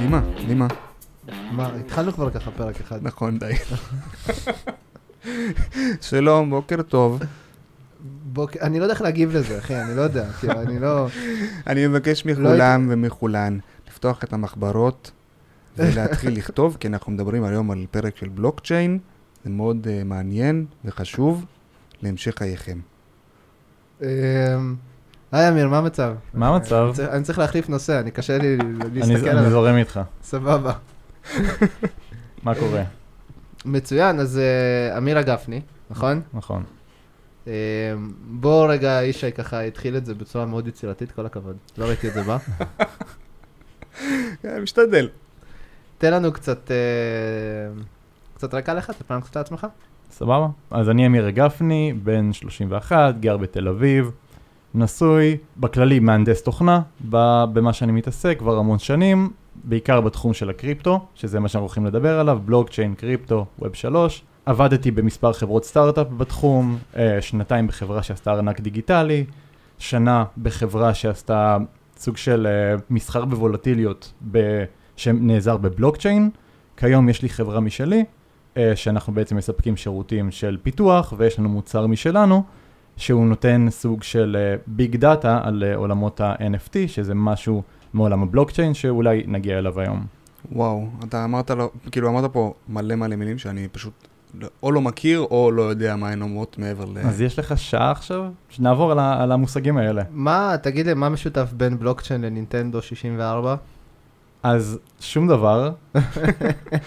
נימה, 0.00 0.20
נימה. 0.48 0.66
מה, 1.52 1.76
התחלנו 1.76 2.12
כבר 2.12 2.30
ככה 2.30 2.50
פרק 2.50 2.80
אחד. 2.80 2.98
נכון, 3.02 3.38
די. 3.38 3.52
שלום, 6.00 6.50
בוקר 6.50 6.82
טוב. 6.82 7.22
בוק... 8.32 8.56
אני 8.56 8.78
לא 8.78 8.84
יודע 8.84 8.94
איך 8.94 9.02
להגיב 9.02 9.36
לזה, 9.36 9.58
אחי, 9.58 9.82
אני 9.82 9.96
לא 9.96 10.00
יודע, 10.00 10.32
כאילו, 10.32 10.60
אני 10.60 10.78
לא... 10.78 11.06
אני 11.66 11.86
מבקש 11.86 12.24
מכולם 12.24 12.86
ומכולן 12.90 13.58
לפתוח 13.88 14.24
את 14.24 14.32
המחברות 14.32 15.10
ולהתחיל 15.76 16.34
לכתוב, 16.38 16.76
כי 16.80 16.88
אנחנו 16.88 17.12
מדברים 17.12 17.44
היום 17.44 17.70
על 17.70 17.86
פרק 17.90 18.16
של 18.16 18.28
בלוקצ'יין. 18.28 18.98
זה 19.44 19.50
מאוד 19.50 19.86
uh, 19.86 20.04
מעניין 20.04 20.66
וחשוב 20.84 21.44
להמשך 22.02 22.38
חייכם. 22.38 22.78
היי 25.32 25.48
אמיר, 25.48 25.68
מה 25.68 25.78
המצב? 25.78 26.14
מה 26.34 26.48
המצב? 26.48 26.74
אני 26.84 26.92
צריך- 26.94 27.08
אני 27.10 27.38
להחליף 27.38 27.68
נושא, 27.68 28.00
אני 28.00 28.10
קשה 28.10 28.38
לי 28.38 28.56
אני 28.60 28.98
להסתכל 29.00 29.28
אני 29.28 29.38
עליו. 29.38 29.50
זורם 29.50 29.76
איתך. 29.76 30.00
סבבה. 30.22 30.72
מה 32.42 32.54
קורה? 32.54 32.82
מצוין, 33.64 34.20
אז 34.20 34.38
אה, 34.38 34.98
אמירה 34.98 35.22
גפני, 35.22 35.60
נכון? 35.90 36.20
נכון. 36.34 36.62
אמ, 37.46 37.52
בוא 38.28 38.72
רגע, 38.72 39.00
ישי 39.04 39.32
ככה 39.32 39.60
התחיל 39.60 39.96
את 39.96 40.06
זה 40.06 40.14
בצורה 40.14 40.46
מאוד 40.46 40.68
יצירתית, 40.68 41.12
כל 41.12 41.26
הכבוד. 41.26 41.56
לא 41.78 41.84
ראיתי 41.86 42.08
את 42.08 42.14
זה 42.14 42.22
בא. 42.22 42.38
כן, 44.42 44.62
משתדל. 44.62 45.08
תן 45.98 46.12
לנו 46.12 46.32
קצת, 46.32 46.70
אה, 46.70 46.76
קצת 48.34 48.54
רקע 48.54 48.74
לך, 48.74 48.90
תספר 48.90 49.14
לנו 49.14 49.22
קצת 49.22 49.36
על 49.36 49.42
עצמך. 49.42 49.66
סבבה? 50.10 50.46
אז 50.70 50.88
אני 50.90 51.06
אמיר 51.06 51.30
גפני, 51.30 51.92
בן 52.02 52.32
31, 52.32 53.14
גר 53.20 53.36
בתל 53.36 53.68
אביב, 53.68 54.10
נשוי, 54.74 55.36
בכללי 55.56 55.98
מהנדס 55.98 56.42
תוכנה, 56.42 56.80
במה 57.52 57.72
שאני 57.72 57.92
מתעסק 57.92 58.38
כבר 58.38 58.58
המון 58.58 58.78
שנים, 58.78 59.30
בעיקר 59.64 60.00
בתחום 60.00 60.34
של 60.34 60.50
הקריפטו, 60.50 61.06
שזה 61.14 61.40
מה 61.40 61.48
שאנחנו 61.48 61.66
הולכים 61.66 61.86
לדבר 61.86 62.20
עליו, 62.20 62.40
בלוקצ'יין, 62.44 62.94
קריפטו, 62.94 63.46
ווב 63.58 63.74
3. 63.74 64.22
עבדתי 64.46 64.90
במספר 64.90 65.32
חברות 65.32 65.64
סטארט-אפ 65.64 66.06
בתחום, 66.16 66.78
אה, 66.96 67.22
שנתיים 67.22 67.66
בחברה 67.66 68.02
שעשתה 68.02 68.32
ארנק 68.32 68.60
דיגיטלי, 68.60 69.24
שנה 69.78 70.24
בחברה 70.42 70.94
שעשתה 70.94 71.56
סוג 71.96 72.16
של 72.16 72.46
אה, 72.46 72.76
מסחר 72.90 73.24
בוולטיליות 73.24 74.12
שנעזר 74.96 75.56
בבלוקצ'יין. 75.56 76.30
כיום 76.76 77.08
יש 77.08 77.22
לי 77.22 77.28
חברה 77.28 77.60
משלי, 77.60 78.04
אה, 78.56 78.76
שאנחנו 78.76 79.12
בעצם 79.12 79.36
מספקים 79.36 79.76
שירותים 79.76 80.30
של 80.30 80.58
פיתוח, 80.62 81.12
ויש 81.16 81.38
לנו 81.38 81.48
מוצר 81.48 81.86
משלנו, 81.86 82.42
שהוא 82.98 83.26
נותן 83.26 83.66
סוג 83.70 84.02
של 84.02 84.36
ביג 84.66 84.96
דאטה 84.96 85.40
על 85.44 85.64
אה, 85.66 85.76
עולמות 85.76 86.20
ה-NFT, 86.20 86.74
שזה 86.86 87.14
משהו 87.14 87.62
מעולם 87.94 88.22
הבלוקצ'יין, 88.22 88.74
שאולי 88.74 89.22
נגיע 89.26 89.58
אליו 89.58 89.80
היום. 89.80 90.06
וואו, 90.52 90.86
אתה 91.08 91.24
אמרת 91.24 91.50
לו, 91.50 91.70
כאילו 91.90 92.08
אמרת 92.08 92.32
פה 92.32 92.54
מלא 92.68 92.94
מלא 92.94 93.16
מילים 93.16 93.38
שאני 93.38 93.68
פשוט 93.68 94.08
לא- 94.34 94.48
או 94.62 94.72
לא 94.72 94.80
מכיר 94.80 95.20
או 95.20 95.50
לא 95.50 95.62
יודע 95.62 95.96
מה 95.96 96.08
הן 96.08 96.22
אומרות 96.22 96.58
מעבר 96.58 96.84
ל... 96.84 96.98
אז 96.98 97.20
יש 97.20 97.38
לך 97.38 97.58
שעה 97.58 97.90
עכשיו? 97.90 98.24
שנעבור 98.48 98.92
על, 98.92 98.98
על 98.98 99.32
המושגים 99.32 99.76
האלה. 99.76 100.02
מה, 100.10 100.54
תגיד 100.62 100.86
לי, 100.86 100.94
מה 100.94 101.08
משותף 101.08 101.52
בין 101.52 101.78
בלוקצ'יין 101.78 102.20
לנינטנדו 102.20 102.82
64? 102.82 103.56
אז 104.42 104.78
שום 105.00 105.28
דבר, 105.28 105.70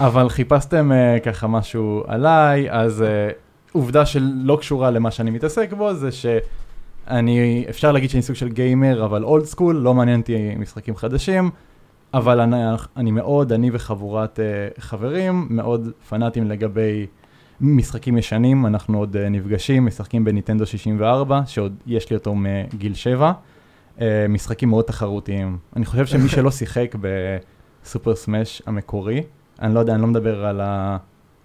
אבל 0.07 0.29
חיפשתם 0.29 0.91
uh, 0.91 1.19
ככה 1.23 1.47
משהו 1.47 2.03
עליי, 2.07 2.71
אז 2.71 3.01
uh, 3.01 3.33
עובדה 3.71 4.05
שלא 4.05 4.57
קשורה 4.59 4.91
למה 4.91 5.11
שאני 5.11 5.31
מתעסק 5.31 5.73
בו, 5.73 5.93
זה 5.93 6.09
שאני, 6.11 7.65
אפשר 7.69 7.91
להגיד 7.91 8.09
שאני 8.09 8.21
סוג 8.21 8.35
של 8.35 8.49
גיימר, 8.49 9.05
אבל 9.05 9.23
אולד 9.23 9.45
סקול, 9.45 9.75
לא 9.75 9.93
מעניין 9.93 10.19
אותי 10.19 10.55
משחקים 10.55 10.95
חדשים, 10.95 11.49
אבל 12.13 12.39
אני, 12.39 12.57
אני 12.97 13.11
מאוד, 13.11 13.51
אני 13.51 13.69
וחבורת 13.73 14.39
uh, 14.39 14.81
חברים, 14.81 15.47
מאוד 15.49 15.89
פנאטים 16.09 16.49
לגבי 16.49 17.07
משחקים 17.61 18.17
ישנים, 18.17 18.65
אנחנו 18.65 18.97
עוד 18.97 19.15
uh, 19.15 19.29
נפגשים, 19.29 19.85
משחקים 19.85 20.25
בניטנדו 20.25 20.65
64, 20.65 21.41
שעוד 21.45 21.75
יש 21.87 22.09
לי 22.09 22.15
אותו 22.15 22.35
מגיל 22.35 22.93
7. 22.93 23.31
Uh, 23.97 24.01
משחקים 24.29 24.69
מאוד 24.69 24.85
תחרותיים. 24.85 25.57
אני 25.75 25.85
חושב 25.85 26.05
שמי 26.05 26.29
שלא 26.35 26.51
שיחק 26.51 26.95
בסופר 27.01 28.15
סמאש 28.15 28.61
המקורי, 28.65 29.23
אני 29.61 29.73
לא 29.73 29.79
יודע, 29.79 29.93
אני 29.93 30.01
לא 30.01 30.07
מדבר 30.07 30.45
על, 30.45 30.61
ה, 30.61 30.97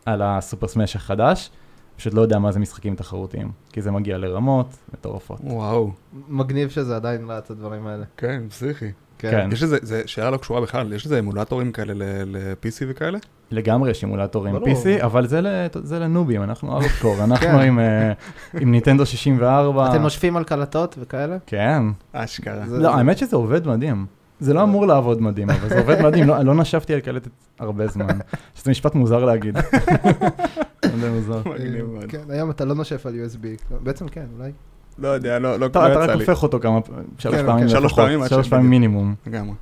על 0.06 0.22
הסופר 0.22 0.68
סמאש 0.68 0.96
החדש, 0.96 1.50
פשוט 1.96 2.14
לא 2.14 2.20
יודע 2.20 2.38
מה 2.38 2.52
זה 2.52 2.58
משחקים 2.58 2.94
תחרותיים, 2.94 3.50
כי 3.72 3.82
זה 3.82 3.90
מגיע 3.90 4.18
לרמות 4.18 4.76
מטורפות. 4.92 5.40
וואו, 5.44 5.90
מגניב 6.28 6.68
שזה 6.68 6.96
עדיין 6.96 7.30
רץ 7.30 7.50
הדברים 7.50 7.86
האלה. 7.86 8.04
כן, 8.16 8.42
פסיכי. 8.48 8.90
כן. 9.18 9.48
יש 9.52 9.62
איזה, 9.62 9.78
זה 9.82 10.02
שאלה 10.06 10.30
לא 10.30 10.36
קשורה 10.36 10.60
בכלל, 10.60 10.92
יש 10.92 11.04
איזה 11.04 11.18
אמולטורים 11.18 11.72
כאלה 11.72 11.94
ל-PC 12.24 12.84
וכאלה? 12.88 13.18
לגמרי 13.50 13.90
יש 13.90 14.02
אימולטורים 14.02 14.54
ברור. 14.54 14.68
PC, 14.68 15.04
אבל 15.04 15.26
זה, 15.26 15.98
לנובים, 15.98 16.42
אנחנו 16.42 16.76
ארדקור, 16.76 17.16
אנחנו 17.24 17.46
כן. 17.46 17.58
עם, 17.58 17.78
אה, 17.78 18.12
ניטנדו 18.54 19.06
64. 19.06 19.90
אתם 19.90 20.02
נושפים 20.02 20.36
על 20.36 20.44
קלטות 20.44 20.96
וכאלה? 21.00 21.36
כן. 21.46 21.82
אשכרה. 22.12 22.64
לא, 22.68 22.94
האמת 22.94 23.18
שזה 23.18 23.36
עובד 23.36 23.66
מדהים. 23.66 24.06
זה 24.40 24.54
לא 24.54 24.62
אמור 24.62 24.86
לעבוד 24.86 25.22
מדהים, 25.22 25.50
אבל 25.50 25.68
זה 25.68 25.78
עובד 25.78 26.02
מדהים, 26.02 26.26
לא, 26.26 26.42
לא 26.42 26.54
נשפתי 26.54 26.94
על 26.94 27.00
קלטת 27.00 27.30
הרבה 27.58 27.86
זמן. 27.86 28.18
שזה 28.56 28.70
משפט 28.70 28.94
מוזר 28.94 29.24
להגיד. 29.24 29.58
זה 31.00 31.10
מוזר. 31.10 31.42
מגניב 31.46 31.84
מאוד. 31.86 32.04
כן, 32.08 32.20
היום 32.28 32.50
אתה 32.50 32.64
לא 32.64 32.74
נושף 32.74 33.06
על 33.06 33.14
USB. 33.14 33.46
לא, 33.70 33.76
בעצם 33.82 34.08
כן, 34.08 34.26
אולי. 34.38 34.52
לא 34.98 35.08
יודע, 35.08 35.38
לא 35.38 35.56
לא- 35.60 35.66
אתה 35.66 35.78
לא 35.88 35.92
אתה 35.92 35.92
יצא 35.92 36.02
רק 36.12 36.18
לי. 36.18 36.24
הופך 36.24 36.42
אותו 36.42 36.60
כמה, 36.60 36.78
שלוש 37.18 37.34
כן, 37.34 37.46
פעמים 37.46 37.64
כן, 37.64 37.68
שלוש 37.68 37.84
לפחות, 37.84 38.04
פעמים 38.04 38.28
שלוש 38.28 38.48
פעמים 38.48 38.70
מינימום. 38.70 39.14
לגמרי. 39.26 39.54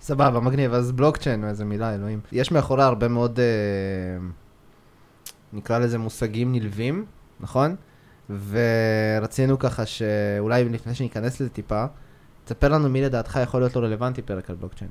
סבבה, 0.00 0.40
מגניב. 0.40 0.74
אז 0.74 0.92
בלוקצ'יין, 0.92 1.44
איזה 1.44 1.64
מילה, 1.64 1.94
אלוהים. 1.94 2.20
יש 2.32 2.52
מאחורי 2.52 2.82
הרבה 2.82 3.08
מאוד, 3.08 3.40
אה, 3.40 3.44
נקרא 5.52 5.78
לזה 5.78 5.98
מושגים 5.98 6.52
נלווים, 6.52 7.04
נכון? 7.40 7.76
ורצינו 8.50 9.58
ככה 9.58 9.86
שאולי 9.86 10.64
לפני 10.64 10.94
שניכנס 10.94 11.40
לזה 11.40 11.50
טיפה, 11.50 11.84
תספר 12.44 12.68
לנו 12.68 12.88
מי 12.88 13.02
לדעתך 13.02 13.38
יכול 13.42 13.60
להיות 13.60 13.76
לא 13.76 13.80
רלוונטי 13.80 14.22
פרק 14.22 14.50
על 14.50 14.56
בלוקצ'יין. 14.56 14.90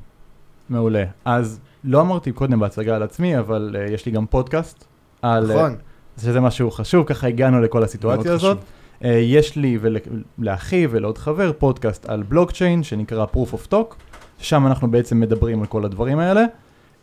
מעולה. 0.70 1.04
אז 1.26 1.60
לא 1.84 2.02
אמרתי 2.02 2.32
קודם 2.32 2.60
בהצגה 2.60 2.96
על 2.96 3.04
עצמי, 3.04 3.40
אבל 3.40 3.76
uh, 3.76 3.92
יש 3.92 4.06
לי 4.06 4.12
גם 4.12 4.26
פודקאסט. 4.26 4.86
על, 5.22 5.44
נכון. 5.52 5.76
uh, 6.18 6.22
שזה 6.22 6.42
משהו 6.42 6.72
חשוב, 6.72 7.06
ככה 7.06 7.28
הגענו 7.28 7.62
לכל 7.62 7.84
הסיטואציה 7.84 8.34
הזאת. 8.34 8.58
חשוב. 8.58 8.66
Uh, 9.02 9.08
יש 9.08 9.56
לי 9.56 9.80
ולאחי 9.82 10.88
ולעוד 10.90 11.18
חבר 11.18 11.52
פודקאסט 11.58 12.06
על 12.06 12.24
בלוקצ'יין 12.24 12.84
שנקרא 12.84 13.26
Proof 13.34 13.54
of 13.54 13.72
Talk, 13.72 13.96
שם 14.38 14.68
אנחנו 14.68 14.92
בעצם 14.92 15.20
מדברים 15.20 15.60
על 15.60 15.66
כל 15.66 15.86
הדברים 15.86 16.20
האלה. 16.20 16.46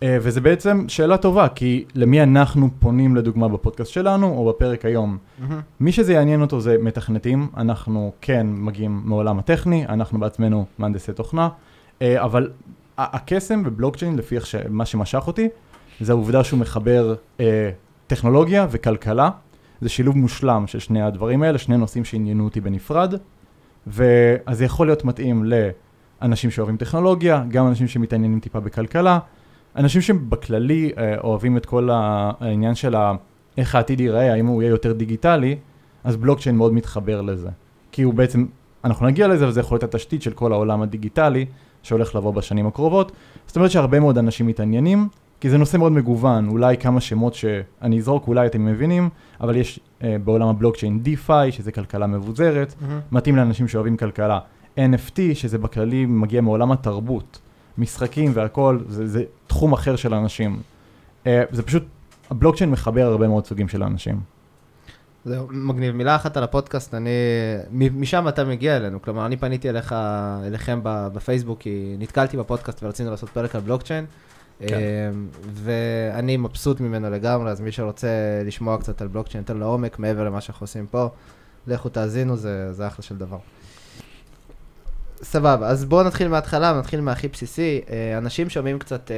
Uh, 0.01 0.05
וזה 0.21 0.41
בעצם 0.41 0.85
שאלה 0.89 1.17
טובה, 1.17 1.49
כי 1.49 1.85
למי 1.95 2.23
אנחנו 2.23 2.69
פונים 2.79 3.17
לדוגמה 3.17 3.49
בפודקאסט 3.49 3.93
שלנו 3.93 4.27
או 4.27 4.49
בפרק 4.49 4.85
היום? 4.85 5.19
מהמם. 5.39 5.61
מי 5.81 5.93
שזה 5.93 6.13
יעניין 6.13 6.41
אותו 6.41 6.61
זה 6.61 6.77
מתכנתים, 6.81 7.49
אנחנו 7.57 8.13
כן 8.21 8.47
מגיעים 8.51 9.03
מעולם 9.05 9.39
הטכני, 9.39 9.87
אנחנו 9.89 10.21
בעצמנו 10.21 10.65
מהנדסי 10.79 11.13
תוכנה, 11.13 11.49
אה, 12.03 12.25
אבל 12.25 12.51
הקסם 12.99 13.63
בבלוקצ'יין, 13.65 14.17
לפי 14.17 14.37
מה 14.69 14.87
שמשך 14.87 15.27
אותי, 15.27 15.49
זה 16.01 16.13
העובדה 16.13 16.45
שהוא 16.45 16.61
מחבר 16.61 17.15
אה, 17.41 17.71
טכנולוגיה 18.07 18.67
וכלכלה. 18.71 19.31
זה 19.81 19.89
שילוב 19.89 20.17
מושלם 20.17 20.67
של 20.67 20.79
שני 20.79 21.03
הדברים 21.03 21.43
האלה, 21.43 21.59
שני 21.59 21.77
נושאים 21.77 22.05
שעניינו 22.05 22.45
אותי 22.45 22.61
בנפרד, 22.61 23.15
ואז 23.87 24.59
זה 24.59 24.65
יכול 24.65 24.87
להיות 24.87 25.05
מתאים 25.05 25.45
לאנשים 26.23 26.51
שאוהבים 26.51 26.77
טכנולוגיה, 26.77 27.45
גם 27.49 27.69
אנשים 27.69 27.89
שמתעניינים 27.89 28.41
טיפה 28.41 28.61
בכלכלה, 28.61 29.19
אנשים 29.77 30.01
שבכללי 30.01 30.93
אה, 30.99 31.19
אוהבים 31.19 31.57
את 31.57 31.67
כל 31.67 31.89
העניין 31.93 32.75
של. 32.75 32.95
איך 33.59 33.75
העתיד 33.75 34.01
ייראה, 34.01 34.33
האם 34.33 34.47
הוא 34.47 34.63
יהיה 34.63 34.71
יותר 34.71 34.93
דיגיטלי, 34.93 35.57
אז 36.05 36.17
בלוקצ'יין 36.17 36.57
מאוד 36.57 36.73
מתחבר 36.73 37.21
לזה. 37.21 37.49
כי 37.93 38.03
הוא 38.03 38.15
בעצם, 38.15 38.47
אנחנו 38.85 39.07
נגיע 39.07 39.29
לזה, 39.29 39.49
וזה 39.49 39.61
יכול 39.61 39.75
להיות 39.75 39.95
התשתית 39.95 40.23
של 40.23 40.31
כל 40.31 40.53
העולם 40.53 40.83
הדיגיטלי, 40.83 41.47
שהולך 41.83 42.15
לבוא 42.15 42.35
בשנים 42.35 42.67
הקרובות. 42.67 43.13
זאת 43.47 43.57
אומרת 43.57 43.71
שהרבה 43.71 44.01
מאוד 44.01 44.19
אנשים 44.19 44.47
מתעניינים, 44.47 45.09
כי 45.45 45.51
זה 45.51 45.59
נושא 45.59 45.77
מאוד 45.77 45.93
מגוון, 45.93 46.49
אולי 46.49 46.77
כמה 46.77 47.01
שמות 47.01 47.35
שאני 47.35 47.99
אזרוק, 47.99 48.29
אולי 48.29 48.47
אתם 48.47 48.65
מבינים, 48.65 49.09
אבל 49.41 49.57
יש 49.57 49.81
אה, 50.03 50.17
בעולם 50.25 50.49
הבלוקצ'יין 50.49 51.03
DeFi, 51.05 51.51
שזה 51.51 51.73
כלכלה 51.73 52.07
מבוזרת, 52.07 52.75
מהמם. 52.81 53.01
מתאים 53.13 53.37
לאנשים 53.37 53.69
שאוהבים 53.69 53.97
כלכלה. 53.97 54.39
NFT, 54.77 55.21
שזה 55.35 55.59
בכללי 55.59 56.07
מגיע 56.07 56.41
מעולם 56.41 56.73
התרבות, 56.73 57.39
משחקים 57.79 58.31
והכל, 58.35 58.79
זה, 58.89 59.07
זה 59.07 59.25
תחום 59.47 59.73
אחר 59.73 59.97
של 59.97 60.15
אנשים. 60.15 60.61
אה, 61.27 61.43
זה 61.51 61.63
פשוט, 61.63 61.85
הבלוקצ'יין 62.31 62.71
מחבר 62.71 63.07
הרבה 63.07 63.29
מאוד 63.29 63.47
סוגים 63.47 63.69
של 63.69 63.83
אנשים. 63.83 64.21
זהו, 65.25 65.49
מגניב. 65.51 65.95
מילה 65.95 66.17
אחת 66.17 66.37
על 66.37 66.43
הפודקאסט, 66.43 66.95
אני... 66.95 67.11
משם 67.73 68.29
אתה 68.29 68.45
מגיע 68.45 68.77
אלינו. 68.77 69.03
כלומר, 69.03 69.27
אני 69.27 69.37
פניתי 69.37 69.71
אליך, 69.71 69.95
אליכם 70.47 70.81
בפייסבוק, 70.85 71.61
כי 71.61 71.97
נתקלתי 71.99 72.37
בפודקאסט 72.37 72.83
ורצינו 72.83 73.11
לעשות 73.11 73.29
פרק 73.29 73.55
על 73.55 73.61
בלוקצ'יין. 73.61 74.05
כן. 74.59 74.79
אמ, 75.13 75.29
ואני 75.53 76.37
מבסוט 76.37 76.81
ממנו 76.81 77.11
לגמרי, 77.11 77.51
אז 77.51 77.61
מי 77.61 77.73
שרוצה 77.73 78.09
לשמוע 78.45 78.79
קצת 78.79 79.03
על 79.03 79.09
בלוקצ'יין 79.09 79.43
יותר 79.43 79.55
לעומק, 79.55 79.99
מעבר 79.99 80.25
למה 80.25 80.41
שאנחנו 80.41 80.65
עושים 80.65 80.87
פה, 80.87 81.09
לכו 81.67 81.89
תאזינו, 81.89 82.37
זה, 82.37 82.73
זה 82.73 82.87
אחלה 82.87 83.03
של 83.03 83.17
דבר. 83.17 83.39
סבבה, 85.23 85.69
אז 85.69 85.85
בואו 85.85 86.03
נתחיל 86.03 86.29
מההתחלה, 86.29 86.73
נתחיל 86.73 87.01
מהכי 87.01 87.29
בסיסי. 87.29 87.81
אה, 87.91 88.19
אנשים 88.19 88.51
שומעים 88.51 88.79
קצת... 88.79 89.11
אה, 89.11 89.17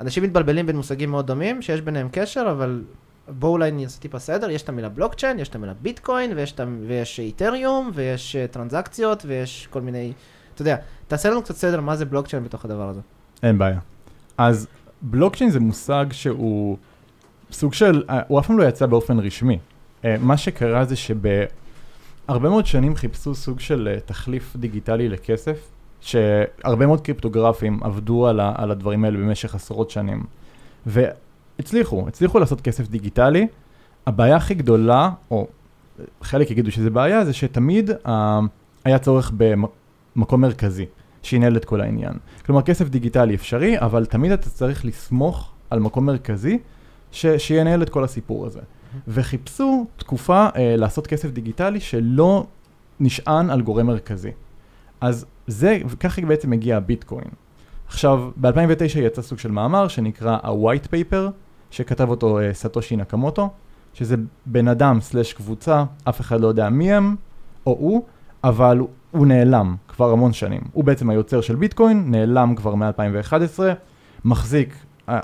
אנשים 0.00 0.22
מתבלבלים 0.22 0.66
בין 0.66 0.76
מושגים 0.76 1.10
מאוד 1.10 1.26
דומים, 1.26 1.62
שיש 1.62 1.80
ביניהם 1.80 2.08
קשר, 2.12 2.48
אבל 2.50 2.84
בואו 3.28 3.52
אולי 3.52 3.70
נעשה 3.70 4.00
טיפה 4.00 4.18
סדר. 4.18 4.50
יש 4.50 4.62
את 4.62 4.68
המילה 4.68 4.88
בלוקצ'יין, 4.88 5.38
יש 5.38 5.48
את 5.48 5.54
המילה 5.54 5.74
ביטקוין, 5.74 6.32
ויש, 6.36 6.54
ויש 6.86 7.20
איתריום, 7.20 7.90
ויש 7.94 8.36
אה, 8.36 8.46
טרנזקציות, 8.46 9.22
ויש 9.26 9.68
כל 9.70 9.80
מיני... 9.80 10.12
אתה 10.54 10.62
יודע, 10.62 10.76
תעשה 11.08 11.30
לנו 11.30 11.42
קצת 11.42 11.56
סדר 11.56 11.80
מה 11.80 11.96
זה 11.96 12.04
בלוקצ'יין 12.04 12.44
בתוך 12.44 12.64
הדבר 12.64 12.88
הזה. 12.88 13.00
אין 13.42 13.58
בעיה. 13.58 13.78
אז 14.38 14.66
בלוקצ'יין 15.02 15.50
זה 15.50 15.60
מושג 15.60 16.06
שהוא 16.10 16.76
סוג 17.52 17.74
של, 17.74 18.02
אה, 18.10 18.20
הוא 18.28 18.40
אף 18.40 18.46
פעם 18.46 18.58
לא 18.58 18.64
יצא 18.64 18.86
באופן 18.86 19.18
רשמי. 19.18 19.58
אה, 20.04 20.16
מה 20.20 20.36
שקרה 20.36 20.84
זה 20.84 20.96
שבהרבה 20.96 22.48
מאוד 22.48 22.66
שנים 22.66 22.96
חיפשו 22.96 23.34
סוג 23.34 23.60
של 23.60 23.88
אה, 23.92 24.00
תחליף 24.00 24.56
דיגיטלי 24.56 25.08
לכסף, 25.08 25.68
שהרבה 26.00 26.86
מאוד 26.86 27.00
קריפטוגרפים 27.00 27.82
עבדו 27.82 28.26
על, 28.26 28.40
הדברים 28.40 29.04
האלה 29.04 29.18
במשך 29.18 29.54
עשרות 29.54 29.90
שנים. 29.90 30.24
והצליחו, 30.86 32.08
הצליחו 32.08 32.38
לעשות 32.38 32.60
כסף 32.60 32.88
דיגיטלי. 32.88 33.46
הבעיה 34.06 34.36
הכי 34.36 34.54
גדולה, 34.54 35.10
או 35.30 35.46
חלק 36.22 36.50
יגידו 36.50 36.70
שזה 36.70 36.90
בעיה, 36.90 37.24
זה 37.24 37.32
שתמיד 37.32 37.90
היה 38.84 38.98
צורך 38.98 39.32
במקום 39.36 40.40
מרכזי. 40.40 40.86
שינהל 41.22 41.56
את 41.56 41.64
כל 41.64 41.80
העניין. 41.80 42.12
כלומר, 42.46 42.62
כסף 42.62 42.88
דיגיטלי 42.88 43.34
אפשרי, 43.34 43.80
אבל 43.80 44.06
תמיד 44.06 44.32
אתה 44.32 44.50
צריך 44.50 44.84
לסמוך 44.84 45.50
על 45.70 45.80
מקום 45.80 46.06
מרכזי 46.06 46.58
ש- 47.12 47.26
שינהל 47.26 47.82
את 47.82 47.88
כל 47.88 48.04
הסיפור 48.04 48.46
הזה. 48.46 48.60
וחיפשו 49.08 49.86
תקופה 49.96 50.46
אה, 50.56 50.76
לעשות 50.76 51.06
כסף 51.06 51.30
דיגיטלי 51.30 51.80
שלא 51.80 52.46
נשען 53.00 53.50
על 53.50 53.62
גורם 53.62 53.86
מרכזי. 53.86 54.30
אז 55.00 55.26
זה, 55.46 55.78
וככה 55.88 56.22
בעצם 56.22 56.52
הגיע 56.52 56.76
הביטקוין. 56.76 57.28
עכשיו, 57.86 58.30
ב-2009 58.36 58.98
יצא 58.98 59.22
סוג 59.22 59.38
של 59.38 59.50
מאמר 59.50 59.88
שנקרא 59.88 60.38
ה-white 60.42 60.86
paper, 60.86 61.30
שכתב 61.70 62.08
אותו 62.08 62.40
אה, 62.40 62.54
סטושי 62.54 62.96
נקמוטו, 62.96 63.50
שזה 63.94 64.16
בן 64.46 64.68
אדם 64.68 65.00
סלש 65.00 65.32
קבוצה, 65.32 65.84
אף 66.04 66.20
אחד 66.20 66.40
לא 66.40 66.46
יודע 66.46 66.68
מי 66.68 66.92
הם, 66.92 67.16
או 67.66 67.72
הוא, 67.72 68.04
אבל 68.44 68.78
הוא 69.10 69.26
נעלם 69.26 69.76
כבר 69.92 70.10
המון 70.10 70.32
שנים. 70.32 70.60
הוא 70.72 70.84
בעצם 70.84 71.10
היוצר 71.10 71.40
של 71.40 71.56
ביטקוין, 71.56 72.04
נעלם 72.06 72.54
כבר 72.54 72.74
מ-2011, 72.74 73.60
מחזיק 74.24 74.74
אה, 75.08 75.20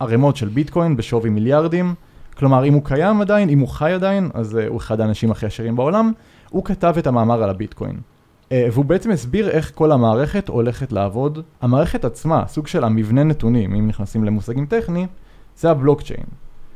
ערימות 0.00 0.36
של 0.36 0.48
ביטקוין 0.48 0.96
בשווי 0.96 1.30
מיליארדים, 1.30 1.94
כלומר 2.40 2.64
אם 2.64 2.72
הוא 2.72 2.84
קיים 2.84 3.20
עדיין, 3.20 3.48
אם 3.48 3.58
הוא 3.58 3.68
חי 3.68 3.92
עדיין, 3.92 4.30
אז 4.34 4.54
אה, 4.54 4.68
הוא 4.68 4.78
אחד 4.78 5.00
האנשים 5.00 5.30
הכי 5.30 5.46
עשירים 5.46 5.76
בעולם, 5.76 6.12
הוא 6.50 6.64
כתב 6.64 6.94
את 6.98 7.06
המאמר 7.06 7.42
על 7.42 7.50
הביטקוין. 7.50 7.96
אה, 7.96 8.52
והוא 8.72 8.84
בעצם 8.84 9.10
הסביר 9.10 9.48
איך 9.48 9.72
כל 9.74 9.92
המערכת 9.92 10.48
הולכת 10.48 10.92
לעבוד. 10.92 11.38
המערכת 11.60 12.04
עצמה, 12.04 12.44
סוג 12.46 12.66
של 12.66 12.84
המבנה 12.84 13.24
נתונים, 13.24 13.74
אם 13.74 13.88
נכנסים 13.88 14.24
למושגים 14.24 14.66
טכניים, 14.66 15.08
זה 15.56 15.70
הבלוקצ'יין. 15.70 16.26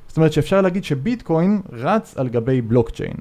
זאת 0.09 0.17
אומרת 0.17 0.33
שאפשר 0.33 0.61
להגיד 0.61 0.85
שביטקוין 0.85 1.61
רץ 1.73 2.19
על 2.19 2.29
גבי 2.29 2.61
בלוקצ'יין. 2.61 3.17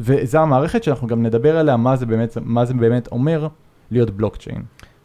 וזו 0.00 0.38
המערכת 0.38 0.84
שאנחנו 0.84 1.06
גם 1.06 1.22
נדבר 1.22 1.56
עליה, 1.56 1.76
מה 1.76 1.96
זה 1.96 2.06
באמת, 2.06 2.36
מה 2.40 2.64
זה 2.64 2.74
באמת 2.74 3.08
אומר 3.12 3.48
להיות 3.90 4.10
בלוקצ'יין. 4.10 4.62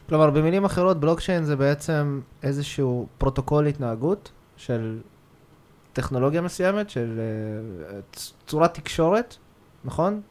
כלומר, 0.10 0.30
במילים 0.30 0.66
אחרות, 0.66 1.00
בלוקצ'יין 1.00 1.44
זה 1.44 1.56
בעצם 1.56 2.22
איזשהו 2.44 3.08
פרוטוקול 3.18 3.68
התנהגות 3.68 4.32
של 4.58 5.00
טכנולוגיה 5.94 6.42
מסוימת, 6.42 6.90
של 6.90 7.20
אה, 7.20 8.00
צורת 8.46 8.74
תקשורת, 8.74 9.36
נכון? 9.86 10.22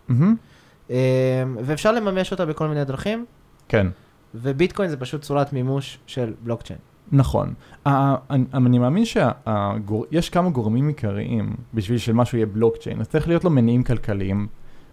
אה, 0.90 1.44
ואפשר 1.64 1.92
לממש 1.92 2.32
אותה 2.32 2.46
בכל 2.46 2.68
מיני 2.68 2.84
דרכים, 2.84 3.24
כן. 3.68 3.86
וביטקוין 4.34 4.90
זה 4.90 4.96
פשוט 4.96 5.22
צורת 5.22 5.52
מימוש 5.52 5.98
של 6.06 6.32
בלוקצ'יין. 6.42 6.78
נכון. 7.12 7.54
אני 7.86 8.78
מאמין 8.78 9.04
שיש 9.04 10.30
כמה 10.30 10.50
גורמים 10.50 10.88
עיקריים 10.88 11.54
בשביל 11.74 11.98
שמשהו 11.98 12.38
יהיה 12.38 12.46
בלוקצ'יין, 12.46 13.00
אז 13.00 13.08
צריך 13.08 13.28
להיות 13.28 13.44
לו 13.44 13.50
מניעים 13.50 13.82
כלכליים 13.82 14.46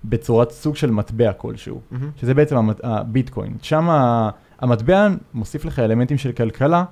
בצורת 0.05 0.51
סוג 0.51 0.75
של 0.75 0.91
מטבע 0.91 1.33
כלשהו, 1.33 1.81
שזה 2.17 2.33
בעצם 2.33 2.55
הביטקוין. 2.83 3.53
שם 3.61 3.87
המטבע 4.59 5.07
מוסיף 5.33 5.65
לך 5.65 5.79
אלמנטים 5.79 6.17
של 6.17 6.31
כלכלה 6.31 6.83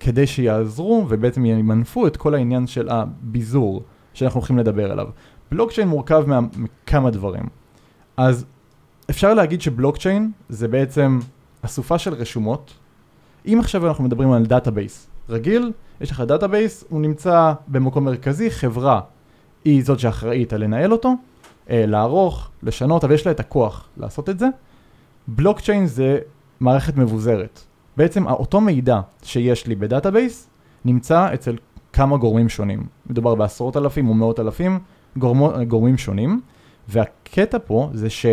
כדי 0.00 0.26
שיעזרו 0.26 1.06
ובעצם 1.08 1.44
ימנפו 1.44 2.06
את 2.06 2.16
כל 2.16 2.34
העניין 2.34 2.66
של 2.66 2.88
הביזור 2.88 3.82
שאנחנו 4.14 4.40
הולכים 4.40 4.58
לדבר 4.58 4.92
עליו. 4.92 5.06
בלוקצ'יין 5.50 5.88
מורכב 5.88 6.24
מה- 6.26 6.40
מכמה 6.56 7.10
דברים. 7.10 7.44
אז 8.16 8.44
אפשר 9.10 9.34
להגיד 9.34 9.60
שבלוקצ'יין 9.62 10.30
זה 10.48 10.68
בעצם 10.68 11.18
אסופה 11.62 11.98
של 11.98 12.14
רשומות 12.14 12.74
אם 13.48 13.58
עכשיו 13.60 13.86
אנחנו 13.86 14.04
מדברים 14.04 14.32
על 14.32 14.46
database 14.46 15.06
רגיל, 15.28 15.72
יש 16.00 16.10
לך 16.10 16.20
database, 16.20 16.84
הוא 16.88 17.00
נמצא 17.00 17.52
במקום 17.68 18.04
מרכזי, 18.04 18.50
חברה 18.50 19.00
היא 19.64 19.84
זאת 19.84 19.98
שאחראית 19.98 20.52
על 20.52 20.64
לנהל 20.64 20.92
אותו, 20.92 21.14
אה, 21.70 21.84
לערוך, 21.86 22.50
לשנות, 22.62 23.04
אבל 23.04 23.14
יש 23.14 23.26
לה 23.26 23.32
את 23.32 23.40
הכוח 23.40 23.88
לעשות 23.96 24.28
את 24.28 24.38
זה. 24.38 24.46
בלוקצ'יין 25.28 25.86
זה 25.86 26.18
מערכת 26.60 26.96
מבוזרת. 26.96 27.60
בעצם 27.96 28.26
אותו 28.26 28.60
מידע 28.60 29.00
שיש 29.22 29.66
לי 29.66 29.74
ב 29.74 29.82
database 29.82 30.48
נמצא 30.84 31.34
אצל 31.34 31.56
כמה 31.92 32.16
גורמים 32.16 32.48
שונים. 32.48 32.86
מדובר 33.06 33.34
בעשרות 33.34 33.76
אלפים 33.76 34.08
או 34.08 34.14
מאות 34.14 34.40
אלפים 34.40 34.78
גורמו, 35.16 35.52
גורמים 35.68 35.98
שונים, 35.98 36.40
והקטע 36.88 37.58
פה 37.66 37.90
זה 37.92 38.10
ש... 38.10 38.26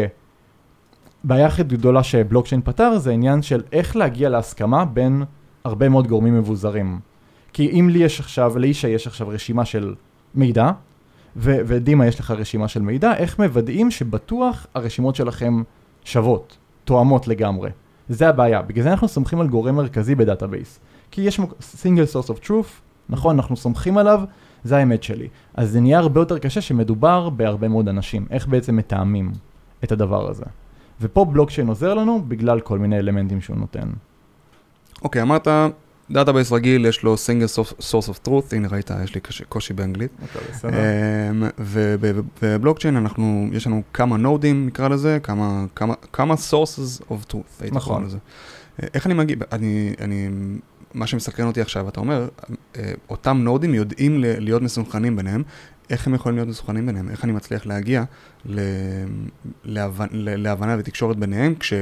בעיה 1.27 1.47
הכי 1.47 1.63
גדולה 1.63 2.03
שבלוקצ'יין 2.03 2.61
פתר 2.61 2.97
זה 2.97 3.11
עניין 3.11 3.41
של 3.41 3.63
איך 3.71 3.95
להגיע 3.95 4.29
להסכמה 4.29 4.85
בין 4.85 5.23
הרבה 5.63 5.89
מאוד 5.89 6.07
גורמים 6.07 6.37
מבוזרים. 6.37 6.99
כי 7.53 7.69
אם 7.79 7.89
לי 7.91 7.99
יש 7.99 8.19
עכשיו, 8.19 8.57
לאישה 8.57 8.87
יש 8.87 9.07
עכשיו 9.07 9.27
רשימה 9.27 9.65
של 9.65 9.95
מידע, 10.35 10.71
ו- 11.35 11.57
ודימה 11.67 12.07
יש 12.07 12.19
לך 12.19 12.31
רשימה 12.31 12.67
של 12.67 12.81
מידע, 12.81 13.15
איך 13.17 13.39
מוודאים 13.39 13.91
שבטוח 13.91 14.67
הרשימות 14.75 15.15
שלכם 15.15 15.63
שוות, 16.03 16.57
תואמות 16.83 17.27
לגמרי. 17.27 17.69
זה 18.09 18.29
הבעיה, 18.29 18.61
בגלל 18.61 18.83
זה 18.83 18.91
אנחנו 18.91 19.07
סומכים 19.07 19.41
על 19.41 19.47
גורם 19.47 19.75
מרכזי 19.75 20.15
ב 20.15 20.22
database. 20.22 20.79
כי 21.11 21.21
יש 21.21 21.39
single 21.59 22.13
source 22.13 22.29
of 22.29 22.47
truth, 22.47 22.81
נכון, 23.09 23.35
אנחנו 23.35 23.55
סומכים 23.55 23.97
עליו, 23.97 24.21
זה 24.63 24.77
האמת 24.77 25.03
שלי. 25.03 25.27
אז 25.53 25.71
זה 25.71 25.81
נהיה 25.81 25.99
הרבה 25.99 26.21
יותר 26.21 26.39
קשה 26.39 26.61
שמדובר 26.61 27.29
בהרבה 27.29 27.67
מאוד 27.67 27.87
אנשים, 27.87 28.25
איך 28.31 28.47
בעצם 28.47 28.75
מתאמים 28.75 29.31
את 29.83 29.91
הדבר 29.91 30.29
הזה. 30.29 30.45
ופה 31.01 31.25
בלוקצ'יין 31.25 31.67
עוזר 31.67 31.93
לנו 31.93 32.23
בגלל 32.27 32.59
כל 32.59 32.79
מיני 32.79 32.97
אלמנטים 32.99 33.41
שהוא 33.41 33.57
נותן. 33.57 33.89
אוקיי, 35.01 35.21
אמרת, 35.21 35.47
database 36.11 36.51
רגיל, 36.51 36.85
יש 36.85 37.03
לו 37.03 37.15
single 37.15 37.59
source- 37.79 38.09
of 38.09 38.27
truth, 38.27 38.55
הנה 38.55 38.67
ראית, 38.67 38.91
יש 39.03 39.15
לי 39.15 39.21
קשה- 39.21 39.45
קושי 39.45 39.73
באנגלית. 39.73 40.11
אמ, 40.63 41.43
ובבלוקצ'יין 41.59 42.97
אנחנו, 42.97 43.47
יש 43.51 43.67
לנו 43.67 43.81
כמה 43.93 44.17
נודים 44.17 44.67
נקרא 44.67 44.87
לזה, 44.87 45.19
כמה, 45.23 45.65
כמה, 45.75 45.93
כמה 46.13 46.33
sources 46.33 47.01
of 47.01 47.31
truth, 47.31 47.61
הייתי 47.61 47.75
נכון. 47.75 47.95
קורא 47.95 48.05
לזה. 48.07 48.17
אה, 48.83 48.87
איך 48.93 49.05
אני 49.05 49.13
מגיע, 49.13 49.35
אני, 49.51 49.93
אני, 50.01 50.29
מה 50.93 51.07
שמסקרן 51.07 51.47
אותי 51.47 51.61
עכשיו, 51.61 51.89
אתה 51.89 51.99
אומר, 51.99 52.27
אה, 52.75 52.91
אותם 53.09 53.37
נודים 53.43 53.73
יודעים 53.73 54.19
להיות 54.19 54.61
מסונכנים 54.61 55.15
ביניהם, 55.15 55.43
איך 55.89 56.07
הם 56.07 56.13
יכולים 56.13 56.37
להיות 56.37 56.49
מסונכנים 56.49 56.85
ביניהם? 56.85 57.09
איך 57.09 57.23
אני 57.23 57.31
מצליח 57.31 57.65
להגיע 57.65 58.03
ל, 58.45 58.59
להבנ, 59.63 60.07
להבנה 60.11 60.75
ותקשורת 60.79 61.17
ביניהם, 61.17 61.55
כש, 61.59 61.73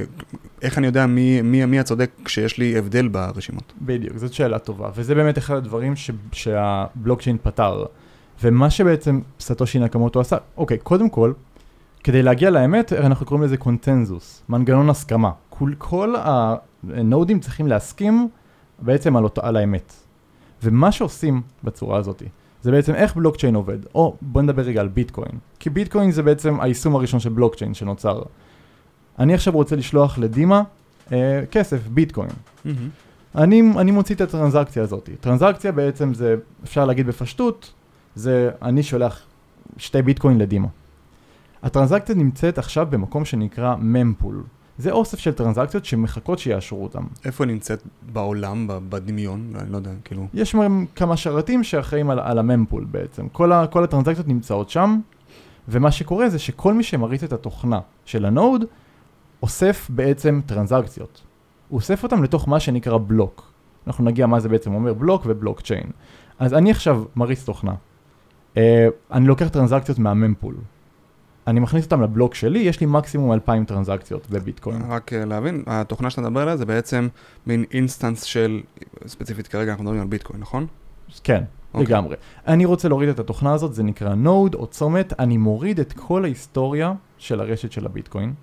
איך 0.62 0.78
אני 0.78 0.88
יודע 0.88 1.06
מי, 1.06 1.42
מי, 1.42 1.66
מי 1.66 1.80
הצודק 1.80 2.12
כשיש 2.26 2.58
לי 2.58 2.78
הבדל 2.78 3.08
ברשימות? 3.08 3.74
בדיוק, 3.82 4.18
זאת 4.18 4.34
שאלה 4.34 4.60
טובה, 4.60 4.90
וזה 4.96 5.16
באמת 5.16 5.38
אחד 5.38 5.56
הדברים 5.56 5.96
ש... 5.96 6.12
שהבלוקצ'יין 6.32 7.38
פתר. 7.44 7.86
ומה 8.44 8.70
שבעצם 8.70 9.20
סטושי 9.40 9.80
נקמוטו 9.80 10.20
עשה, 10.20 10.38
אוקיי, 10.58 10.78
קודם 10.78 11.10
כל, 11.10 11.34
כדי 12.04 12.24
להגיע 12.24 12.50
לאמת, 12.50 12.94
אנחנו 12.94 13.26
קוראים 13.26 13.44
לזה 13.44 13.58
קונצנזוס, 13.58 14.44
מנגנון 14.50 14.90
הסכמה. 14.90 15.32
כל, 15.50 15.72
כל 15.78 16.16
הנודים 16.90 17.40
צריכים 17.40 17.68
להסכים 17.68 18.28
בעצם 18.80 19.16
על, 19.16 19.24
אותו, 19.24 19.42
על 19.46 19.56
האמת. 19.56 19.94
ומה 20.64 20.92
שעושים 20.92 21.42
בצורה 21.64 21.98
הזאת, 21.98 22.24
זה 22.64 22.72
בעצם 22.72 22.96
איך 22.96 23.16
בלוקצ'יין 23.16 23.56
עובד. 23.56 23.78
או 23.96 24.16
בוא 24.22 24.42
נדבר 24.42 24.62
רגע 24.62 24.82
על 24.82 24.88
ביטקוין. 24.88 25.32
כי 25.60 25.70
ביטקוין 25.70 26.12
זה 26.12 26.24
בעצם 26.24 26.62
היישום 26.62 26.96
הראשון 26.96 27.20
של 27.20 27.30
בלוקצ'יין 27.30 27.74
שנוצר. 27.74 28.22
אני 29.20 29.34
עכשיו 29.34 29.54
רוצה 29.54 29.76
לשלוח 29.76 30.18
לדימה 30.18 30.64
אה, 31.12 31.44
כסף, 31.52 31.88
ביטקוין. 31.88 32.30
אני, 33.36 33.62
אני 33.78 33.92
מוציא 33.92 34.16
את 34.16 34.22
הטרנזקציה 34.22 34.84
הזאת. 34.84 35.10
טרנזקציה 35.22 35.72
בעצם 35.72 36.14
זה, 36.14 36.36
אפשר 36.64 36.86
להגיד 36.86 37.08
בפשטות, 37.08 37.74
זה 38.16 38.50
אני 38.62 38.84
שולח 38.84 39.22
שתי 39.78 40.02
ביטקוין 40.02 40.38
לדימה. 40.38 40.68
הטרנזקציה 41.64 42.16
נמצאת 42.16 42.58
עכשיו 42.58 42.88
במקום 42.90 43.26
שנקרא 43.26 43.76
mempool. 43.76 44.44
זה 44.78 44.92
אוסף 44.92 45.20
של 45.20 45.32
טרנזקציות 45.32 45.86
שמחכות 45.86 46.40
שיאשרו 46.40 46.84
אותם. 46.84 47.04
איפה 47.26 47.46
נמצאת 47.46 47.84
בעולם, 48.14 48.68
בדמיון? 48.90 49.54
אני 49.56 49.72
לא 49.72 49.78
יודע, 49.78 49.92
כאילו... 50.04 50.28
יש 50.34 50.56
כמה 50.96 51.18
שרתים 51.18 51.64
שאחראים 51.64 52.10
על, 52.10 52.20
על 52.20 52.40
ה 52.40 52.46
mempool 52.46 52.86
בעצם. 52.92 53.30
כל, 53.30 53.52
ה, 53.52 53.68
כל 53.68 53.84
הטרנזקציות 53.84 54.28
נמצאות 54.28 54.70
שם, 54.70 55.00
ומה 55.68 55.92
שקורה 55.92 56.30
זה 56.30 56.40
שכל 56.40 56.74
מי 56.74 56.84
שמריץ 56.84 57.24
את 57.24 57.34
התוכנה 57.34 57.80
של 58.06 58.26
ה 58.26 58.33
node, 58.33 58.66
אוסף 59.44 59.88
בעצם 59.90 60.42
טרנזקציות. 60.46 61.22
הוא 61.70 61.78
אוסף 61.78 62.04
אותם 62.04 62.24
לתוך 62.24 62.48
מה 62.48 62.60
שנקרא 62.60 62.98
בלוק. 62.98 63.52
אנחנו 63.88 64.04
נגיע 64.04 64.28
מה 64.28 64.40
זה 64.40 64.50
בעצם 64.50 64.74
אומר 64.74 64.94
בלוק 64.94 65.24
ובלוקצ'יין. 65.26 65.90
אז 66.40 66.54
אני 66.54 66.72
עכשיו 66.72 67.04
מריץ 67.16 67.44
תוכנה. 67.44 67.74
אה, 68.54 68.58
אני 69.12 69.28
לוקח 69.28 69.48
טרנזקציות 69.48 70.00
מה 70.00 70.11
mempool. 70.11 70.56
אני 71.48 71.60
מכניס 71.60 71.86
אותם 71.86 72.02
לבלוק 72.02 72.36
שלי, 72.36 72.60
יש 72.60 72.82
לי 72.82 72.88
מקסימום 72.88 73.34
2,000 73.34 73.66
טרנזקציות 73.66 74.30
בביטקוין. 74.30 74.82
רק 74.90 75.14
אה, 75.14 75.26
להבין, 75.26 75.64
התוכנה 75.68 76.10
שאתה 76.10 76.22
מדבר 76.22 76.42
עליה 76.42 76.58
זה 76.58 76.66
בעצם 76.66 77.08
מין 77.48 77.66
instance 77.72 78.24
של, 78.24 78.62
ספציפית 79.08 79.48
כרגע 79.48 79.72
אנחנו 79.72 79.84
מדברים 79.84 80.02
על 80.02 80.08
ביטקוין, 80.08 80.40
נכון? 80.40 80.68
כן, 81.24 81.44
אוקיי. 81.74 81.88
לגמרי. 81.88 82.16
אני 82.48 82.66
רוצה 82.66 82.88
להוריד 82.88 83.10
את 83.10 83.20
התוכנה 83.20 83.54
הזאת, 83.54 83.74
זה 83.74 83.84
נקרא 83.84 84.16
node 84.16 84.56
או 84.56 84.68
צומת, 84.68 85.14
אני 85.20 85.38
מוריד 85.38 85.80
את 85.80 85.94
כל 85.94 86.24
ההיסטוריה 86.24 86.94
של 87.18 87.40
הרשת 87.40 87.72
של 87.72 87.86
הביטקוין. 87.86 88.34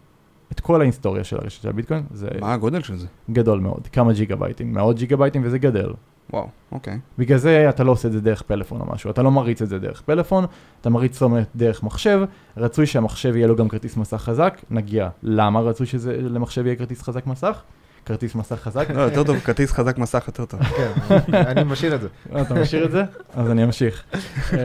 את 0.53 0.61
כל 0.61 0.81
ההיסטוריה 0.81 1.25
של 1.25 1.37
הרשת 1.37 1.63
של 1.63 1.69
הביטקוין, 1.69 2.03
זה 2.11 2.29
מה 2.41 2.53
הגודל 2.53 2.83
של 2.83 2.97
זה? 2.97 3.07
גדול 3.31 3.61
מאוד, 3.61 3.89
כמה 3.93 4.13
ג'יגה 4.13 4.37
בייטים, 4.37 4.73
מאות 4.73 4.97
ג'יגה 4.97 5.17
בייטים 5.17 5.43
וזה 5.45 5.59
גדל. 5.59 5.93
וואו, 6.33 6.49
אוקיי. 6.73 6.99
בגלל 7.19 7.39
זה 7.39 7.69
אתה 7.69 7.85
לא 7.85 7.93
עושה 7.93 8.09
את 8.09 8.13
זה 8.13 8.21
דרך 8.21 8.43
פלאפון 8.43 8.81
או 8.81 8.87
משהו, 8.93 9.11
אתה 9.11 9.23
לא 9.23 9.31
מריץ 9.31 9.63
את 9.63 9.69
זה 9.69 9.79
דרך 9.79 10.01
פלאפון, 10.01 10.45
אתה 10.81 10.91
מריץ 10.91 11.19
צומת 11.19 11.47
דרך 11.57 11.83
מחשב, 11.83 12.21
רצוי 12.57 12.87
שהמחשב 12.87 13.37
יהיה 13.37 13.47
לו 13.47 13.57
גם 13.57 13.69
כרטיס 13.69 13.97
מסך 13.97 14.17
חזק, 14.17 14.61
נגיע 14.71 15.09
למה 15.23 15.61
רצוי 15.61 15.87
שלמחשב 15.87 16.67
יהיה 16.67 16.77
כרטיס 16.77 17.03
חזק 17.03 17.27
מסך? 17.27 17.63
כרטיס 18.05 18.35
מסך 18.35 18.57
חזק. 18.57 18.91
לא, 18.91 19.01
יותר 19.01 19.25
טוב, 19.25 19.39
כרטיס 19.39 19.73
חזק 19.73 19.99
מסך 19.99 20.25
יותר 20.27 20.45
טוב. 20.45 20.63
כן, 20.63 20.91
אני 21.35 21.65
משאיר 21.65 21.95
את 21.95 22.01
זה. 22.01 22.09
אה, 22.35 22.43
אתה 22.43 22.55
משאיר 22.55 22.85
את 22.85 22.91
זה? 22.91 23.03
אז 23.35 23.51
אני 23.51 23.65
אמשיך. 23.65 24.05
אה, 24.53 24.59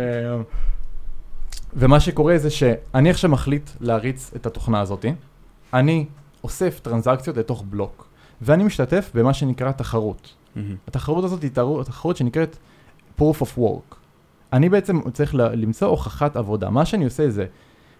ומה 1.73 1.99
שקורה 1.99 2.37
זה 2.37 2.49
שאני 2.49 3.09
עכשיו 3.09 3.29
מחליט 3.29 3.69
להריץ 3.79 4.31
את 4.35 4.45
התוכנה 4.45 4.81
הזאתי, 4.81 5.13
אני 5.73 6.05
אוסף 6.43 6.79
טרנזקציות 6.79 7.37
לתוך 7.37 7.63
בלוק, 7.69 8.07
ואני 8.41 8.63
משתתף 8.63 9.11
במה 9.13 9.33
שנקרא 9.33 9.71
תחרות. 9.71 10.33
מהמם. 10.55 10.75
התחרות 10.87 11.23
הזאת 11.23 11.41
היא 11.41 11.51
תחרות- 11.51 11.85
תחרות 11.85 12.17
שנקראת 12.17 12.57
proof 13.19 13.41
of 13.41 13.57
work. 13.59 13.95
אני 14.53 14.69
בעצם 14.69 15.11
צריך 15.11 15.35
ל- 15.35 15.55
למצוא 15.55 15.87
הוכחת 15.87 16.35
עבודה. 16.35 16.69
מה 16.69 16.85
שאני 16.85 17.05
עושה 17.05 17.29
זה, 17.29 17.45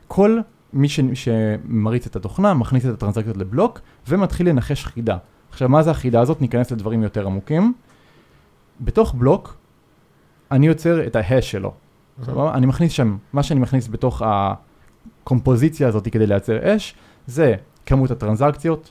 כל 0.08 0.40
מי 0.74 0.90
ש- 0.90 1.00
שמריץ 1.14 2.06
את 2.06 2.16
התוכנה, 2.16 2.54
מכניס 2.54 2.86
את 2.86 2.94
הטרנזקציות 2.94 3.38
לבלוק, 3.38 3.80
ומתחיל 4.08 4.50
לנחש 4.50 4.86
חידה. 4.86 5.18
עכשיו, 5.50 5.70
מה 5.70 5.84
זה 5.84 5.92
החידה 5.92 6.22
הזאת? 6.22 6.42
ניכנס 6.42 6.72
לדברים 6.72 7.04
יותר 7.04 7.26
עמוקים. 7.26 7.74
בתוך 8.82 9.14
בלוק, 9.14 9.56
אני 10.52 10.68
יוצר 10.68 11.08
את 11.08 11.16
ההש 11.16 11.52
שלו. 11.52 11.74
סבבה? 12.26 12.54
אני 12.54 12.66
מכניס 12.66 12.92
שם, 12.92 13.18
מה 13.34 13.44
שאני 13.44 13.60
מכניס 13.60 13.88
בתוך 13.88 14.22
הקומפוזיציה 14.26 15.88
הזאת 15.88 16.08
כדי 16.12 16.28
לייצר 16.28 16.76
אש, 16.76 16.96
זה 17.28 17.56
כמות 17.86 18.12
הטרנזקציות, 18.12 18.90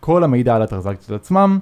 כל 0.00 0.24
המידע 0.24 0.56
על 0.56 0.62
הטרנזקציות 0.62 1.20
עצמם, 1.20 1.58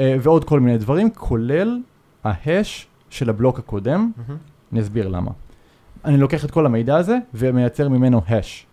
ועוד 0.00 0.44
כל 0.44 0.60
מיני 0.60 0.78
דברים, 0.78 1.10
כולל 1.10 1.80
ההש 2.24 2.86
של 3.10 3.30
הבלוק 3.30 3.58
הקודם, 3.58 4.12
מהמם. 4.16 4.38
אני 4.72 4.80
אסביר 4.80 5.08
למה. 5.08 5.30
אני 6.04 6.16
לוקח 6.16 6.44
את 6.44 6.50
כל 6.50 6.66
המידע 6.66 6.96
הזה 6.96 7.18
ומייצר 7.34 7.88
ממנו 7.88 8.20
הש. 8.28 8.66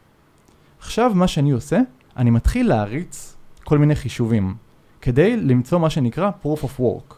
עכשיו 0.79 1.12
מה 1.15 1.27
שאני 1.27 1.51
עושה, 1.51 1.79
אני 2.17 2.29
מתחיל 2.29 2.67
להריץ 2.70 3.36
כל 3.63 3.77
מיני 3.77 3.96
חישובים, 3.96 4.55
כדי 5.01 5.38
למצוא 5.38 5.79
מה 5.79 5.89
שנקרא 5.89 6.32
proof 6.44 6.60
of 6.63 6.79
work. 6.79 7.13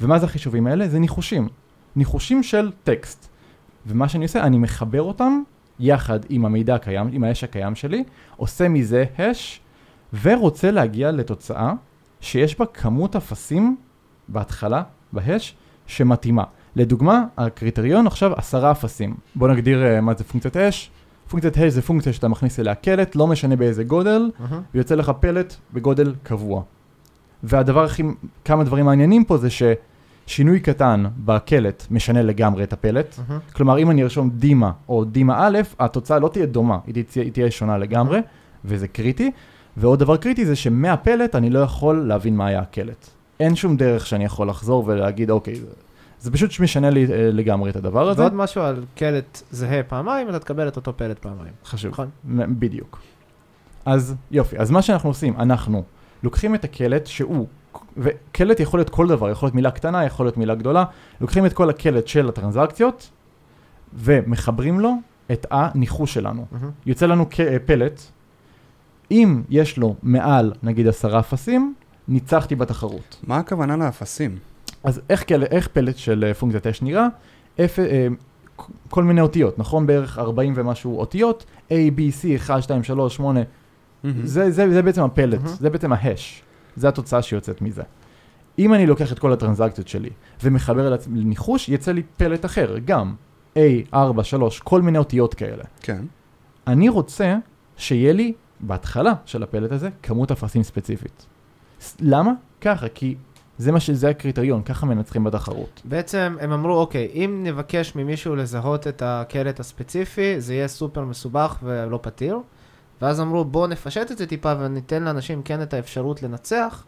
ומה 0.00 0.18
זה 0.18 0.26
החישובים 0.26 0.66
האלה? 0.66 0.88
זה 0.88 0.98
ניחושים. 0.98 1.48
ניחושים 1.96 2.42
של 2.42 2.72
טקסט. 2.84 3.28
ומה 3.86 4.08
שאני 4.08 4.24
עושה, 4.24 4.42
אני 4.42 4.58
מחבר 4.58 5.02
אותם 5.02 5.42
יחד 5.80 6.20
עם 6.28 6.44
המידע 6.44 6.74
הקיים, 6.74 7.08
עם 7.12 7.24
האש 7.24 7.44
הקיים 7.44 7.74
שלי, 7.74 8.04
עושה 8.36 8.68
מזה 8.68 9.04
הש, 9.18 9.60
ורוצה 10.22 10.70
להגיע 10.70 11.10
לתוצאה 11.10 11.72
שיש 12.24 12.58
בה 12.58 12.66
כמות 12.66 13.16
אפסים 13.16 13.76
בהתחלה, 14.28 14.82
בהש, 15.12 15.56
שמתאימה. 15.86 16.44
לדוגמה, 16.76 17.24
הקריטריון 17.38 18.06
עכשיו 18.06 18.32
עשרה 18.36 18.70
אפסים. 18.70 19.14
בוא 19.34 19.48
נגדיר 19.48 19.82
uh, 19.82 20.00
מה 20.00 20.14
זה 20.14 20.24
פונקציית 20.24 20.56
אש. 20.56 20.90
פונקציית 21.28 21.56
הש 21.56 21.72
זה 21.72 21.82
פונקציה 21.82 22.12
שאתה 22.12 22.28
מכניס 22.28 22.60
אליה 22.60 22.74
קלט, 22.74 23.16
לא 23.16 23.26
משנה 23.26 23.56
באיזה 23.56 23.84
גודל, 23.84 24.30
מהמם. 24.38 24.62
ויוצא 24.74 24.94
לך 24.94 25.12
פלט 25.20 25.54
בגודל 25.72 26.14
קבוע. 26.22 26.62
והדבר 27.42 27.84
הכי, 27.84 28.02
כמה 28.44 28.64
דברים 28.64 28.84
מעניינים 28.84 29.24
פה 29.24 29.36
זה 29.36 29.48
ששינוי 29.50 30.60
קטן 30.60 31.04
בקלט 31.24 31.86
משנה 31.90 32.22
לגמרי 32.22 32.64
את 32.64 32.72
הפלט. 32.72 33.18
מהמם. 33.28 33.40
כלומר, 33.52 33.78
אם 33.78 33.90
אני 33.90 34.02
ארשום 34.02 34.30
דימה 34.30 34.72
או 34.88 35.04
דימה 35.04 35.46
א', 35.46 35.58
התוצאה 35.78 36.18
לא 36.18 36.28
תהיה 36.28 36.46
דומה, 36.46 36.78
היא 36.86 37.04
תהיה, 37.04 37.24
היא 37.24 37.32
תהיה 37.32 37.50
שונה 37.50 37.78
לגמרי, 37.78 38.20
וזה 38.64 38.88
קריטי. 38.88 39.30
ועוד 39.76 39.98
דבר 39.98 40.16
קריטי 40.16 40.46
זה 40.46 40.56
שמהפלט 40.56 41.34
אני 41.34 41.50
לא 41.50 41.58
יכול 41.58 42.08
להבין 42.08 42.36
מה 42.36 42.46
היה 42.46 42.60
הקלט. 42.60 43.06
אין 43.40 43.56
שום 43.56 43.76
דרך 43.76 44.06
שאני 44.06 44.24
יכול 44.24 44.48
לחזור 44.48 44.84
ולהגיד, 44.86 45.30
אוקיי, 45.30 45.54
זה, 45.54 45.66
זה 46.20 46.30
פשוט 46.30 46.60
משנה 46.60 46.90
לי 46.90 47.06
אה, 47.12 47.30
לגמרי 47.32 47.70
את 47.70 47.76
הדבר 47.76 48.08
הזה. 48.08 48.20
ועוד 48.20 48.34
משהו 48.34 48.62
על 48.62 48.84
קלט 48.94 49.42
זהה 49.50 49.82
פעמיים, 49.82 50.28
אתה 50.28 50.38
תקבל 50.38 50.68
את 50.68 50.76
אותו 50.76 50.96
פלט 50.96 51.18
פעמיים. 51.18 51.52
חשוב. 51.64 51.92
נכון. 51.92 52.10
בדיוק. 52.58 53.00
אז 53.84 54.14
יופי, 54.30 54.58
אז 54.58 54.70
מה 54.70 54.82
שאנחנו 54.82 55.10
עושים, 55.10 55.36
אנחנו 55.36 55.82
לוקחים 56.22 56.54
את 56.54 56.64
הקלט 56.64 57.06
שהוא, 57.06 57.46
וקלט 57.96 58.60
יכול 58.60 58.80
להיות 58.80 58.90
כל 58.90 59.08
דבר, 59.08 59.30
יכול 59.30 59.46
להיות 59.46 59.54
מילה 59.54 59.70
קטנה, 59.70 60.04
יכול 60.04 60.26
להיות 60.26 60.36
מילה 60.36 60.54
גדולה, 60.54 60.84
לוקחים 61.20 61.46
את 61.46 61.52
כל 61.52 61.70
הקלט 61.70 62.06
של 62.06 62.28
הטרנזקציות 62.28 63.10
ומחברים 63.94 64.80
לו 64.80 64.94
את 65.32 65.46
הניחוש 65.50 66.14
שלנו. 66.14 66.46
מהמם. 66.52 66.70
יוצא 66.86 67.06
לנו 67.06 67.26
אה, 67.40 67.56
פלט, 67.66 68.00
אם 69.10 69.42
יש 69.50 69.78
לו 69.78 69.94
מעל 70.02 70.52
נגיד 70.62 70.88
עשרה 70.88 71.20
אפסים, 71.20 71.74
ניצחתי 72.08 72.54
בתחרות. 72.54 73.20
מה 73.26 73.36
הכוונה 73.36 73.76
לאפסים? 73.76 74.38
אז 74.84 75.00
איך, 75.10 75.28
כל, 75.28 75.42
איך 75.42 75.68
פלט 75.68 75.96
של 75.96 76.24
אה, 76.28 76.34
פונקציית 76.34 76.66
אש 76.66 76.82
נראה? 76.82 77.06
אפ, 77.60 77.78
אה, 77.78 78.06
כל 78.90 79.04
מיני 79.04 79.20
אותיות, 79.20 79.58
נכון? 79.58 79.86
בערך 79.86 80.18
40 80.18 80.52
ומשהו 80.56 80.98
אותיות, 80.98 81.44
A, 81.68 81.72
B, 81.72 82.22
C, 82.22 82.36
1, 82.36 82.62
2, 82.62 82.82
3, 82.82 83.16
8, 83.16 83.40
זה, 84.24 84.50
זה, 84.50 84.72
זה 84.72 84.82
בעצם 84.82 85.02
הפלט, 85.02 85.40
מהמם. 85.40 85.56
זה 85.60 85.70
בעצם 85.70 85.92
ההש, 85.92 86.42
זה 86.76 86.88
התוצאה 86.88 87.22
שיוצאת 87.22 87.62
מזה. 87.62 87.82
אם 88.58 88.74
אני 88.74 88.86
לוקח 88.86 89.12
את 89.12 89.18
כל 89.18 89.32
הטרנזקציות 89.32 89.88
שלי 89.88 90.10
ומחבר 90.42 90.90
לעצמי 90.90 91.20
לניחוש, 91.20 91.68
יצא 91.68 91.92
לי 91.92 92.02
פלט 92.16 92.44
אחר, 92.44 92.76
גם 92.84 93.14
A, 93.54 93.58
4, 93.94 94.24
3, 94.24 94.60
כל 94.60 94.82
מיני 94.82 94.98
אותיות 94.98 95.34
כאלה. 95.34 95.64
כן. 95.80 96.04
אני 96.66 96.88
רוצה 96.88 97.36
שיהיה 97.76 98.12
לי 98.12 98.32
בהתחלה 98.60 99.12
של 99.24 99.42
הפלט 99.42 99.72
הזה 99.72 99.88
כמות 100.02 100.30
אפסים 100.30 100.62
ספציפית. 100.62 101.26
למה? 102.00 102.32
ככה, 102.60 102.88
כי 102.88 103.16
זה 103.58 103.72
מה 103.72 103.80
שזה 103.80 104.08
הקריטריון, 104.08 104.62
ככה 104.62 104.86
מנצחים 104.86 105.24
בתחרות. 105.24 105.82
בעצם 105.84 106.36
הם 106.40 106.52
אמרו, 106.52 106.78
אוקיי, 106.78 107.10
אם 107.14 107.40
נבקש 107.44 107.96
ממישהו 107.96 108.36
לזהות 108.36 108.86
את 108.86 109.02
הקלט 109.06 109.60
הספציפי, 109.60 110.40
זה 110.40 110.54
יהיה 110.54 110.68
סופר 110.68 111.04
מסובך 111.04 111.58
ולא 111.62 111.98
פתיר. 112.02 112.38
ואז 113.02 113.20
אמרו, 113.20 113.44
בואו 113.44 113.66
נפשט 113.66 114.10
את 114.10 114.18
זה 114.18 114.26
טיפה 114.26 114.52
וניתן 114.60 115.02
לאנשים 115.02 115.42
כן 115.42 115.62
את 115.62 115.74
האפשרות 115.74 116.22
לנצח, 116.22 116.84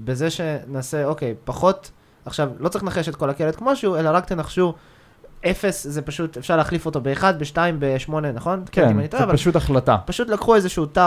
בזה 0.00 0.30
שנעשה, 0.30 1.04
אוקיי, 1.04 1.34
פחות, 1.44 1.90
עכשיו, 2.24 2.50
לא 2.58 2.68
צריך 2.68 2.84
לנחש 2.84 3.08
את 3.08 3.16
כל 3.16 3.30
הקלט 3.30 3.56
כמו 3.56 3.76
שהוא, 3.76 3.98
אלא 3.98 4.10
רק 4.10 4.24
תנחשו, 4.24 4.74
אפס 5.46 5.86
זה 5.86 6.02
פשוט, 6.02 6.36
אפשר 6.36 6.56
להחליף 6.56 6.86
אותו 6.86 7.00
באחד, 7.00 7.38
בשתיים, 7.38 7.76
בשמונה, 7.78 8.32
נכון? 8.32 8.62
כן, 8.72 9.06
טועה, 9.06 9.20
זה 9.20 9.24
אבל 9.24 9.32
פשוט 9.36 9.56
החלטה. 9.56 9.96
פשוט 10.06 10.28
לקחו 10.28 10.54
איזשהו 10.54 10.86
תו 10.86 11.00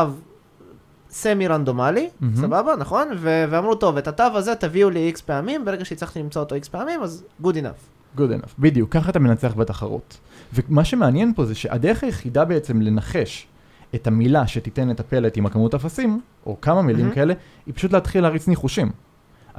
סמי 1.09 1.47
רנדומלי, 1.47 2.09
מהמם. 2.21 2.35
סבבה, 2.35 2.75
נכון? 2.79 3.07
ו- 3.17 3.45
ואמרו, 3.49 3.75
טוב, 3.75 3.97
את 3.97 4.07
התו 4.07 4.23
הזה 4.23 4.55
תביאו 4.55 4.89
לי 4.89 4.99
איקס 4.99 5.21
פעמים, 5.21 5.65
ברגע 5.65 5.85
שהצלחתי 5.85 6.19
למצוא 6.19 6.41
אותו 6.41 6.55
איקס 6.55 6.67
פעמים, 6.67 7.03
אז 7.03 7.23
good 7.43 7.55
enough. 7.55 8.17
good 8.17 8.21
enough, 8.21 8.49
בדיוק, 8.59 8.93
ככה 8.93 9.09
אתה 9.09 9.19
מנצח 9.19 9.53
בתחרות. 9.53 10.17
ומה 10.53 10.83
שמעניין 10.83 11.33
פה 11.35 11.45
זה 11.45 11.55
שהדרך 11.55 12.03
היחידה 12.03 12.45
בעצם 12.45 12.81
לנחש 12.81 13.47
את 13.95 14.07
המילה 14.07 14.47
שתיתן 14.47 14.91
את 14.91 14.99
הפלט 14.99 15.37
עם 15.37 15.45
הכמות 15.45 15.73
אפסים, 15.73 16.21
או 16.45 16.61
כמה 16.61 16.81
מילים 16.81 17.01
מהמם. 17.01 17.15
כאלה, 17.15 17.33
היא 17.65 17.73
פשוט 17.73 17.93
להתחיל 17.93 18.23
להריץ 18.23 18.47
ניחושים. 18.47 18.91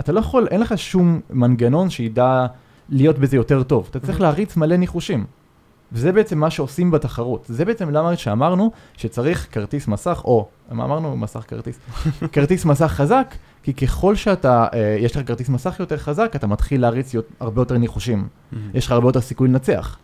אתה 0.01 0.13
לא 0.13 0.21
יכול, 0.21 0.47
אין 0.51 0.61
לך 0.61 0.79
שום 0.79 1.21
מנגנון 1.31 1.91
שידע 1.91 2.47
להיות 2.89 3.19
בזה 3.19 3.37
יותר 3.37 3.63
טוב, 3.63 3.87
אתה 3.91 4.01
צריך. 4.01 4.21
להריץ 4.21 4.57
מלא 4.57 4.77
ניחושים. 4.77 5.25
וזה 5.93 6.13
בעצם 6.13 6.39
מה 6.39 6.51
שעושים 6.51 6.91
בתחרות. 6.91 7.45
זה 7.49 7.65
בעצם 7.65 7.91
למה 7.91 8.17
שאמרנו 8.17 8.71
שצריך 8.97 9.47
כרטיס 9.53 9.89
מסך, 9.89 10.21
או, 10.25 10.49
מה 10.71 10.85
אמרנו? 10.85 11.17
מסך 11.17 11.45
כרטיס. 11.49 11.79
כרטיס 12.33 12.65
מסך 12.65 12.87
חזק, 12.87 13.35
כי 13.63 13.75
ככל 13.75 14.15
שאתה, 14.15 14.67
אה, 14.75 14.97
יש 15.01 15.17
לך 15.17 15.27
כרטיס 15.27 15.49
מסך 15.49 15.77
יותר 15.81 15.97
חזק, 15.97 16.33
אתה 16.37 16.47
מתחיל 16.47 16.81
להריץ 16.81 17.15
הרבה 17.41 17.63
יותר 17.63 17.79
ניחושים. 17.79 18.29
יש 18.75 18.87
לך 18.87 18.93
הרבה 18.93 19.09
יותר 19.09 19.21
סיכוי 19.21 19.49
לנצח. 19.49 19.99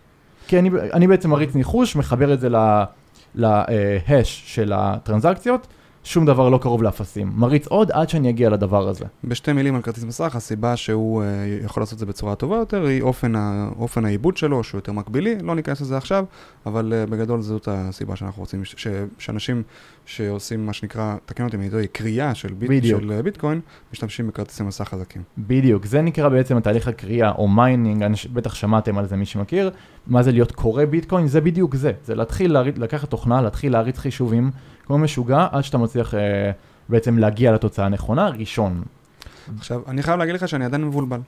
כי 0.46 0.58
אני, 0.58 0.70
אני 0.92 1.06
בעצם 1.06 1.30
מריץ 1.30 1.54
ניחוש, 1.54 1.96
מחבר 1.96 2.32
את 2.32 2.40
זה 2.40 2.48
להש 3.34 4.42
של 4.46 4.72
הטרנזקציות, 4.74 5.66
שום 6.04 6.26
דבר 6.26 6.48
לא 6.48 6.58
קרוב 6.58 6.82
לאפסים. 6.82 7.32
מריץ 7.36 7.66
עוד 7.66 7.90
עד 7.90 8.08
שאני 8.08 8.30
אגיע 8.30 8.50
לדבר 8.50 8.88
הזה. 8.88 9.04
בשתי 9.24 9.52
מילים 9.52 9.74
על 9.74 9.82
כרטיס 9.82 10.04
מסך, 10.04 10.36
הסיבה 10.36 10.76
שהוא 10.76 11.22
uh, 11.22 11.64
יכול 11.64 11.82
לעשות 11.82 11.94
את 11.94 11.98
זה 11.98 12.06
בצורה 12.06 12.34
טובה 12.34 12.56
יותר 12.56 12.86
היא 12.86 13.02
אופן, 13.02 13.36
ה, 13.36 13.68
אופן 13.78 14.04
העיבוד 14.04 14.36
שלו, 14.36 14.64
שהוא 14.64 14.78
יותר 14.78 14.92
מקבילי, 14.92 15.36
לא 15.42 15.54
ניכנס 15.54 15.80
לזה 15.80 15.96
עכשיו, 15.96 16.24
אבל 16.66 16.92
אה, 17.06 17.10
בגדול 17.10 17.42
זאת 17.42 17.68
הסיבה 17.70 18.16
שאנחנו 18.16 18.40
רוצים, 18.40 18.64
ש, 18.64 18.86
שאנשים 19.18 19.62
שעושים 20.06 20.66
מה 20.66 20.72
שנקרא, 20.72 21.16
תקן 21.26 21.44
אותי 21.44 21.70
טועה, 21.70 21.86
כרייה 21.86 22.34
של, 22.34 22.52
ביט, 22.52 22.84
של 22.84 23.12
אה, 23.18 23.22
ביטקוין, 23.22 23.60
משתמשים 23.92 24.28
בכרטיסי 24.28 24.62
מסך 24.62 24.88
חזקים. 24.88 25.22
בדיוק, 25.38 25.86
זה 25.86 26.02
נקרא 26.02 26.28
בעצם 26.28 26.56
התהליך 26.56 26.88
הכרייה 26.88 27.30
או 27.30 27.48
mining, 27.48 28.04
בטח 28.32 28.54
שמעתם 28.54 28.98
על 28.98 29.06
זה 29.06 29.16
מי 29.16 29.26
שמכיר, 29.26 29.70
מה 30.06 30.22
זה 30.22 30.32
להיות 30.32 30.52
כורה 30.52 30.84
ביטקוין, 30.84 31.26
זה 31.26 31.40
בדיוק 31.40 31.74
זה, 31.74 31.92
זה 32.04 32.14
להתחיל 32.14 32.52
להריץ, 32.52 32.78
לקחת 32.78 33.10
תוכנה, 33.10 33.40
להתחיל 33.40 33.72
להריץ 33.72 33.98
חישובים 33.98 34.50
כמו 34.90 34.98
משוגע, 34.98 35.46
עד 35.50 35.64
שאתה 35.64 35.78
מצליח 35.78 36.14
אה, 36.14 36.50
בעצם 36.88 37.18
להגיע 37.18 37.52
לתוצאה 37.52 37.86
הנכונה, 37.86 38.28
ראשון. 38.28 38.82
עכשיו, 39.58 39.82
אני 39.88 40.02
חייב 40.02 40.18
להגיד 40.18 40.34
לך 40.34 40.48
שאני 40.48 40.64
עדיין 40.64 40.84
מבולבל. 40.84 41.20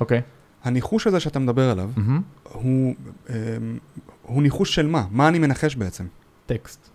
אוקיי. 0.00 0.22
הניחוש 0.64 1.06
הזה 1.06 1.20
שאתה 1.20 1.38
מדבר 1.38 1.70
עליו, 1.70 1.90
mm-hmm. 1.96 2.48
הוא, 2.52 2.94
אה, 3.30 3.34
הוא 4.22 4.42
ניחוש 4.42 4.74
של 4.74 4.86
מה? 4.86 5.04
מה 5.10 5.28
אני 5.28 5.38
מנחש 5.38 5.76
בעצם? 5.76 6.06
טקסט. 6.46 6.88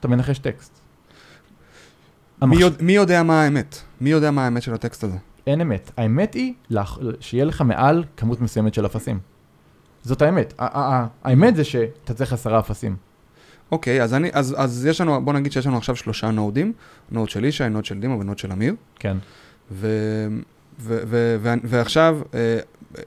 אתה 0.00 0.08
מנחש 0.08 0.38
טקסט. 0.38 0.80
מי, 2.42 2.56
יודע, 2.56 2.76
מי 2.80 2.92
יודע 2.92 3.22
מה 3.22 3.42
האמת? 3.42 3.76
מי 4.00 4.10
יודע 4.10 4.30
מה 4.30 4.44
האמת 4.44 4.62
של 4.62 4.74
הטקסט 4.74 5.04
הזה? 5.04 5.16
אין 5.46 5.60
אמת. 5.60 5.90
האמת 5.96 6.34
היא 6.34 6.54
שיהיה 7.20 7.44
לך 7.44 7.60
מעל 7.60 8.04
כמות 8.16 8.40
מסוימת 8.40 8.74
של 8.74 8.86
אפסים. 8.86 9.18
זאת 10.02 10.22
האמת. 10.22 10.54
האמת 10.58 11.56
זה 11.56 11.64
שאתה 11.64 12.14
צריך 12.14 12.32
עשרה 12.32 12.58
אפסים. 12.58 12.96
אוקיי, 13.74 14.02
אז, 14.02 14.14
אני, 14.14 14.30
אז, 14.32 14.54
אז 14.58 14.86
יש 14.86 15.00
לנו, 15.00 15.24
בוא 15.24 15.32
נגיד 15.32 15.52
שיש 15.52 15.66
לנו 15.66 15.76
עכשיו 15.76 15.96
שלושה 15.96 16.30
נודים, 16.30 16.72
node 17.10 17.28
של 17.28 17.44
ישי, 17.44 17.68
node 17.68 17.84
של 17.84 18.00
דימה 18.00 18.14
ו 18.14 18.19
node 18.19 18.38
של 18.38 18.52
אמיר. 18.52 18.74
כן. 18.98 19.16
ו, 19.72 19.88
ו, 20.80 20.98
ו, 21.06 21.36
ו, 21.42 21.54
ועכשיו 21.64 22.18
אה, 22.34 22.58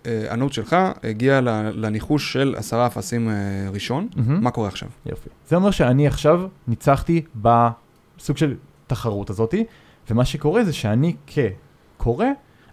אה, 0.06 0.34
ה 0.34 0.38
node 0.38 0.54
שלך 0.54 0.76
הגיע 1.04 1.42
לניחוש 1.74 2.34
של 2.34 2.56
עשרה 2.58 2.88
אפסים 2.88 3.30
אה, 3.30 3.34
ראשון, 3.74 4.08
mm-hmm. 4.12 4.20
מה 4.28 4.52
קורה 4.52 4.68
עכשיו? 4.68 4.90
יופי. 5.06 5.30
זה 5.48 5.56
אומר 5.56 5.72
שאני 5.72 6.08
עכשיו 6.08 6.48
ניצחתי 6.68 7.22
בסוג 7.36 8.38
של 8.38 8.56
תחרות 8.88 9.30
הזאתי, 9.30 9.64
ומה 10.10 10.26
שקורה 10.26 10.64
זה 10.64 10.74
שאני 10.74 11.16
ככורה, 11.28 12.26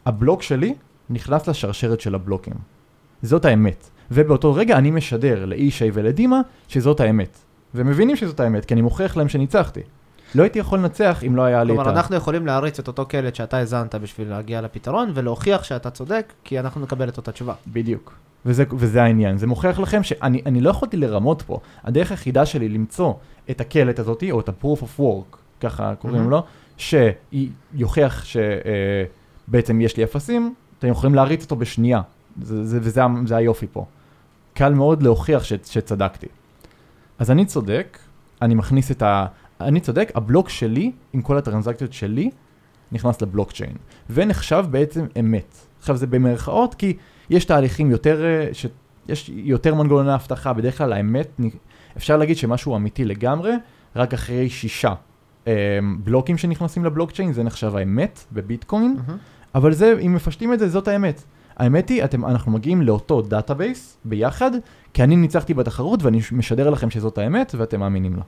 הבלוק 0.07 0.43
שלי 0.43 0.75
נכנס 1.11 1.49
לשרשרת 1.49 2.01
של 2.01 2.15
הבלוקים. 2.15 2.55
זאת 3.23 3.45
האמת. 3.45 3.91
ובאותו 4.11 4.55
רגע 4.55 4.79
אני 4.79 4.91
משדר 4.91 5.45
לישי 5.45 5.91
ולדימה 5.93 6.41
שזאת 6.69 7.01
האמת. 7.01 7.39
ומבינים 7.75 8.17
שזאת 8.17 8.41
האמת, 8.41 8.65
כי 8.65 8.75
אני 8.75 8.83
מוכיח 8.83 9.17
להם 9.17 9.29
שניצחתי. 9.29 9.81
לא 10.35 10.43
הייתי 10.43 10.59
יכול 10.59 10.79
לנצח 10.79 11.25
אם 11.27 11.37
לא 11.37 11.43
היה 11.43 11.65
לי 11.65 11.73
את 11.73 11.79
ה... 11.79 11.83
כלומר, 11.83 11.99
אנחנו 11.99 12.17
יכולים 12.17 12.47
להריץ 12.47 12.79
את 12.79 12.89
אותו 12.89 13.07
קלט 13.07 13.35
שאתה 13.35 13.57
האזנת 13.57 13.95
בשביל 13.95 14.29
להגיע 14.29 14.61
לפתרון, 14.61 15.11
ולהוכיח 15.15 15.65
שאתה 15.65 15.91
צודק, 15.91 16.33
כי 16.45 16.61
אנחנו 16.61 16.81
נקבל 16.81 17.09
את 17.09 17.17
אותה 17.17 17.33
תשובה. 17.33 17.55
בדיוק. 17.67 18.15
וזה, 18.47 18.65
וזה 18.73 19.03
העניין. 19.03 19.39
זה 19.39 19.47
מוכיח 19.47 19.81
לכם 19.81 20.03
שאני 20.03 20.61
לא 20.61 20.71
יכולתי 20.71 20.97
לרמות 20.97 21.43
פה. 21.43 21.59
הדרך 21.85 22.11
היחידה 22.11 22.47
שלי 22.47 22.69
למצוא 22.69 23.13
את 23.51 23.61
הקלט 23.61 23.99
הזאתי, 23.99 24.31
או 24.31 24.41
את 24.41 24.49
ה-proof 24.49 24.83
of 24.83 25.01
work, 25.01 25.37
ככה 25.61 25.95
קוראים 25.95 26.27
mm-hmm. 26.27 26.45
לו, 26.79 27.03
שיוכיח 27.75 28.25
שבעצם 28.25 29.81
אה, 29.81 29.85
יש 29.85 29.97
לי 29.97 30.05
אפסים, 30.05 30.55
אתם 30.79 30.89
יכולים 30.89 31.15
להריץ 31.15 31.43
אותו 31.43 31.57
בשנייה. 31.57 32.01
זה, 32.43 32.65
זה, 32.65 32.79
וזה 32.83 33.03
זה 33.27 33.37
היופי 33.37 33.67
פה. 33.73 33.85
קל 34.55 34.75
מאוד 34.75 35.03
להוכיח 35.03 35.45
ש, 35.45 35.53
שצדקתי. 35.65 36.27
אז 37.25 37.31
אני 37.31 37.45
צודק, 37.45 37.99
אני 38.43 38.55
מכניס 38.55 38.91
את 38.91 39.03
ה... 39.03 39.27
אני 39.61 39.81
צודק, 39.81 40.13
הבלוק 40.15 40.49
שלי, 40.49 40.93
עם 41.13 41.23
כל 41.23 41.39
הטרנזקציות 41.39 41.93
שלי, 41.93 42.31
נכנס 42.93 43.23
לבלוקצ'יין, 43.23 43.77
ונחשב 44.11 44.65
בעצם 44.71 45.07
אמת. 45.21 45.57
עכשיו 45.79 45.97
זה 45.97 46.07
במרכאות, 46.07 46.75
כי 46.75 46.97
יש 47.31 47.45
תהליכים 47.45 47.91
יותר, 47.91 48.25
אה, 48.25 48.49
ש... 48.53 48.67
יש 49.09 49.31
יותר 49.35 49.75
מנגנוני 49.75 50.15
אבטחה, 50.15 50.53
בדרך 50.53 50.79
כלל 50.79 50.93
האמת, 50.93 51.41
אפשר 51.97 52.17
להגיד 52.17 52.37
שמשהו 52.37 52.77
אמיתי 52.77 53.05
לגמרי, 53.05 53.53
רק 53.97 54.15
אחרי 54.15 54.51
שישה 54.51 54.95
אה, 55.47 55.53
בלוקים 55.99 56.39
שנכנסים 56.39 56.85
לבלוקצ'יין, 56.85 57.33
זה 57.33 57.43
נחשב 57.43 57.77
האמת 57.77 58.25
בביטקוין, 58.33 58.97
mm-hmm. 58.99 59.13
אבל 59.55 59.73
זה, 59.73 59.95
אם 60.07 60.15
מפשטים 60.15 60.53
את 60.53 60.59
זה, 60.59 60.69
זאת 60.69 60.89
האמת. 60.89 61.25
האמת 61.57 61.89
היא, 61.89 62.05
אתם, 62.05 62.25
אנחנו 62.25 62.53
מגיעים 62.53 62.83
לאותו 62.83 63.23
database 63.23 63.97
ביחד, 64.05 64.51
כי 64.95 65.03
אני 65.03 65.17
ניצחתי 65.17 65.55
בתחרות 65.55 66.03
ואני 66.03 66.21
משדר 66.33 66.71
לכם 66.71 66.91
שזאת 66.91 67.19
האמת 67.19 67.55
ואתם 67.59 67.81
מאמינים 67.81 68.17
לה. 68.17 68.23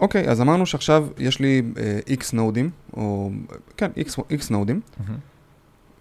אוקיי, 0.00 0.26
אוקיי, 0.26 0.30
אז 0.30 0.40
אמרנו 0.40 0.66
שעכשיו 0.66 1.06
יש 1.18 1.40
לי 1.40 1.62
אה, 1.74 2.20
X 2.20 2.24
נודים, 2.32 2.70
או 2.96 3.30
כן, 3.76 3.90
X, 3.96 4.18
X 4.18 4.46
נודים, 4.50 4.80
mm-hmm. 4.80 5.12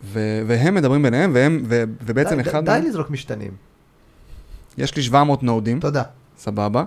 ו- 0.03 0.41
והם 0.47 0.75
מדברים 0.75 1.03
ביניהם, 1.03 1.31
והם, 1.33 1.61
ו- 1.65 1.83
ובעצם 2.01 2.35
די, 2.35 2.41
אחד... 2.41 2.65
די, 2.65 2.81
די 2.81 2.87
לזרוק 2.87 3.09
משתנים. 3.09 3.51
יש 4.77 4.95
לי 4.95 5.01
700 5.01 5.43
נודים. 5.43 5.79
תודה. 5.79 6.03
סבבה. 6.37 6.83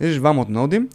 יש 0.00 0.06
לי 0.10 0.14
700 0.14 0.50
נודים, 0.50 0.88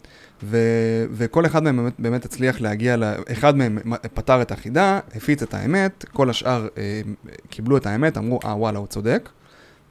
ו- 0.44 1.06
וכל 1.12 1.46
אחד 1.46 1.64
מהם 1.64 1.78
באמת, 1.78 1.94
באמת 2.00 2.26
הצליח 2.26 2.62
להגיע, 2.62 2.98
ל- 2.98 3.16
אחד 3.32 3.58
מהם 3.58 3.78
פתר 4.14 4.42
את 4.42 4.52
החידה, 4.52 5.00
הפיץ 5.16 5.42
את 5.44 5.54
האמת, 5.54 6.06
כל 6.14 6.30
השאר 6.30 6.68
אה, 6.78 7.02
קיבלו 7.50 7.78
את 7.78 7.86
האמת, 7.86 8.18
אמרו, 8.18 8.40
אה 8.46 8.58
וואלה, 8.58 8.80
הוא 8.80 8.88
צודק. 8.88 9.30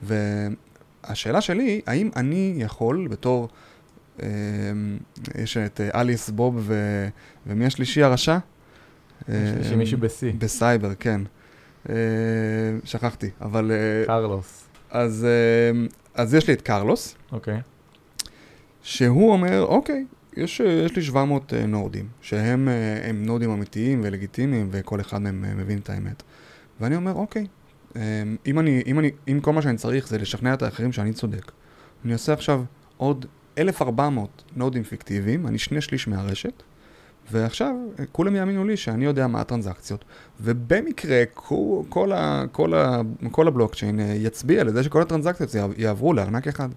והשאלה 0.03 1.41
שלי 1.41 1.81
האם 1.87 2.11
אני 2.17 2.55
יכול 2.57 3.09
בתור, 3.11 3.49
אה, 4.23 4.27
יש 5.39 5.57
את 5.57 5.81
אה, 5.81 6.01
אליס, 6.01 6.31
בוב 6.31 6.55
ו- 6.59 7.09
ומי 7.47 7.67
השלישי 7.67 8.03
הרשע? 8.03 8.39
יש 9.29 9.73
מישהו 9.77 9.99
בשיא. 9.99 10.33
בסייבר, 10.39 10.95
כן. 10.95 11.21
אה, 11.89 11.95
שכחתי, 12.85 13.31
אבל... 13.41 13.71
אה, 13.75 14.07
קרלוס. 14.07 14.65
אז, 14.91 15.27
אה, 15.29 15.87
אז 16.15 16.35
יש 16.35 16.49
לי 16.49 16.55
את 16.55 16.63
קרלוס. 16.63 17.15
אוקיי. 17.33 17.57
Okay. 17.57 17.61
שהוא 18.83 19.33
אומר, 19.33 19.63
אוקיי, 19.63 20.05
יש, 20.37 20.61
יש 20.61 20.97
לי 20.97 21.03
700 21.03 21.53
uh, 21.53 21.57
נורדים, 21.67 22.09
שהם 22.21 22.69
uh, 22.69 23.13
נורדים 23.15 23.51
אמיתיים 23.51 24.01
ולגיטימיים, 24.05 24.69
וכל 24.71 25.01
אחד 25.01 25.19
מהם 25.19 25.59
מבין 25.59 25.79
את 25.79 25.91
האמת. 25.91 26.23
ואני 26.81 26.97
אומר, 26.97 27.13
אוקיי, 27.13 27.47
um, 27.93 27.97
אם, 28.47 28.59
אני, 28.59 28.83
אם, 28.87 28.99
אני, 28.99 29.11
אם 29.29 29.41
כל 29.43 29.53
מה 29.53 29.63
שאני 29.63 29.77
צריך 29.77 30.09
זה 30.09 30.19
לשכנע 30.19 30.55
את 30.55 30.63
האחרים 30.63 30.93
שאני 30.93 31.13
צודק, 31.13 31.53
אני 32.05 32.13
אעשה 32.13 32.33
עכשיו 32.33 32.63
עוד 32.97 33.27
1,400 33.59 34.43
נורדים 34.57 34.83
פיקטיביים, 34.83 35.47
אני 35.47 35.59
שני 35.59 35.81
שליש 35.81 36.09
מהרשת, 36.09 36.63
ועכשיו 37.33 37.75
כולם 38.13 38.37
יאמינו 38.37 38.65
לי 38.65 38.77
שאני 38.77 39.05
יודע 39.05 39.27
מה 39.27 39.41
הטרנזקציות, 39.41 40.05
ובמקרה 40.41 41.23
כל, 41.35 41.83
כל, 41.89 42.13
כל, 42.53 42.73
כל 43.31 43.49
הבלוקצ'יין 43.49 44.01
יצביע 44.15 44.65
לזה 44.65 44.83
שכל 44.83 45.03
הטרנזקציות 45.03 45.51
יעברו 45.79 46.13
לארנק 46.13 46.49
אחד. 46.49 46.69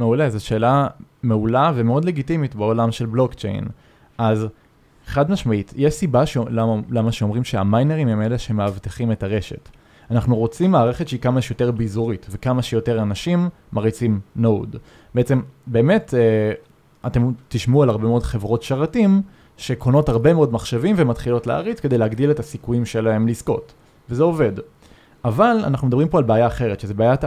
מעולה, 0.00 0.30
זו 0.30 0.44
שאלה 0.44 0.86
מעולה 1.22 1.72
ומאוד 1.74 2.04
לגיטימית 2.04 2.54
בעולם 2.54 2.92
של 2.92 3.06
בלוקצ'יין. 3.06 3.64
אז 4.18 4.46
חד 5.06 5.30
משמעית, 5.30 5.72
יש 5.76 5.94
סיבה 5.94 6.26
ש... 6.26 6.36
למה, 6.36 6.74
למה 6.90 7.12
שאומרים 7.12 7.44
שהמיינרים 7.44 8.08
הם 8.08 8.22
אלה 8.22 8.38
שמאבטחים 8.38 9.12
את 9.12 9.22
הרשת. 9.22 9.68
אנחנו 10.10 10.36
רוצים 10.36 10.70
מערכת 10.70 11.08
שהיא 11.08 11.20
כמה 11.20 11.40
שיותר 11.40 11.70
ביזורית, 11.70 12.26
וכמה 12.30 12.62
שיותר 12.62 13.02
אנשים 13.02 13.48
מריצים 13.72 14.20
נוד. 14.36 14.76
בעצם, 15.14 15.40
באמת, 15.66 16.14
אה, 16.14 16.52
אתם 17.06 17.30
תשמעו 17.48 17.82
על 17.82 17.88
הרבה 17.88 18.08
מאוד 18.08 18.22
חברות 18.22 18.62
שרתים, 18.62 19.22
שקונות 19.56 20.08
הרבה 20.08 20.34
מאוד 20.34 20.52
מחשבים 20.52 20.94
ומתחילות 20.98 21.46
להריץ 21.46 21.80
כדי 21.80 21.98
להגדיל 21.98 22.30
את 22.30 22.38
הסיכויים 22.38 22.84
שלהם 22.84 23.28
לזכות. 23.28 23.72
וזה 24.10 24.22
עובד. 24.22 24.52
אבל 25.24 25.56
אנחנו 25.64 25.86
מדברים 25.86 26.08
פה 26.08 26.18
על 26.18 26.24
בעיה 26.24 26.46
אחרת, 26.46 26.80
שזה 26.80 26.94
בעיית 26.94 27.24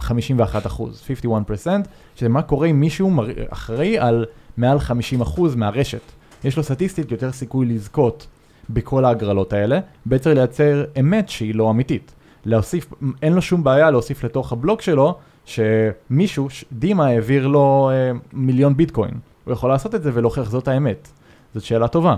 51 0.00 0.66
אחוז, 0.66 1.02
51 1.06 1.46
פרסנט, 1.46 1.88
שזה 2.16 2.28
מה 2.28 2.42
קורה 2.42 2.66
אם 2.66 2.80
מישהו 2.80 3.22
אחראי 3.48 3.98
על 3.98 4.24
מעל 4.56 4.78
50 4.78 5.20
אחוז 5.20 5.54
מהרשת. 5.54 6.00
יש 6.44 6.56
לו 6.56 6.62
סטטיסטית 6.62 7.12
יותר 7.12 7.32
סיכוי 7.32 7.66
לזכות 7.66 8.26
בכל 8.70 9.04
ההגרלות 9.04 9.52
האלה, 9.52 9.80
בעצם 10.06 10.30
לייצר 10.30 10.84
אמת 11.00 11.28
שהיא 11.28 11.54
לא 11.54 11.70
אמיתית. 11.70 12.12
להוסיף, 12.44 12.92
אין 13.22 13.32
לו 13.32 13.42
שום 13.42 13.64
בעיה 13.64 13.90
להוסיף 13.90 14.24
לתוך 14.24 14.52
הבלוק 14.52 14.82
שלו, 14.82 15.18
שמישהו, 15.44 16.48
דימה 16.72 17.06
העביר 17.06 17.46
לו 17.46 17.90
אה, 17.92 18.10
מיליון 18.32 18.76
ביטקוין. 18.76 19.14
הוא 19.44 19.52
יכול 19.52 19.70
לעשות 19.70 19.94
את 19.94 20.02
זה 20.02 20.10
ולהוכיח 20.14 20.50
זאת 20.50 20.68
האמת. 20.68 21.08
זאת 21.54 21.64
שאלה 21.64 21.88
טובה. 21.88 22.16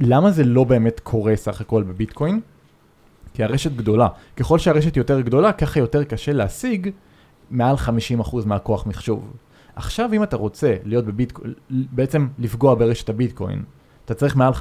למה 0.00 0.30
זה 0.30 0.44
לא 0.44 0.64
באמת 0.64 1.00
קורה 1.00 1.36
סך 1.36 1.60
הכל 1.60 1.82
בביטקוין? 1.82 2.40
כי 3.34 3.44
הרשת 3.44 3.72
גדולה. 3.72 4.08
ככל 4.36 4.58
שהרשת 4.58 4.96
יותר 4.96 5.20
גדולה, 5.20 5.52
ככה 5.52 5.80
יותר 5.80 6.04
קשה 6.04 6.32
להשיג 6.32 6.90
מעל 7.50 7.76
50% 8.20 8.36
מהכוח 8.46 8.86
מחשוב. 8.86 9.32
עכשיו 9.76 10.10
אם 10.12 10.22
אתה 10.22 10.36
רוצה 10.36 10.74
להיות 10.84 11.04
בביטקוין, 11.04 11.52
בעצם 11.70 12.28
לפגוע 12.38 12.74
ברשת 12.74 13.08
הביטקוין, 13.08 13.62
אתה 14.04 14.14
צריך 14.14 14.36
מעל 14.36 14.52
50%, 14.52 14.56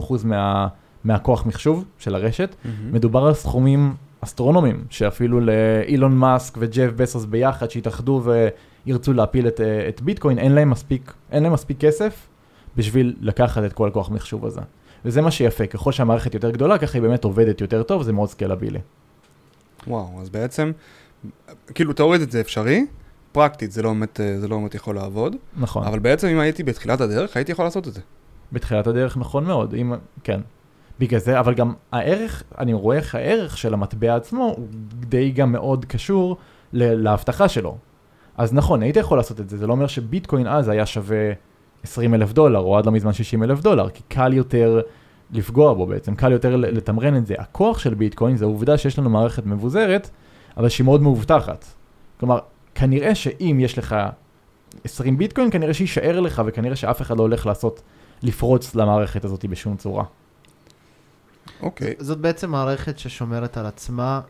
50% 0.00 0.14
מה, 0.24 0.68
מהכוח 1.04 1.46
מחשוב 1.46 1.84
של 1.98 2.14
הרשת. 2.14 2.54
Mm-hmm. 2.54 2.68
מדובר 2.92 3.26
על 3.26 3.34
סכומים 3.34 3.94
אסטרונומיים, 4.20 4.84
שאפילו 4.90 5.40
לאילון 5.40 6.16
מאסק 6.16 6.54
וג'ף 6.58 6.90
בסוס 6.96 7.24
ביחד, 7.24 7.70
שהתאחדו 7.70 8.22
וירצו 8.86 9.12
להפיל 9.12 9.48
את, 9.48 9.60
את 9.88 10.02
ביטקוין, 10.02 10.38
אין 10.38 10.52
להם 10.52 10.70
מספיק, 10.70 11.12
אין 11.30 11.42
להם 11.42 11.52
מספיק 11.52 11.80
כסף 11.80 12.28
בשביל 12.76 13.16
לקחת 13.20 13.64
את 13.64 13.72
כל 13.72 13.88
הכוח 13.88 14.10
מחשוב 14.10 14.46
הזה. 14.46 14.60
וזה 15.04 15.22
מה 15.22 15.30
שיפה, 15.30 15.66
ככל 15.66 15.92
שהמערכת 15.92 16.34
יותר 16.34 16.50
גדולה, 16.50 16.78
ככה 16.78 16.98
היא 16.98 17.02
באמת 17.02 17.24
עובדת 17.24 17.60
יותר 17.60 17.82
טוב, 17.82 18.02
זה 18.02 18.12
מאוד 18.12 18.28
סקלבילי. 18.28 18.78
וואו, 19.86 20.20
אז 20.20 20.30
בעצם, 20.30 20.72
כאילו 21.74 21.92
תאורטית 21.92 22.30
זה 22.30 22.40
אפשרי, 22.40 22.86
פרקטית 23.32 23.72
זה 23.72 23.82
לא 23.82 23.88
באמת, 23.88 24.20
אה, 24.20 24.40
זה 24.40 24.48
לא 24.48 24.56
באמת 24.56 24.74
יכול 24.74 24.94
לעבוד, 24.94 25.36
נכון. 25.56 25.86
אבל 25.86 25.98
בעצם 25.98 26.26
אם 26.28 26.38
הייתי 26.38 26.62
בתחילת 26.62 27.00
הדרך, 27.00 27.36
הייתי 27.36 27.52
יכול 27.52 27.64
לעשות 27.64 27.88
את 27.88 27.94
זה. 27.94 28.00
בתחילת 28.52 28.86
הדרך 28.86 29.16
נכון 29.16 29.44
מאוד, 29.44 29.74
אם, 29.74 29.92
כן. 30.24 30.40
בגלל 30.98 31.20
זה, 31.20 31.40
אבל 31.40 31.54
גם 31.54 31.74
הערך, 31.92 32.42
אני 32.58 32.72
רואה 32.72 32.96
איך 32.96 33.14
הערך 33.14 33.58
של 33.58 33.74
המטבע 33.74 34.16
עצמו 34.16 34.54
הוא 34.56 34.66
די 35.00 35.30
גם 35.30 35.52
מאוד 35.52 35.84
קשור 35.84 36.36
להבטחה 36.72 37.48
שלו. 37.48 37.76
אז 38.36 38.52
נכון, 38.52 38.82
היית 38.82 38.96
יכול 38.96 39.18
לעשות 39.18 39.40
את 39.40 39.48
זה, 39.48 39.56
זה 39.56 39.66
לא 39.66 39.72
אומר 39.72 39.86
שביטקוין 39.86 40.46
אז 40.46 40.68
היה 40.68 40.86
שווה 40.86 41.32
20 41.84 42.14
אלף 42.14 42.32
דולר, 42.32 42.58
או 42.58 42.78
עד 42.78 42.86
לא 42.86 42.92
מזמן 42.92 43.12
60 43.12 43.42
אלף 43.42 43.60
דולר, 43.60 43.90
כי 43.90 44.02
קל 44.08 44.32
יותר 44.32 44.80
לפגוע 45.30 45.74
בו 45.74 45.86
בעצם, 45.86 46.14
קל 46.14 46.32
יותר 46.32 46.56
לתמרן 46.56 47.16
את 47.16 47.26
זה. 47.26 47.34
הכוח 47.38 47.78
של 47.78 47.94
ביטקוין 47.94 48.36
זה 48.36 48.44
העובדה 48.44 48.78
שיש 48.78 48.98
לנו 48.98 49.10
מערכת 49.10 49.46
מבוזרת, 49.46 50.10
אבל 50.56 50.68
שהיא 50.68 50.84
מאוד 50.84 51.02
מאובטחת. 51.02 51.64
כלומר, 52.20 52.38
כנראה 52.74 53.14
שאם 53.14 53.58
יש 53.60 53.78
לך 53.78 53.96
20 54.84 55.18
ביטקוין, 55.18 55.50
כנראה 55.50 55.74
שיישאר 55.74 56.20
לך, 56.20 56.42
וכנראה 56.46 56.76
שאף 56.76 57.02
אחד 57.02 57.16
לא 57.16 57.22
הולך 57.22 57.46
לעשות, 57.46 57.82
לפרוץ 58.22 58.74
למערכת 58.74 59.24
הזאת 59.24 59.44
בשום 59.44 59.76
צורה. 59.76 60.04
אוקיי, 61.62 61.94
זאת 61.98 62.18
בעצם 62.18 62.50
מערכת 62.50 62.98
ששומרת 62.98 63.56
על 63.56 63.66
עצמה 63.66 64.20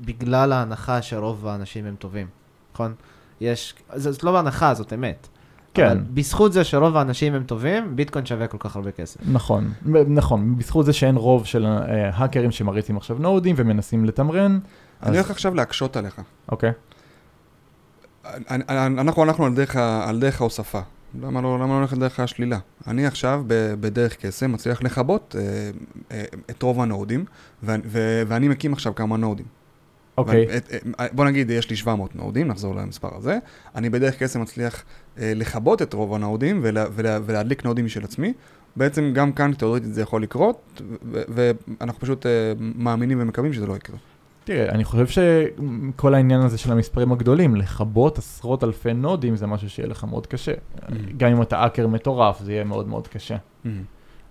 בגלל 0.00 0.52
ההנחה 0.52 1.02
שרוב 1.02 1.46
האנשים 1.46 1.86
הם 1.86 1.94
טובים, 1.98 2.26
נכון? 2.74 2.94
יש, 3.40 3.74
זאת 3.94 4.24
לא 4.24 4.38
הנחה, 4.38 4.74
זאת 4.74 4.92
אמת. 4.92 5.28
כן. 5.74 5.86
אבל 5.86 5.98
בזכות 6.14 6.52
זה 6.52 6.64
שרוב 6.64 6.96
האנשים 6.96 7.34
הם 7.34 7.42
טובים, 7.42 7.96
ביטקוין 7.96 8.26
שווה 8.26 8.46
כל 8.46 8.56
כך 8.60 8.76
הרבה 8.76 8.90
כסף. 8.90 9.20
נכון, 9.32 9.72
נכון, 10.06 10.58
בזכות 10.58 10.86
זה 10.86 10.92
שאין 10.92 11.16
רוב 11.16 11.46
של 11.46 11.66
אה, 11.66 11.80
האקרים 12.14 12.50
שמריצים 12.50 12.96
עכשיו 12.96 13.16
נודים 13.20 13.54
ומנסים 13.58 14.04
לתמרן, 14.04 14.58
אני 15.02 15.10
אז- 15.10 15.14
הולך 15.16 15.30
עכשיו 15.30 15.54
להקשות 15.54 15.96
עליך. 15.96 16.20
אוקיי, 16.52 16.70
אנחנו 18.50 19.22
הלכנו 19.22 19.46
על 19.46 19.54
דרך 19.54 19.76
ה- 19.76 20.08
על 20.08 20.20
דרך 20.20 20.40
ההוספה. 20.40 20.80
למה 21.22 21.40
לא 21.40 21.58
למה 21.58 21.74
לא 21.74 21.80
ללכת 21.80 21.96
דרך 21.98 22.20
השלילה? 22.20 22.58
אני 22.86 23.06
עכשיו 23.06 23.42
ב- 23.46 23.74
בדרך 23.80 24.16
קסם 24.16 24.52
מצליח 24.52 24.82
לכבות 24.82 25.36
אה, 25.38 25.70
אה, 26.12 26.24
את 26.50 26.62
רוב 26.62 26.80
הנודים, 26.80 27.24
ו- 27.62 27.74
ו- 27.86 28.22
ואני 28.26 28.48
מקים 28.48 28.72
עכשיו 28.72 28.94
כמה 28.94 29.16
נודים. 29.16 29.46
אוקיי, 30.18 30.46
ואני- 30.46 30.56
את- 30.56 30.70
אה, 31.00 31.06
בוא 31.12 31.24
נגיד, 31.24 31.50
יש 31.50 31.70
לי 31.70 31.76
700 31.76 32.16
נודים, 32.16 32.48
נחזור 32.48 32.74
למספר 32.74 33.16
הזה. 33.16 33.38
אני 33.76 33.90
בדרך 33.90 34.22
קסם 34.22 34.40
מצליח 34.40 34.74
אה, 34.74 34.80
לכבות 35.16 35.82
את 35.82 35.94
רוב 35.94 36.14
הנודים 36.14 36.60
ולה, 36.62 36.84
ולה, 36.92 37.18
ולהדליק 37.26 37.64
נודים 37.64 37.84
משל 37.84 38.04
עצמי. 38.04 38.32
בעצם 38.76 39.12
גם 39.14 39.32
כאן 39.32 39.52
תיאורטית 39.52 39.94
זה 39.94 40.02
יכול 40.02 40.22
לקרות, 40.22 40.82
ואנחנו 41.02 42.00
פשוט 42.00 42.26
אה, 42.26 42.52
מאמינים 42.58 43.18
ומקווים 43.20 43.52
שזה 43.52 43.66
לא 43.66 43.76
יקרה. 43.76 43.96
תראה, 44.44 44.68
אני 44.68 44.84
חושב 44.84 45.06
שכל 45.06 46.14
העניין 46.14 46.40
הזה 46.40 46.58
של 46.58 46.72
המספרים 46.72 47.12
הגדולים, 47.12 47.56
לכבות 47.56 48.18
עשרות 48.18 48.64
אלפי 48.64 48.94
נודים 48.94 49.36
זה 49.36 49.46
משהו 49.46 49.70
שיהיה 49.70 49.88
לך 49.88 50.04
מאוד 50.04 50.26
קשה. 50.26 50.52
גם 51.16 51.30
אם 51.30 51.42
אתה 51.42 51.58
האקר 51.58 51.86
מטורף, 51.86 52.40
זה 52.40 52.52
יהיה 52.52 52.64
מאוד 52.64 52.88
מאוד 52.88 53.08
קשה. 53.08 53.36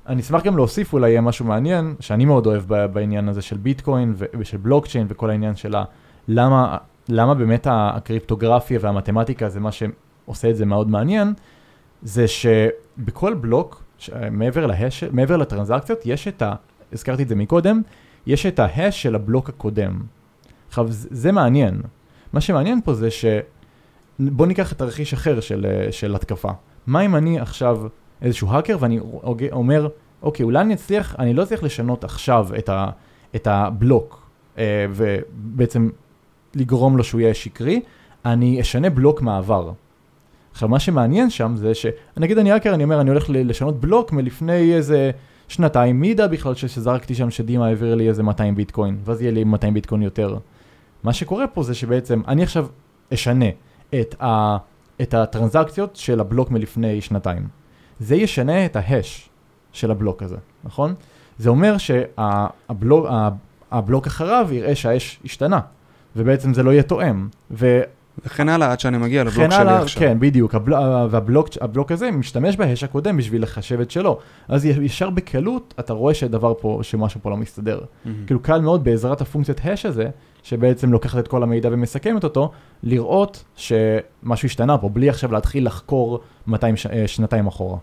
אני 0.07 0.21
אשמח 0.21 0.43
גם 0.43 0.55
להוסיף 0.55 0.93
אולי 0.93 1.09
יהיה 1.09 1.21
משהו 1.21 1.45
מעניין, 1.45 1.95
שאני 1.99 2.25
מאוד 2.25 2.47
אוהב 2.47 2.63
בעניין 2.93 3.29
הזה 3.29 3.41
של 3.41 3.57
ביטקוין 3.57 4.13
ושל 4.39 4.57
בלוקצ'יין 4.57 5.07
וכל 5.09 5.29
העניין 5.29 5.55
של 5.55 5.75
למה, 6.27 6.77
למה 7.09 7.33
באמת 7.33 7.67
הקריפטוגרפיה 7.69 8.79
והמתמטיקה 8.81 9.49
זה 9.49 9.59
מה 9.59 9.71
שעושה 10.29 10.49
את 10.49 10.55
זה 10.55 10.65
מאוד 10.65 10.89
מעניין, 10.89 11.33
זה 12.01 12.25
שבכל 12.27 13.33
בלוק, 13.33 13.83
מעבר, 14.31 14.65
להש, 14.65 15.03
מעבר 15.03 15.37
לטרנזקציות, 15.37 15.99
יש 16.05 16.27
את 16.27 16.41
ה... 16.41 16.55
הזכרתי 16.93 17.23
את 17.23 17.27
זה 17.27 17.35
מקודם, 17.35 17.81
יש 18.27 18.45
את 18.45 18.59
ההש 18.59 19.03
של 19.03 19.15
הבלוק 19.15 19.49
הקודם. 19.49 20.01
עכשיו, 20.67 20.87
זה, 20.89 21.31
מעניין. 21.31 21.81
מה 22.33 22.41
שמעניין 22.41 22.81
פה 22.81 22.93
זה 22.93 23.11
ש... 23.11 23.25
בוא 24.19 24.47
ניקח 24.47 24.73
תרחיש 24.73 25.13
אחר 25.13 25.39
של, 25.39 25.65
אה, 25.65 25.91
של 25.91 26.15
התקפה. 26.15 26.51
מה 26.87 27.01
אם 27.01 27.15
אני 27.15 27.39
עכשיו 27.39 27.81
איזשהו 28.21 28.49
האקר 28.51 28.77
ואני 28.79 28.99
אומר, 29.51 29.87
אוקיי, 30.21 30.43
אולי 30.43 30.61
אני 30.61 30.73
אצליח, 30.73 31.15
אני 31.19 31.33
לא 31.33 31.43
אצליח 31.43 31.63
לשנות 31.63 32.03
עכשיו 32.03 32.47
את, 32.57 32.69
ה, 32.69 32.89
את 33.35 33.47
הבלוק, 33.47 34.29
אה, 34.57 34.85
ובעצם 34.89 35.89
לגרום 36.55 36.97
לו 36.97 37.03
שהוא 37.03 37.21
יהיה 37.21 37.33
שקרי, 37.33 37.81
אני 38.25 38.61
אשנה 38.61 38.89
בלוק 38.89 39.21
מעבר. 39.21 39.71
עכשיו, 40.59 40.69
מה 40.69 40.79
שמעניין 40.79 41.29
שם 41.29 41.53
זה 41.55 41.73
ש... 41.73 41.85
נגיד 42.17 42.37
אני 42.37 42.51
האקר, 42.51 42.73
אני 42.73 42.83
אומר, 42.83 43.01
אני 43.01 43.09
הולך 43.09 43.25
לשנות 43.29 43.79
בלוק 43.79 44.11
מלפני 44.11 44.75
איזה 44.75 45.11
שנתיים, 45.47 45.99
מי 45.99 46.07
ידע 46.07 46.27
בכלל 46.27 46.55
שזרקתי 46.55 47.15
שם 47.15 47.29
שדימה 47.29 47.67
העביר 47.67 47.95
לי 47.95 48.09
איזה 48.09 48.23
200 48.23 48.55
ביטקוין, 48.55 48.97
ואז 49.05 49.21
יהיה 49.21 49.31
לי 49.31 49.43
200 49.43 49.73
ביטקוין 49.73 50.01
יותר. 50.01 50.37
מה 51.03 51.13
שקורה 51.13 51.47
פה 51.47 51.63
זה 51.63 51.75
שבעצם 51.75 52.21
אני 52.27 52.43
עכשיו 52.43 52.67
אשנה 53.13 53.45
את, 53.99 54.15
ה, 54.21 54.57
את 55.01 55.13
הטרנזקציות 55.13 55.95
של 55.95 56.19
הבלוק 56.19 56.51
מלפני 56.51 57.01
שנתיים. 57.01 57.47
זה 57.99 58.15
ישנה 58.15 58.65
את 58.65 58.75
ההש 58.75 59.29
של 59.71 59.91
הבלוק 59.91 60.23
הזה, 60.23 60.37
נכון? 60.63 60.93
זה 61.37 61.49
אומר 61.49 61.77
שהבלוק 61.77 63.05
הבלוק 63.71 64.07
אחריו 64.07 64.47
יראה 64.51 64.75
שהאש 64.75 65.19
השתנה, 65.25 65.59
ובעצם 66.15 66.53
זה 66.53 66.63
לא 66.63 66.71
יהיה 66.71 66.83
תואם. 66.83 67.27
וכן 68.25 68.49
הלאה, 68.49 68.71
עד 68.71 68.79
שאני 68.79 68.97
מגיע 68.97 69.23
לבלוק 69.23 69.51
שלי 69.51 69.55
הלאה, 69.55 69.81
עכשיו. 69.81 70.01
כן, 70.01 70.19
בדיוק, 70.19 70.55
הבל... 70.55 70.73
והבלוק 71.09 71.47
הבלוק 71.61 71.91
הזה 71.91 72.11
משתמש 72.11 72.55
בהש 72.55 72.83
הקודם 72.83 73.17
בשביל 73.17 73.43
לחשב 73.43 73.79
את 73.79 73.91
שלו. 73.91 74.19
אז 74.47 74.65
ישר 74.65 75.09
בקלות 75.09 75.73
אתה 75.79 75.93
רואה 75.93 76.13
שדבר 76.13 76.53
פה, 76.59 76.79
שמשהו 76.81 77.21
פה 77.21 77.29
לא 77.29 77.37
מסתדר. 77.37 77.79
מהמם. 78.05 78.25
כאילו 78.25 78.39
קל 78.39 78.61
מאוד 78.61 78.83
בעזרת 78.83 79.21
הפונקציית 79.21 79.61
הש 79.65 79.85
הזה, 79.85 80.09
שבעצם 80.43 80.91
לוקחת 80.91 81.19
את 81.19 81.27
כל 81.27 81.43
המידע 81.43 81.69
ומסכמת 81.71 82.23
אותו, 82.23 82.51
לראות 82.83 83.43
שמשהו 83.55 84.45
השתנה 84.45 84.77
פה, 84.77 84.89
בלי 84.89 85.09
עכשיו 85.09 85.31
להתחיל 85.31 85.65
לחקור 85.65 86.19
200 86.47 86.77
ש... 86.77 86.85
אה, 86.85 87.07
שנתיים 87.07 87.47
אחורה. 87.47 87.77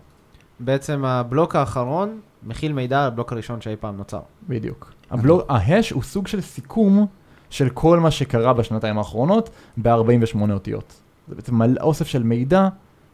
בעצם 0.59 1.05
הבלוק 1.05 1.55
האחרון 1.55 2.19
מכיל 2.43 2.73
מידע 2.73 3.01
על 3.01 3.07
הבלוק 3.07 3.31
הראשון 3.31 3.61
שאי 3.61 3.75
פעם 3.79 3.97
נוצר. 3.97 4.19
בדיוק. 4.47 4.93
הבלוק, 5.11 5.41
ההש 5.49 5.89
הוא 5.89 6.03
סוג 6.03 6.27
של 6.27 6.41
סיכום 6.41 7.07
של 7.49 7.69
כל 7.69 7.99
מה 7.99 8.11
שקרה 8.11 8.53
בשנתיים 8.53 8.97
האחרונות 8.97 9.49
ב-48 9.77 10.51
אותיות. 10.51 11.01
זה 11.27 11.35
בעצם 11.35 11.61
אוסף 11.81 12.07
של 12.07 12.23
מידע 12.23 12.67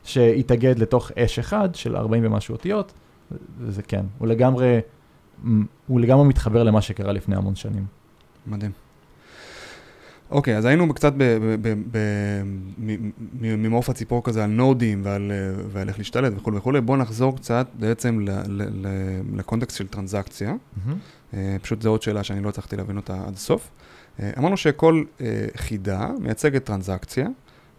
שהתאגד 0.04 0.80
לתוך 0.80 1.12
אש 1.12 1.40
אחד 1.40 1.76
של 1.76 1.96
40 1.96 2.26
ומשהו 2.26 2.54
אותיות, 2.54 2.94
וזה 3.60 3.82
כן, 3.82 4.06
הוא 4.18 4.28
לגמרי, 4.28 4.80
הוא 5.88 6.00
לגמרי 6.00 6.28
מתחבר 6.28 6.64
למה 6.64 6.82
שקרה 6.82 7.12
לפני 7.12 7.36
המון 7.36 7.56
שנים. 7.56 7.86
מדהים. 8.48 8.72
אוקיי, 10.32 10.58
אז 10.58 10.66
היינו 10.66 10.94
קצת 10.94 11.14
ממעוף 13.42 13.90
הציפור 13.90 14.24
כזה 14.24 14.44
על 14.44 14.50
נודים 14.50 15.02
ועל, 15.04 15.32
ועל 15.72 15.90
איך 15.90 15.98
להשתלט 15.98 16.34
וכולי 16.36 16.58
וכולי. 16.58 16.82
בואו 16.82 16.98
נחזור 16.98 17.36
קצת 17.36 17.68
בעצם 17.80 18.20
ל- 18.20 18.30
ל- 18.48 18.88
ל- 18.88 19.22
לקונטקסט 19.40 19.78
של 19.78 19.88
טרנזקציה. 19.88 20.54
אה, 21.34 21.56
פשוט 21.62 21.82
זו 21.82 21.90
עוד 21.90 22.02
שאלה 22.02 22.24
שאני 22.24 22.44
לא 22.44 22.50
הצלחתי 22.50 22.76
להבין 22.76 22.98
אותה 22.98 23.24
עד 23.28 23.34
הסוף. 23.34 23.70
אה, 24.20 24.32
אמרנו 24.38 24.58
שכל 24.58 25.04
אה, 25.22 25.46
חידה 25.58 26.10
מייצגת 26.20 26.64
טרנזקציה, 26.64 27.28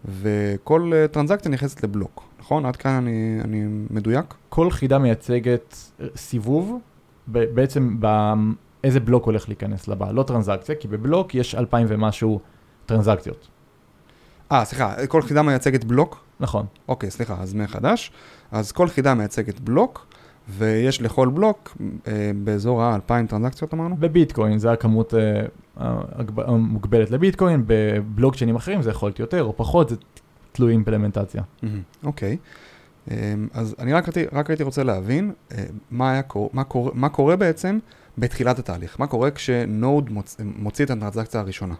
וכל 0.05 0.91
אה, 0.95 1.07
טרנזקציה 1.07 1.51
נכנסת 1.51 1.83
לבלוק, 1.83 2.23
נכון? 2.39 2.65
עד 2.65 2.75
כאן 2.75 2.91
אני, 2.91 3.37
אני 3.43 3.65
מדויק? 3.89 4.33
כל 4.49 4.71
חידה 4.71 4.97
מייצגת 4.97 5.75
סיבוב, 6.15 6.79
בעצם 7.27 7.97
באיזה 7.99 8.99
בלוק 8.99 9.25
הולך 9.25 9.49
להיכנס 9.49 9.87
לבא, 9.87 10.11
לא 10.11 10.23
טרנזקציה, 10.23 10.75
כי 10.75 10.87
בבלוק 10.87 11.35
יש 11.35 11.55
אלפיים 11.55 11.87
ומשהו 11.89 12.39
טרנזקציות. 12.85 13.47
אה, 14.51 14.65
סליחה, 14.65 15.07
כל 15.07 15.21
חידה 15.21 15.41
מייצגת 15.41 15.83
בלוק? 15.83 16.25
נכון, 16.39 16.65
אוקיי, 16.87 17.11
סליחה, 17.11 17.35
אז 17.41 17.53
מחדש. 17.53 18.11
אז 18.51 18.71
כל 18.71 18.87
חידה 18.87 19.13
מייצגת 19.13 19.59
בלוק, 19.59 20.07
ויש 20.49 21.01
לכל 21.01 21.29
בלוק 21.29 21.77
אה, 22.07 22.31
באזור 22.43 22.83
ה-2,000 22.83 23.27
טרנזקציות 23.27 23.73
אמרנו? 23.73 23.95
בביטקוין 23.99 24.59
זה 24.59 24.71
הכמות 24.71 25.13
אה, 25.13 25.45
המוגבלת 26.37 27.11
לביטקוין, 27.11 27.63
בבלוקצ'יינים 27.67 28.55
אחרים 28.55 28.81
זה 28.81 28.89
יכול 28.89 29.07
להיות 29.07 29.19
יותר 29.19 29.43
או 29.43 29.57
פחות, 29.57 29.89
זה 29.89 29.95
תלוי 30.51 30.71
אימפלמנטציה. 30.71 31.41
מהמם, 31.63 31.81
אוקיי. 32.03 32.37
אה, 33.11 33.33
אז 33.53 33.75
אני 33.79 33.93
רק, 33.93 34.05
רק 34.33 34.49
הייתי 34.49 34.63
רוצה 34.63 34.83
להבין 34.83 35.33
אה, 35.51 35.63
מה, 35.91 36.11
היה, 36.11 36.21
מה, 36.53 36.63
קורה, 36.63 36.91
מה 36.93 37.09
קורה 37.09 37.35
בעצם 37.35 37.79
בתחילת 38.17 38.59
התהליך. 38.59 38.99
מה 38.99 39.07
קורה 39.07 39.31
כשנוד 39.31 40.09
מוצ, 40.09 40.37
מוציא 40.57 40.85
את 40.85 40.89
הטרנזקציה 40.89 41.39
הראשונה. 41.39 41.75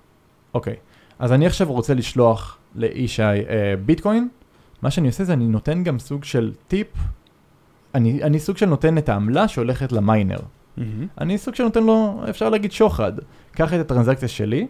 אוקיי, 0.54 0.76
אז 1.20 1.32
אני 1.32 1.46
עכשיו 1.46 1.72
רוצה 1.72 1.94
לשלוח 1.94 2.58
לאיש 2.76 3.20
אה, 3.20 3.34
ביטקוין, 3.86 4.28
מה 4.82 4.92
שאני 4.92 5.08
עושה 5.08 5.24
זה 5.24 5.34
אני 5.34 5.48
נותן 5.48 5.84
גם 5.84 6.00
סוג 6.00 6.24
של 6.24 6.54
טיפ, 6.68 6.88
אני, 7.96 8.24
אני 8.24 8.40
סוג 8.40 8.58
של 8.58 8.66
נותן 8.66 8.98
את 8.98 9.10
העמלה 9.10 9.48
שהולכת 9.48 9.92
למיינר. 9.92 10.40
אני 11.22 11.38
סוג 11.38 11.56
של 11.56 11.64
נותן 11.64 11.84
לו, 11.84 12.24
אפשר 12.30 12.50
להגיד 12.50 12.72
שוחד. 12.72 13.14
קח 13.56 13.74
את 13.74 13.80
הטרנזקציה 13.80 14.28
שלי, 14.28 14.68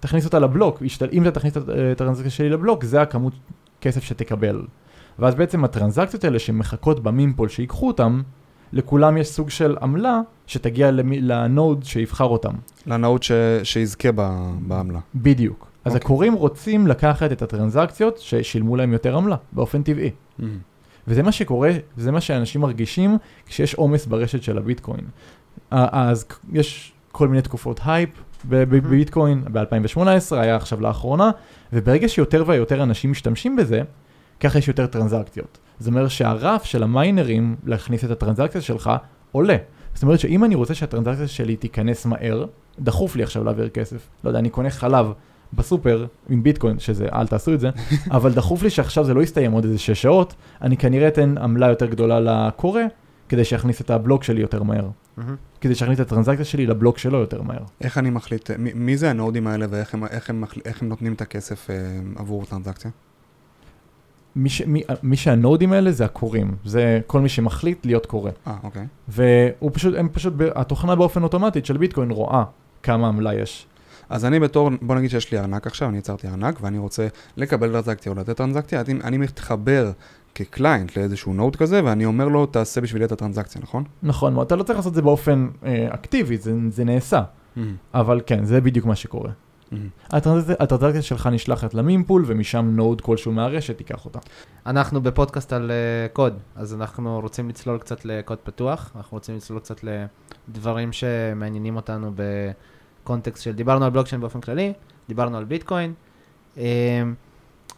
תכניס 0.00 0.24
אותה 0.24 0.38
לבלוק, 0.38 0.82
ישתל, 0.82 1.08
אם 1.12 1.22
אתה 1.22 1.30
תכניס 1.30 1.56
את 1.56 1.68
הטרנזקציה 1.92 2.30
שלי 2.30 2.48
לבלוק, 2.48 2.84
זה 2.84 3.02
הכמות 3.02 3.32
כסף 3.80 4.04
שתקבל. 4.04 4.62
ואז 5.18 5.34
בעצם 5.34 5.64
הטרנזקציות 5.64 6.24
האלה 6.24 6.38
שמחכות 6.38 7.02
במימפול 7.02 7.48
שיקחו 7.48 7.86
אותם, 7.86 8.22
לכולם 8.72 9.16
יש 9.16 9.28
סוג 9.28 9.50
של 9.50 9.76
עמלה 9.82 10.20
שתגיע 10.46 10.90
למי, 10.90 11.20
לנוד 11.20 11.84
שיבחר 11.84 12.24
אותם. 12.24 12.54
לנאות 12.86 13.22
ש... 13.22 13.32
שיזכה 13.62 14.08
ב... 14.14 14.50
בעמלה. 14.60 14.98
בדיוק. 15.14 15.68
אז 15.84 15.92
אוקיי. 15.92 16.04
הקוראים 16.04 16.32
רוצים 16.32 16.86
לקחת 16.86 17.32
את 17.32 17.42
הטרנזקציות 17.42 18.18
ששילמו 18.18 18.76
להם 18.76 18.92
יותר 18.92 19.16
עמלה, 19.16 19.36
באופן 19.52 19.82
טבעי. 19.82 20.10
וזה 21.08 21.22
מה 21.22 21.32
שקורה, 21.32 21.70
זה 21.96 22.12
מה 22.12 22.20
שאנשים 22.20 22.60
מרגישים 22.60 23.18
כשיש 23.46 23.74
עומס 23.74 24.06
ברשת 24.06 24.42
של 24.42 24.58
הביטקוין. 24.58 25.04
אז 25.70 26.24
יש 26.52 26.92
כל 27.18 27.28
מיני 27.28 27.42
תקופות 27.42 27.80
הייפ 27.84 28.10
בביטקוין, 28.44 29.44
ב-2018, 29.52 30.00
היה 30.30 30.56
עכשיו 30.56 30.80
לאחרונה, 30.80 31.30
וברגע 31.72 32.08
שיותר 32.08 32.44
ויותר 32.46 32.82
אנשים 32.82 33.10
משתמשים 33.10 33.56
בזה, 33.56 33.82
ככה 34.40 34.58
יש 34.58 34.68
יותר 34.68 34.86
טרנזקציות. 34.86 35.58
זאת 35.78 35.88
אומרת 35.88 36.10
שהרף 36.10 36.64
של 36.64 36.82
המיינרים 36.82 37.56
להכניס 37.66 38.04
את 38.04 38.10
הטרנזקציה 38.10 38.60
שלך 38.60 38.90
עולה. 39.32 39.56
זאת 39.94 40.02
אומרת 40.02 40.20
שאם 40.20 40.44
אני 40.44 40.54
רוצה 40.54 40.74
שהטרנזקציה 40.74 41.28
שלי 41.28 41.56
תיכנס 41.56 42.06
מהר, 42.06 42.44
דחוף 42.78 43.16
לי 43.16 43.22
עכשיו 43.22 43.44
להעביר 43.44 43.68
כסף. 43.68 44.08
לא 44.24 44.30
יודע, 44.30 44.38
אני 44.38 44.50
קונה 44.50 44.70
חלב 44.70 45.12
בסופר 45.52 46.06
עם 46.28 46.42
ביטקוין, 46.42 46.78
שזה, 46.78 47.06
אל 47.12 47.26
תעשו 47.26 47.54
את 47.54 47.60
זה, 47.60 47.70
אבל 48.16 48.32
דחוף 48.32 48.62
לי 48.62 48.70
שעכשיו 48.70 49.04
זה 49.04 49.14
לא 49.14 49.20
יסתיים 49.20 49.52
עוד 49.52 49.64
איזה 49.64 49.78
שש 49.78 50.02
שעות, 50.02 50.34
אני 50.62 50.76
כנראה 50.76 51.08
אתן 51.08 51.38
עמלה 51.38 51.68
יותר 51.68 51.86
גדולה 51.86 52.20
לכורה, 52.20 52.82
כדי 53.28 53.44
שיכניס 53.44 53.80
את 53.80 53.90
הבלוק 53.90 54.24
שלי 54.24 54.40
יותר 54.40 54.62
מהר. 54.62 54.88
מהמם. 55.18 55.36
כדי 55.60 55.74
שיכניס 55.74 56.00
את 56.00 56.06
הטרנזקציה 56.06 56.44
שלי 56.44 56.66
לבלוק 56.66 56.98
שלו 56.98 57.18
יותר 57.18 57.42
מהר. 57.42 57.62
איך 57.80 57.98
אני 57.98 58.10
מחליט, 58.10 58.50
מי, 58.50 58.72
מי 58.74 58.96
זה 58.96 59.10
הנודים 59.10 59.46
האלה 59.46 59.66
ואיך 59.70 59.94
הם, 59.94 60.04
איך 60.04 60.30
הם, 60.30 60.44
איך 60.64 60.82
הם 60.82 60.88
נותנים 60.88 61.12
את 61.12 61.20
הכסף 61.20 61.70
אה, 61.70 61.76
עבור 62.16 62.44
טרנזקציה? 62.44 62.90
מי, 64.36 64.48
ש, 64.48 64.62
מי, 64.62 64.82
מי 65.02 65.16
שהנודים 65.16 65.72
האלה 65.72 65.92
זה 65.92 66.04
הכורים, 66.04 66.56
זה 66.64 67.00
כל 67.06 67.20
מי 67.20 67.28
שמחליט 67.28 67.86
להיות 67.86 68.06
כורה. 68.06 68.30
אה, 68.46 68.56
אוקיי. 68.62 68.86
והוא 69.08 69.70
פשוט, 69.74 69.94
הם 69.98 70.08
פשוט, 70.12 70.34
התוכנה 70.54 70.96
באופן 70.96 71.22
אוטומטית 71.22 71.66
של 71.66 71.76
ביטקוין 71.76 72.10
רואה 72.10 72.44
כמה 72.82 73.08
עמלה 73.08 73.34
יש. 73.34 73.66
אז 74.08 74.24
אני 74.24 74.40
בתור, 74.40 74.70
בוא 74.82 74.94
נגיד 74.94 75.10
שיש 75.10 75.32
לי 75.32 75.38
ארנק 75.38 75.66
עכשיו, 75.66 75.88
אני 75.88 75.98
יצרתי 75.98 76.28
ארנק 76.28 76.58
ואני 76.60 76.78
רוצה 76.78 77.08
לקבל 77.36 77.72
טרנזקציה 77.72 78.12
או 78.12 78.16
לתת 78.16 78.36
טרנזקציה, 78.36 78.80
אני, 78.80 79.00
אני 79.04 79.18
מתחבר 79.18 79.90
כ 80.44 80.57
client 80.57 80.96
לאיזשהו 80.96 81.34
node 81.34 81.56
כזה 81.56 81.84
ואני 81.84 82.04
אומר 82.04 82.28
לו, 82.28 82.46
תעשה 82.46 82.80
בשבילי 82.80 83.04
את 83.04 83.12
הטרנזקציה, 83.12 83.60
נכון? 83.62 83.84
נכון, 84.02 84.34
מאוד, 84.34 84.46
אתה 84.46 84.56
לא 84.56 84.62
צריך 84.62 84.78
לעשות 84.78 84.90
את 84.90 84.94
זה 84.94 85.02
באופן 85.02 85.48
אה, 85.64 85.86
אקטיבי, 85.94 86.36
זה, 86.36 86.54
זה 86.70 86.84
נעשה. 86.84 87.22
אבל 87.94 88.20
כן, 88.26 88.44
זה 88.44 88.60
בדיוק 88.60 88.86
מה 88.86 88.96
שקורה. 88.96 89.30
הטרנזקציה, 90.10 90.56
הטרנזקציה 90.60 91.02
שלך 91.02 91.26
נשלחת 91.26 91.74
ל 91.74 91.80
mempool, 91.80 92.24
ומשם 92.26 92.70
node 92.72 93.00
כלשהו 93.00 93.32
מהרשת 93.32 93.80
ייקח 93.80 94.04
אותה. 94.04 94.18
אנחנו 94.66 95.00
בפודקאסט 95.00 95.52
על 95.52 95.70
אה, 95.70 96.08
קוד, 96.12 96.38
אז 96.56 96.74
אנחנו 96.74 97.20
רוצים 97.20 97.48
לצלול 97.48 97.78
קצת 97.78 98.04
לקוד 98.04 98.38
פתוח, 98.38 98.92
אנחנו 98.96 99.16
רוצים 99.16 99.36
לצלול 99.36 99.60
קצת 99.60 99.80
לדברים 100.48 100.92
שמעניינים 100.92 101.76
אותנו 101.76 102.12
בקונטקסט 103.04 103.42
של, 103.42 103.52
דיברנו 103.52 103.84
על 103.84 103.90
בלוקצ'יין 103.90 104.20
באופן 104.20 104.40
כללי, 104.40 104.72
דיברנו 105.08 105.36
על 105.36 105.44
ביטקוין. 105.44 105.94
אה, 106.58 107.02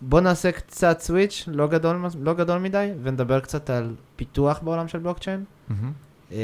בואו 0.01 0.23
נעשה 0.23 0.53
קצת 0.53 1.01
סוויץ', 1.01 1.45
לא 1.53 1.67
גדול, 1.67 1.97
לא 2.21 2.35
גדול 2.35 2.59
מדי, 2.59 2.91
ונדבר 3.03 3.41
קצת 3.41 3.71
על 3.71 3.95
פיתוח 4.17 4.61
בעולם 4.63 4.89
של 4.89 4.99
בלוקצ'יין. 4.99 5.45
אה, 6.33 6.39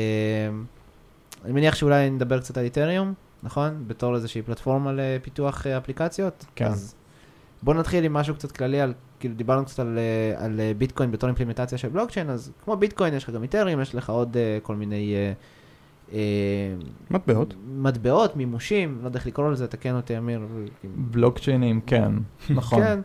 אני 1.45 1.53
מניח 1.53 1.75
שאולי 1.75 2.11
נדבר 2.11 2.40
קצת 2.40 2.57
על 2.59 2.64
איתריום, 2.64 3.14
נכון? 3.42 3.85
בתור 3.87 4.14
איזושהי 4.14 4.42
פלטפורמה 4.42 4.92
לפיתוח 4.95 5.66
אה, 5.66 5.79
אפליקציות. 5.79 6.45
כן. 6.55 6.66
אז 6.66 6.95
בואו 7.62 7.77
נתחיל 7.77 8.05
עם 8.05 8.12
משהו 8.12 8.35
קצת 8.35 8.53
כללי 8.53 8.81
על, 8.81 8.92
כאילו 9.21 9.35
דיברנו 9.35 9.64
קצת 9.64 9.79
על, 9.79 9.99
אה, 9.99 10.45
על 10.45 10.61
אה, 10.61 10.73
ביטקוין 10.79 11.11
בתור 11.11 11.29
אימפלימנטציה 11.29 11.79
של 11.79 11.88
בלוקצ'יין, 11.88 12.31
אז 12.31 12.53
כמו 12.64 12.77
ביטקוין 12.77 13.14
יש 13.14 13.25
לך 13.25 13.31
גם 13.31 13.42
איתריום, 13.42 13.81
יש 13.81 13.95
לך 13.95 14.11
עוד 14.11 14.37
כל 14.62 14.77
מיני 14.77 15.14
מטבעות. 17.11 17.55
מטבעות, 17.66 18.37
מימושים, 18.37 18.99
לא 19.03 19.07
יודע 19.07 19.19
איך 19.19 19.27
לקרוא 19.27 19.51
לזה, 19.51 19.66
תקן 19.66 19.95
אותי 19.95 20.19
אמיר. 20.19 20.40
בלוקצ'יינים, 20.85 21.81
כן, 21.81 22.12
נכון. 22.51 22.83
כן. 22.83 23.01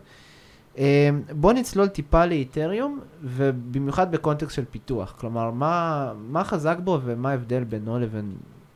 אה, 0.77 1.09
בוא 1.31 1.53
נצלול 1.53 1.87
טיפה 1.87 2.25
לאיתריום, 2.25 2.99
ובמיוחד 3.23 4.11
בקונטקסט 4.11 4.55
של 4.55 4.65
פיתוח. 4.71 5.15
כלומר, 5.19 5.51
מה, 5.51 6.11
מה 6.29 6.43
חזק 6.43 6.77
בו 6.83 6.99
ומה 7.05 7.29
ההבדל 7.29 7.63
בינו 7.63 7.99
לבין 7.99 8.31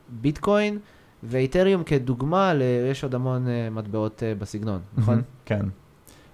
ביטקוין, 0.09 0.77
ואיתריום 1.23 1.83
כדוגמה, 1.83 2.53
ל... 2.53 2.61
יש 2.91 3.03
עוד 3.03 3.15
המון 3.15 3.47
אה, 3.47 3.69
מטבעות 3.69 4.23
אה, 4.23 4.33
בסגנון, 4.39 4.79
נכון? 4.97 5.21
כן. 5.45 5.65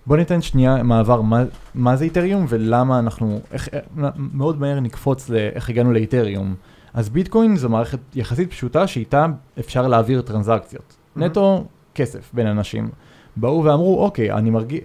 בוא 0.06 0.18
ניתן 0.18 0.42
שנייה 0.42 0.84
מעבר, 0.84 1.22
מה, 1.22 1.44
מה 1.76 1.96
זה 1.96 2.04
איתריום 2.04 2.46
ולמה 2.50 3.00
אנחנו, 3.00 3.40
איך, 3.52 3.70
אה, 3.74 4.10
מאוד 4.18 4.60
מהר 4.60 4.80
נקפוץ 4.80 5.30
לאיך 5.30 5.70
הגענו 5.70 5.94
לאיתריום. 5.94 6.56
אז 6.94 7.10
ביטקוין 7.10 7.56
זו 7.56 7.70
מערכת 7.70 8.00
יחסית 8.16 8.52
פשוטה 8.52 8.88
שאיתה 8.88 9.26
אפשר 9.60 9.88
להעביר 9.88 10.22
טרנזקציות. 10.22 10.96
מהמם. 11.16 11.32
נטו 11.32 11.66
כסף 11.96 12.32
בין 12.34 12.48
אנשים. 12.48 12.90
באו 13.36 13.64
ואמרו, 13.64 14.04
אוקיי, 14.04 14.32
אני 14.32 14.50
מרגיש, 14.50 14.82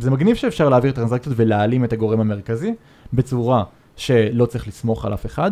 זה 0.00 0.10
מגניב 0.10 0.36
שאפשר 0.36 0.68
להעביר 0.68 0.92
טרנזקציות 0.92 1.34
ולהעלים 1.38 1.84
את 1.84 1.92
הגורם 1.92 2.20
המרכזי 2.20 2.74
בצורה 3.12 3.64
שלא 3.96 4.46
צריך 4.46 4.68
לסמוך 4.68 5.04
על 5.04 5.14
אף 5.14 5.26
אחד, 5.26 5.50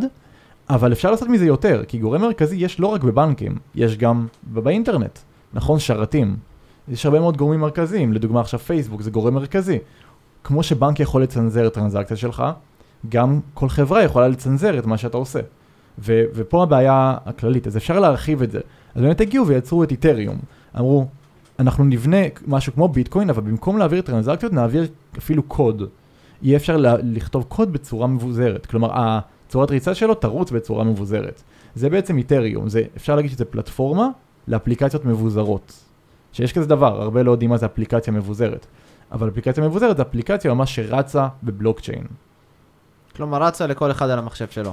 אבל 0.71 0.93
אפשר 0.93 1.11
לעשות 1.11 1.29
מזה 1.29 1.47
יותר, 1.47 1.83
כי 1.89 1.99
גורם 1.99 2.21
מרכזי 2.21 2.57
יש 2.57 2.81
לא 2.81 2.87
רק 2.87 3.03
בבנקים, 3.05 3.59
יש 3.75 3.97
גם 3.97 4.27
באינטרנט, 4.43 5.19
נכון? 5.55 5.79
שרתים. 5.79 6.37
יש 6.89 7.07
הרבה 7.07 7.21
מאוד 7.21 7.37
גורמים 7.37 7.61
מרכזיים, 7.61 8.13
לדוגמה 8.13 8.41
עכשיו 8.41 8.61
פייסבוק 8.61 9.03
זה 9.03 9.11
גורם 9.11 9.35
מרכזי. 9.35 9.79
כמו 10.45 10.63
שבנק 10.63 11.01
יכול 11.01 11.23
לצנזר 11.23 11.69
טרנזקציה 11.69 12.17
שלך, 12.17 12.45
גם 13.09 13.41
כל 13.55 13.69
חברה 13.69 14.03
יכולה 14.03 14.29
לצנזר 14.29 14.79
את 14.79 14.87
מה 14.87 14.99
שאתה 14.99 15.17
עושה. 15.17 15.41
ו- 15.99 16.23
ופה 16.35 16.63
הבעיה 16.63 17.17
הכללית, 17.27 17.67
אז 17.67 17.77
אפשר 17.77 18.01
להרחיב 18.01 18.43
את 18.43 18.51
זה. 18.51 18.61
אז 18.95 19.03
באמת 19.03 19.21
הגיעו 19.21 19.47
ויצרו 19.47 19.85
את 19.85 19.91
איתריום. 19.91 20.39
אמרו, 20.79 21.07
אנחנו 21.59 21.85
נבנה 21.85 22.17
משהו 22.47 22.73
כמו 22.73 22.89
ביטקוין, 22.89 23.31
אבל 23.31 23.43
במקום 23.43 23.79
להעביר 23.79 24.01
טרנזקציות 24.01 24.53
נעביר 24.53 24.87
אפילו 25.19 25.43
קוד. 25.43 25.83
יהיה 26.43 26.57
אפשר 26.57 26.77
לכתוב 27.03 27.45
קוד 27.49 27.73
בצורה 27.73 28.07
מבוזרת. 28.07 28.67
כלומר, 28.67 28.91
הצורת 28.93 29.71
ריצה 29.71 29.95
שלו 29.95 30.15
תרוץ 30.15 30.51
בצורה 30.51 30.85
מבוזרת. 30.85 31.43
זה 31.75 31.91
בעצם 31.91 32.19
איתריום, 32.19 32.69
זה, 32.69 32.83
אפשר 32.97 33.17
להגיד 33.17 33.31
שזה 33.31 33.45
פלטפורמה 33.45 34.09
לאפליקציות 34.49 35.05
מבוזרות. 35.05 35.73
שיש 36.33 36.53
כזה 36.53 36.67
דבר, 36.67 37.03
הרבה 37.03 37.23
לא 37.23 37.31
יודעים 37.31 37.51
מה 37.51 37.57
זה 37.57 37.67
אפליקציה 37.67 38.13
מבוזרת. 38.13 38.67
אבל 39.13 39.29
אפליקציה 39.29 39.65
מבוזרת 39.65 39.97
זה 39.97 40.03
אפליקציה 40.03 40.55
ממש 40.55 40.77
שרצה 40.77 41.29
בבלוקצ'יין. 41.43 42.07
כלומר, 43.17 43.43
רצה 43.43 43.67
לכל 43.67 43.91
אחד 43.91 44.11
על 44.11 44.19
המחשב 44.19 44.49
שלו. 44.49 44.73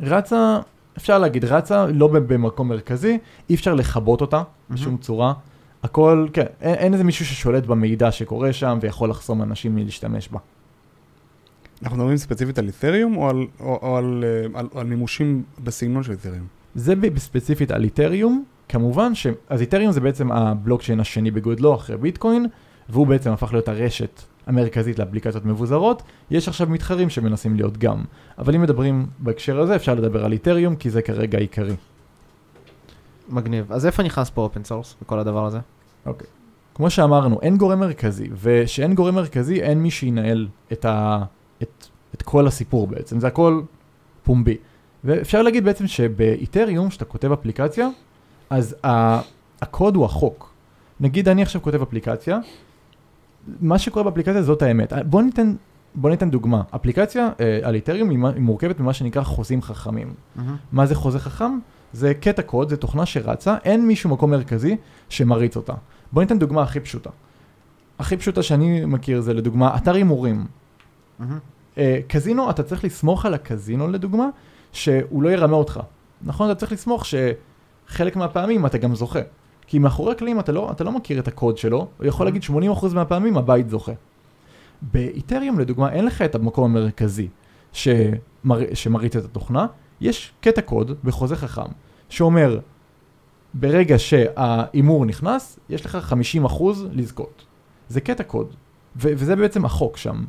רצה, 0.00 0.58
אפשר 0.98 1.18
להגיד 1.18 1.44
רצה, 1.44 1.86
לא 1.86 2.06
במקום 2.06 2.68
מרכזי, 2.68 3.18
אי 3.50 3.54
אפשר 3.54 3.74
לכבות 3.74 4.20
אותה 4.20 4.42
בשום 4.70 4.96
צורה. 4.96 5.32
הכל, 5.82 6.26
כן, 6.32 6.46
אין, 6.60 6.74
אין 6.74 6.92
איזה 6.92 7.04
מישהו 7.04 7.26
ששולט 7.26 7.66
במידע 7.66 8.12
שקורה 8.12 8.52
שם 8.52 8.78
ויכול 8.82 9.10
לחסום 9.10 9.42
אנשים 9.42 9.74
מלהשתמש 9.74 10.28
בה. 10.28 10.38
אנחנו 11.82 11.98
מדברים 11.98 12.16
ספציפית 12.16 12.58
על 12.58 12.66
איתריום 12.66 13.16
או 13.16 13.28
על, 13.28 13.46
או, 13.60 13.78
או 13.82 13.96
על, 13.96 14.24
אה, 14.26 14.60
על, 14.60 14.68
על 14.74 14.86
מימושים 14.86 15.42
בסגנון 15.64 16.02
של 16.02 16.12
איתריום? 16.12 16.46
זה 16.74 16.94
ספציפית 17.16 17.70
על 17.70 17.84
איתריום, 17.84 18.44
כמובן 18.68 19.14
ש... 19.14 19.26
אז 19.48 19.60
איתריום 19.60 19.92
זה 19.92 20.00
בעצם 20.00 20.32
הבלוקצ'יין 20.32 21.00
השני 21.00 21.30
בגודלו 21.30 21.74
אחרי 21.74 21.96
ביטקוין, 21.96 22.46
והוא 22.88 23.06
בעצם 23.06 23.30
הפך 23.30 23.52
להיות 23.52 23.68
הרשת 23.68 24.22
המרכזית 24.46 24.98
לאפליקציות 24.98 25.44
מבוזרות. 25.44 26.02
יש 26.30 26.48
עכשיו 26.48 26.68
מתחרים 26.68 27.10
שמנסים 27.10 27.56
להיות 27.56 27.78
גם. 27.78 28.04
אבל 28.38 28.54
אם 28.54 28.62
מדברים 28.62 29.06
בהקשר 29.18 29.60
הזה, 29.60 29.76
אפשר 29.76 29.94
לדבר 29.94 30.24
על 30.24 30.32
איתריום, 30.32 30.76
כי 30.76 30.90
זה 30.90 31.02
כרגע 31.02 31.38
העיקרי. 31.38 31.76
מגניב. 33.28 33.72
אז 33.72 33.86
איפה 33.86 34.02
נכנס 34.02 34.30
פה 34.30 34.42
open 34.42 34.64
source 34.64 34.96
בכל 35.02 35.18
הדבר 35.18 35.46
הזה? 35.46 35.58
כמו 36.74 36.90
שאמרנו, 36.90 37.40
אין 37.42 37.56
גורם 37.56 37.80
מרכזי, 37.80 38.28
ושאין 38.42 38.94
גורם 38.94 39.14
מרכזי, 39.14 39.62
אין 39.62 39.78
מי 39.78 39.90
שינהל 39.90 40.48
את, 40.72 40.84
ה... 40.84 41.22
את, 41.62 41.86
את 42.14 42.22
כל 42.22 42.46
הסיפור 42.46 42.86
בעצם, 42.86 43.20
זה 43.20 43.26
הכל 43.26 43.62
פומבי. 44.24 44.56
ואפשר 45.04 45.42
להגיד 45.42 45.64
בעצם 45.64 45.86
שבאיתריום, 45.86 46.88
כשאתה 46.88 47.04
כותב 47.04 47.32
אפליקציה, 47.32 47.88
אז 48.50 48.76
ה... 48.86 49.20
הקוד 49.62 49.96
הוא 49.96 50.04
החוק. 50.04 50.52
נגיד 51.00 51.28
אני 51.28 51.42
עכשיו 51.42 51.62
כותב 51.62 51.82
אפליקציה, 51.82 52.38
מה 53.60 53.78
שקורה 53.78 54.04
באפליקציה 54.04 54.42
זאת 54.42 54.62
האמת. 54.62 54.92
בוא 55.06 55.22
ניתן, 55.22 55.54
בוא 55.94 56.10
ניתן 56.10 56.30
דוגמה. 56.30 56.62
אפליקציה 56.74 57.30
אה, 57.40 57.60
על 57.62 57.74
איתריום 57.74 58.10
היא, 58.10 58.18
מורכבת 58.18 58.80
ממה 58.80 58.92
שנקרא 58.92 59.22
חוזים 59.22 59.62
חכמים. 59.62 60.14
מה 60.72 60.86
זה 60.86 60.94
חוזה 60.94 61.18
חכם? 61.18 61.58
זה 61.92 62.14
קטע 62.14 62.42
קוד, 62.42 62.68
זה 62.68 62.76
תוכנה 62.76 63.06
שרצה, 63.06 63.56
אין 63.64 63.86
מישהו 63.86 64.10
מקום 64.10 64.30
מרכזי 64.30 64.76
שמריץ 65.08 65.56
אותה. 65.56 65.72
בוא 66.12 66.22
ניתן 66.22 66.38
דוגמה 66.38 66.62
הכי 66.62 66.80
פשוטה. 66.80 67.10
הכי 67.98 68.16
פשוטה 68.16 68.42
שאני 68.42 68.84
מכיר 68.84 69.20
זה 69.20 69.34
לדוגמה 69.34 69.76
אתר 69.76 69.94
הימורים. 69.94 70.46
אה, 71.78 72.00
קזינו, 72.08 72.50
אתה 72.50 72.62
צריך 72.62 72.84
לסמוך 72.84 73.26
על 73.26 73.34
הקזינו 73.34 73.88
לדוגמה, 73.88 74.28
שהוא 74.72 75.22
לא 75.22 75.28
ירמה 75.28 75.56
אותך. 75.56 75.80
נכון? 76.22 76.50
אתה 76.50 76.60
צריך 76.60 76.72
לסמוך 76.72 77.04
שחלק 77.06 78.16
מהפעמים 78.16 78.66
אתה 78.66 78.78
גם 78.78 78.94
זוכה. 78.94 79.20
כי 79.72 79.78
מאחורי 79.78 80.12
הקלעים 80.12 80.40
אתה 80.40 80.52
לא, 80.52 80.70
אתה 80.70 80.84
לא 80.84 80.92
מכיר 80.92 81.18
את 81.18 81.28
הקוד 81.28 81.58
שלו, 81.58 81.88
הוא 81.98 82.06
יכול 82.06 82.26
להגיד 82.26 82.42
80% 82.42 82.94
מהפעמים 82.94 83.36
הבית 83.36 83.70
זוכה. 83.70 83.92
באיתריום 84.82 85.60
לדוגמה 85.60 85.92
אין 85.92 86.04
לך 86.04 86.22
את 86.22 86.34
המקום 86.34 86.64
המרכזי 86.64 87.28
שמר... 87.72 88.74
שמריץ 88.74 89.16
את 89.16 89.24
התוכנה, 89.24 89.66
יש 90.00 90.32
קטע 90.40 90.62
קוד 90.62 90.92
בחוזה 91.04 91.36
חכם 91.36 91.70
שאומר 92.08 92.58
ברגע 93.54 93.98
שההימור 93.98 95.06
נכנס, 95.06 95.58
יש 95.68 95.86
לך 95.86 96.14
50% 96.48 96.62
לזכות. 96.92 97.44
זה 97.88 98.00
קטע 98.00 98.22
קוד, 98.24 98.46
ו- 98.96 99.12
וזה 99.16 99.36
בעצם 99.36 99.64
החוק 99.64 99.96
שם. 99.96 100.24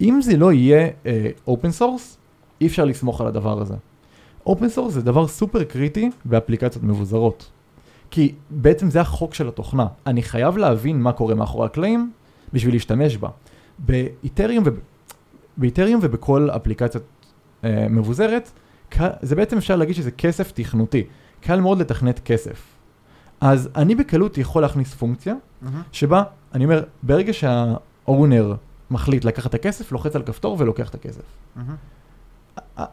אם 0.00 0.20
זה 0.22 0.36
לא 0.36 0.52
יהיה 0.52 0.88
open 1.46 1.68
אה, 1.68 1.72
source, 1.72 2.18
אי 2.60 2.66
אפשר 2.66 2.84
לסמוך 2.84 3.20
על 3.20 3.26
הדבר 3.26 3.60
הזה. 3.60 3.74
open 4.46 4.68
source 4.68 4.94
זה 4.94 5.02
דבר 5.02 5.28
סופר 5.28 5.64
קריטי 5.64 6.10
באפליקציות 6.24 6.84
מבוזרות. 6.84 7.50
כי 8.10 8.34
בעצם 8.50 8.90
זה 8.90 9.00
החוק 9.00 9.34
של 9.34 9.48
התוכנה. 9.48 9.86
אני 10.06 10.22
חייב 10.22 10.56
להבין 10.56 11.02
מה 11.02 11.12
קורה 11.12 11.34
מאחורי 11.34 11.66
הקלעים 11.66 12.12
בשביל 12.52 12.74
להשתמש 12.74 13.16
בה. 13.16 13.28
באיתריום, 13.78 14.64
וב... 14.66 14.78
באיתריום 15.56 16.00
ובכל 16.02 16.50
אפליקציה 16.50 17.00
אה, 17.00 17.66
מבוזרת, 17.90 18.50
זה 19.22 19.36
בעצם 19.36 19.56
אפשר 19.56 19.76
להגיד 19.76 19.94
שזה 19.94 20.10
כסף 20.10 20.52
תכנותי. 20.52 21.04
קל 21.40 21.60
מאוד 21.60 21.78
לתכנת 21.78 22.20
כסף. 22.24 22.62
אז 23.40 23.68
אני 23.76 23.94
בקלות 23.94 24.38
יכול 24.38 24.62
להכניס 24.62 24.94
פונקציה, 24.94 25.34
mm-hmm. 25.34 25.66
שבה 25.92 26.22
אני 26.54 26.64
אומר, 26.64 26.84
ברגע 27.02 27.32
שה 27.32 27.78
owner 27.78 28.54
מחליט 28.90 29.24
לקחת 29.24 29.46
את 29.46 29.54
הכסף, 29.54 29.92
לוחץ 29.92 30.16
על 30.16 30.22
כפתור 30.22 30.56
ולוקח 30.58 30.88
את 30.88 30.94
הכסף. 30.94 31.20
Mm-hmm. 31.20 31.60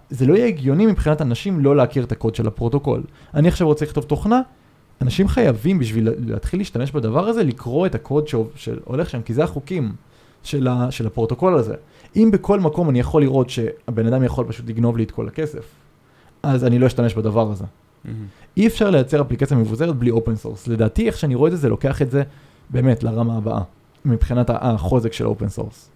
זה 0.09 0.25
לא 0.25 0.33
יהיה 0.33 0.45
הגיוני 0.45 0.85
מבחינת 0.85 1.21
אנשים 1.21 1.59
לא 1.59 1.75
להכיר 1.75 2.03
את 2.03 2.11
הקוד 2.11 2.35
של 2.35 2.47
הפרוטוקול. 2.47 3.03
אני 3.33 3.47
עכשיו 3.47 3.67
רוצה 3.67 3.85
לכתוב 3.85 4.03
תוכנה, 4.03 4.41
אנשים 5.01 5.27
חייבים 5.27 5.79
בשביל 5.79 6.09
להתחיל 6.25 6.59
להשתמש 6.59 6.91
בדבר 6.91 7.27
הזה, 7.27 7.43
לקרוא 7.43 7.85
את 7.85 7.95
הקוד 7.95 8.27
שהולך 8.55 9.09
שם, 9.09 9.21
כי 9.21 9.33
זה 9.33 9.43
החוקים 9.43 9.95
של, 10.43 10.67
ה, 10.67 10.91
של 10.91 11.07
הפרוטוקול 11.07 11.55
הזה. 11.55 11.75
אם 12.15 12.29
בכל 12.33 12.59
מקום 12.59 12.89
אני 12.89 12.99
יכול 12.99 13.21
לראות 13.21 13.49
שהבן 13.49 14.07
אדם 14.07 14.23
יכול 14.23 14.45
פשוט 14.47 14.69
לגנוב 14.69 14.97
לי 14.97 15.03
את 15.03 15.11
כל 15.11 15.27
הכסף, 15.27 15.65
אז 16.43 16.65
אני 16.65 16.79
לא 16.79 16.87
אשתמש 16.87 17.13
בדבר 17.13 17.51
הזה. 17.51 17.63
Mm-hmm. 17.65 18.09
אי 18.57 18.67
אפשר 18.67 18.89
לייצר 18.89 19.21
אפליקציה 19.21 19.57
מבוזרת 19.57 19.95
בלי 19.95 20.11
open 20.11 20.35
source. 20.35 20.67
לדעתי, 20.67 21.07
איך 21.07 21.17
שאני 21.17 21.35
רואה 21.35 21.47
את 21.47 21.51
זה, 21.51 21.57
זה 21.61 21.69
לוקח 21.69 22.01
את 22.01 22.11
זה 22.11 22.23
באמת 22.69 23.03
לרמה 23.03 23.37
הבאה, 23.37 23.61
מבחינת 24.05 24.49
החוזק 24.53 25.13
של 25.13 25.27
אופן 25.27 25.49
סורס. 25.49 25.89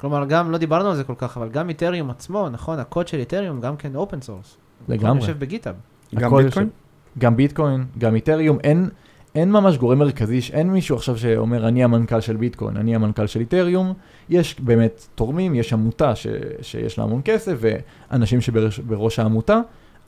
כלומר, 0.00 0.24
גם, 0.24 0.50
לא 0.50 0.58
דיברנו 0.58 0.88
על 0.88 0.96
זה 0.96 1.04
כל 1.04 1.14
כך, 1.18 1.36
אבל 1.36 1.48
גם 1.48 1.68
איתריום 1.68 2.10
עצמו, 2.10 2.48
נכון, 2.48 2.78
הקוד 2.78 3.08
של 3.08 3.18
איתריום 3.18 3.60
גם 3.60 3.76
כן 3.76 3.94
open 3.94 4.20
source. 4.20 4.56
לגמרי. 4.88 5.20
יושב 5.20 5.38
ב 5.38 5.42
GitHub. 5.42 5.74
גם 6.14 6.36
ביטקוין? 6.36 6.68
גם 7.18 7.36
ביטקוין, 7.36 7.84
גם 7.98 8.14
איתריום, 8.14 8.58
אין, 8.64 8.88
אין 9.34 9.52
ממש 9.52 9.76
גורם 9.76 9.98
מרכזי, 9.98 10.40
אין 10.52 10.70
מישהו 10.70 10.96
עכשיו 10.96 11.18
שאומר, 11.18 11.68
אני 11.68 11.84
המנכ"ל 11.84 12.20
של 12.20 12.36
ביטקוין, 12.36 12.76
אני 12.76 12.94
המנכ"ל 12.94 13.26
של 13.26 13.40
איתריום, 13.40 13.92
יש 14.28 14.60
באמת 14.60 15.06
תורמים, 15.14 15.54
יש 15.54 15.72
עמותה 15.72 16.16
ש, 16.16 16.26
שיש 16.62 16.98
לה 16.98 17.04
המון 17.04 17.20
כסף, 17.24 17.56
ואנשים 17.60 18.40
שבראש 18.40 19.18
העמותה, 19.18 19.60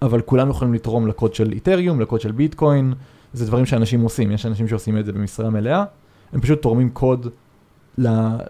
אבל 0.02 0.20
כולם 0.20 0.50
יכולים 0.50 0.74
לתרום 0.74 1.06
לקוד 1.06 1.34
של 1.34 1.52
איתריום, 1.52 2.00
לקוד 2.00 2.20
של 2.20 2.32
ביטקוין, 2.32 2.94
זה 3.32 3.46
דברים 3.46 3.66
שאנשים 3.66 4.00
עושים, 4.00 4.30
יש 4.30 4.46
אנשים 4.46 4.68
שעושים 4.68 4.98
את 4.98 5.04
זה 5.04 5.12
במשרה 5.12 5.50
מלאה, 5.50 5.84
הם 6.32 6.40
פשוט 6.40 6.62
תורמים 6.62 6.90
קוד 6.90 7.26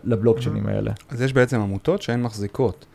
לבלוקצ'יינים 0.05 0.67
האלה. 0.67 0.93
אז 1.09 1.23
יש 1.23 1.33
בעצם 1.33 1.61
עמותות 1.61 2.03
שהן 2.03 2.23
מחזיקות 2.23 2.87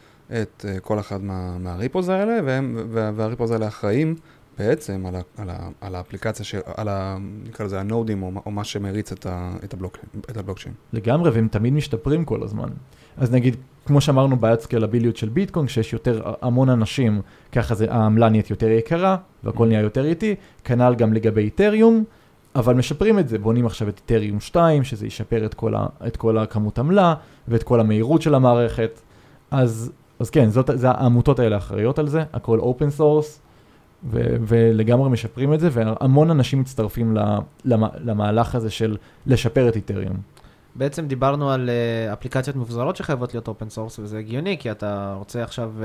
את 0.41 0.65
uh, 0.65 0.79
כל 0.79 0.99
אחד 0.99 1.23
מה, 1.23 1.57
מה 1.57 1.72
repos 1.72 2.09
האלה, 2.09 2.39
והם, 2.45 2.77
וה 2.91 3.08
repos 3.08 3.51
האלה 3.51 3.67
אחראים 3.67 4.15
בעצם 4.59 5.05
על, 5.05 5.15
ה, 5.15 5.21
על, 5.37 5.49
ה, 5.49 5.69
על 5.81 5.95
האפליקציה, 5.95 6.45
ש, 6.45 6.55
על 6.75 6.87
ה... 6.87 7.17
נקרא 7.47 7.65
לזה 7.65 7.79
ה 7.79 7.85
node 7.85 8.07
ים, 8.07 8.23
או, 8.23 8.31
או 8.45 8.51
מה 8.51 8.63
שמריץ 8.63 9.11
את, 9.11 9.25
ה, 9.25 9.51
את, 9.63 9.73
הבלוק, 9.73 9.97
את 10.29 10.37
הבלוקצ'יין. 10.37 10.75
לגמרי, 10.93 11.29
והם 11.29 11.47
תמיד 11.47 11.73
משתפרים 11.73 12.25
כל 12.25 12.43
הזמן. 12.43 12.69
אז 13.17 13.31
נגיד, 13.31 13.55
כמו 13.85 14.01
שאמרנו, 14.01 14.37
בעיית 14.37 14.61
סקלביליות 14.61 15.17
של 15.17 15.29
ביטקוין, 15.29 15.65
כשיש 15.65 15.93
יותר 15.93 16.21
המון 16.41 16.69
אנשים, 16.69 17.21
ככה 17.51 17.75
זה, 17.75 17.85
העמלה 17.89 18.29
נהיית 18.29 18.49
יותר 18.49 18.67
יקרה, 18.67 19.17
והכל 19.43 19.67
נהיה 19.67 19.81
יותר 19.81 20.05
איטי, 20.05 20.35
כנ"ל 20.63 20.95
גם 20.95 21.13
לגבי 21.13 21.41
איתריום, 21.41 22.03
אבל 22.55 22.75
משפרים 22.75 23.19
את 23.19 23.29
זה, 23.29 23.37
בונים 23.37 23.65
עכשיו 23.65 23.89
את 23.89 23.97
איתריום 23.97 24.39
2, 24.39 24.83
שזה 24.83 25.07
ישפר 25.07 25.45
את 25.45 25.53
כל, 25.53 25.75
ה, 25.75 25.85
את 26.07 26.17
כל 26.17 26.37
הכמות 26.37 26.79
עמלה, 26.79 27.13
ואת 27.47 27.63
כל 27.63 27.79
המהירות 27.79 28.21
של 28.21 28.35
המערכת. 28.35 29.01
אז, 29.51 29.91
אז 30.19 30.29
כן, 30.29 30.49
זאת, 30.49 30.69
זה 30.73 30.89
העמותות 30.89 31.39
האלה 31.39 31.57
אחראיות 31.57 31.99
על 31.99 32.07
זה, 32.07 32.23
הכל 32.33 32.59
open 32.59 32.89
source, 32.89 33.41
ולגמרי 34.47 35.09
משפרים 35.09 35.53
את 35.53 35.59
זה, 35.59 35.69
והמון 35.71 36.31
אנשים 36.31 36.59
מצטרפים 36.59 37.17
למהלך 38.03 38.55
הזה 38.55 38.69
של 38.69 38.97
לשפר 39.25 39.69
את 39.69 39.75
איתריום. 39.75 40.17
בעצם 40.75 41.07
דיברנו 41.07 41.51
על 41.51 41.69
uh, 41.69 42.13
אפליקציות 42.13 42.55
מבוזרות 42.55 42.95
שחייבות 42.95 43.33
להיות 43.33 43.47
open 43.47 43.69
source, 43.69 43.99
וזה 43.99 44.17
הגיוני, 44.17 44.57
כי 44.59 44.71
אתה 44.71 45.13
רוצה 45.17 45.43
עכשיו 45.43 45.71
uh, 45.79 45.83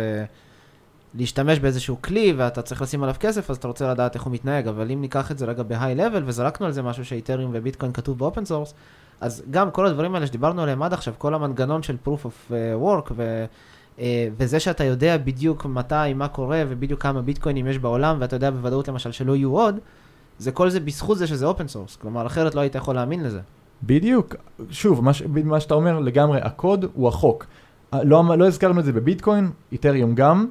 להשתמש 1.15 1.59
באיזשהו 1.59 2.03
כלי, 2.03 2.35
ואתה 2.37 2.63
צריך 2.63 2.83
לשים 2.83 3.03
עליו 3.03 3.15
כסף, 3.21 3.51
אז 3.51 3.57
אתה 3.57 3.69
רוצה 3.69 3.91
לדעת 3.91 4.15
איך 4.15 4.23
הוא 4.23 4.33
מתנהג, 4.33 4.69
אבל 4.69 4.91
אם 4.91 5.01
ניקח 5.01 5.31
את 5.31 5.39
זה 5.39 5.47
רגע 5.47 5.63
ב 5.63 5.95
high 5.95 6.06
level, 6.06 6.23
וזרקנו 6.27 6.67
על 6.67 6.73
זה 6.73 6.83
משהו 6.83 7.05
שאיתריום 7.05 7.51
וביטקוין 7.55 7.93
כתוב 7.93 8.19
ב 8.19 8.24
open 8.24 8.45
source, 8.45 8.75
אז 9.21 9.43
גם 9.51 9.71
כל 9.71 9.87
הדברים 9.87 10.15
האלה 10.15 10.27
שדיברנו 10.27 10.63
עליהם 10.63 10.83
עד 10.83 10.93
עכשיו, 10.93 11.15
כל 11.19 11.35
המנגנון 11.35 11.83
של 11.83 11.97
proof 12.07 12.27
of 12.27 12.51
uh, 12.51 12.53
work, 12.83 13.13
ו... 13.17 13.45
Uh, 13.99 14.01
וזה 14.37 14.61
שאתה 14.61 14.85
יודע 14.85 15.17
בדיוק 15.17 15.67
מתי, 15.67 16.15
מה 16.15 16.29
קורה, 16.29 16.63
ובדיוק 16.69 17.03
כמה 17.03 17.23
ביטקוינים 17.23 17.67
יש 17.67 17.79
בעולם, 17.79 18.17
ואתה 18.21 18.37
יודע 18.37 18.51
בוודאות 18.51 18.89
למשל 18.89 19.13
שלא 19.13 19.37
יהיו 19.37 19.57
עוד, 19.57 19.79
זה 20.39 20.53
כל 20.53 20.71
זה 20.71 20.81
בזכות 20.81 21.19
זה 21.19 21.27
שזה 21.27 21.47
open 21.47 21.69
source. 21.69 21.97
כלומר, 21.97 22.27
אחרת 22.27 22.55
לא 22.55 22.61
היית 22.61 22.75
יכול 22.75 22.95
להאמין 22.95 23.23
לזה. 23.23 23.41
בדיוק, 23.83 24.35
שוב, 24.71 25.05
מה, 25.05 25.11
מה 25.45 25.61
שאתה 25.61 25.75
אומר 25.75 26.01
לגמרי, 26.01 26.41
הקוד 26.43 26.85
הוא 26.95 27.09
החוק. 27.09 27.47
לא, 27.93 28.23
לא 28.39 28.47
הזכרנו 28.47 28.81
את 28.81 28.85
זה 28.85 28.93
בביטקוין, 28.93 29.51
איתריום 29.73 30.15
גם, 30.15 30.47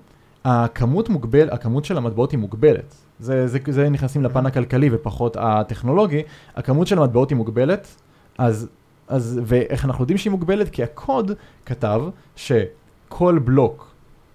הכמות 0.45 1.10
מוגבל, 1.10 1.49
הכמות 1.49 1.86
של 1.86 1.97
המטבעות 1.97 2.32
היא 2.32 2.39
מוגבלת. 2.39 2.95
זה, 3.19 3.47
זה, 3.47 3.60
זה 3.69 3.89
נכנסים 3.89 4.23
לפן 4.23 4.45
הכלכלי 4.45 4.89
ופחות 4.91 5.38
הטכנולוגי, 5.39 6.21
הכמות 6.56 6.88
של 6.88 6.97
המטבעות 6.97 7.29
היא 7.29 7.38
מוגבלת, 7.38 7.95
אז, 8.38 8.67
אז, 9.08 9.39
ואיך 9.43 9.86
אנחנו 9.86 10.03
יודעים 10.03 10.17
שהיא 10.17 10.32
מוגבלת? 10.32 10.69
כי 10.69 10.84
הקוד 10.84 11.32
כתב 11.65 12.01
שכל 13.13 13.39
בלוק 13.39 13.91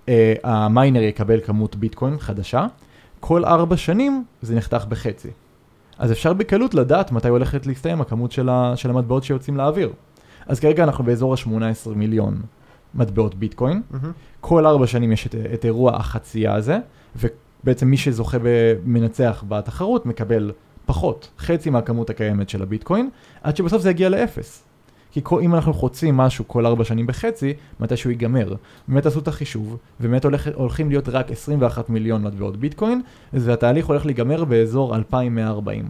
אה, 0.09 0.35
ה 0.44 0.54
miner 0.54 1.03
יקבל 1.03 1.41
כמות 1.41 1.77
ביטקוין 1.77 2.19
חדשה, 2.19 2.67
כל 3.21 3.45
ארבע 3.45 3.77
שנים 3.77 4.25
זה 4.43 4.55
נחתך 4.55 4.85
בחצי. 4.88 5.29
אז 5.99 6.12
אפשר 6.12 6.33
בקלות 6.33 6.75
לדעת 6.75 7.12
מתי 7.12 7.29
הולכת 7.29 7.67
להסתיים 7.67 8.01
הכמות 8.01 8.33
של, 8.33 8.49
ה, 8.49 8.73
של 8.77 8.91
המטבעות 8.91 9.25
שיוצאים 9.25 9.57
לאוויר. 9.57 9.93
אז 10.47 10.61
כרגע 10.61 10.85
אנחנו 10.85 11.05
באזור 11.05 11.35
ה-18 11.35 11.88
מיליון 11.97 12.43
מטבעות 12.95 13.35
ביטקוין. 13.35 13.83
Mm-hmm. 13.93 14.07
כל 14.41 14.67
ארבע 14.67 14.87
שנים 14.87 15.12
יש 15.12 15.27
את, 15.27 15.35
את 15.55 15.64
אירוע 15.64 15.97
החצייה 15.97 16.55
הזה, 16.55 16.79
ובעצם 17.17 17.87
מי 17.87 17.97
שזוכה 17.97 18.38
במנצח 18.43 19.45
בתחרות 19.49 20.07
מקבל 20.07 20.53
פחות, 20.87 21.31
חצי 21.38 21.71
מהכמות 21.71 22.11
הקיימת 22.11 22.49
של 22.49 22.62
הביטקוין, 22.62 23.11
עד 23.43 23.57
שבסוף 23.57 23.83
זה 23.83 23.91
יגיע 23.91 24.09
לאפס. 24.09 24.67
כי 25.18 25.22
כל, 25.24 25.40
אם 25.40 25.54
אנחנו 25.54 25.74
חוצים 25.74 26.16
משהו 26.16 26.48
כל 26.48 26.66
ארבע 26.66 26.85
שנים 26.85 27.07
בחצי, 27.07 27.54
מתי 27.81 27.96
שהוא 27.96 28.11
ייגמר. 28.11 28.54
באמת 28.88 29.07
עשו 29.07 29.18
את 29.18 29.28
החישוב, 29.28 29.76
ובאמת 30.00 30.24
הולך, 30.24 30.48
הולכים 30.54 30.88
להיות 30.88 31.09
רק 31.09 31.31
21 31.31 31.90
מיליון 31.90 32.22
מטבעות 32.22 32.57
ביטקוין, 32.57 33.00
והתהליך 33.33 33.87
הולך 33.87 34.07
להיגמר 34.07 34.44
באזור 34.44 34.96
2140. 34.96 35.88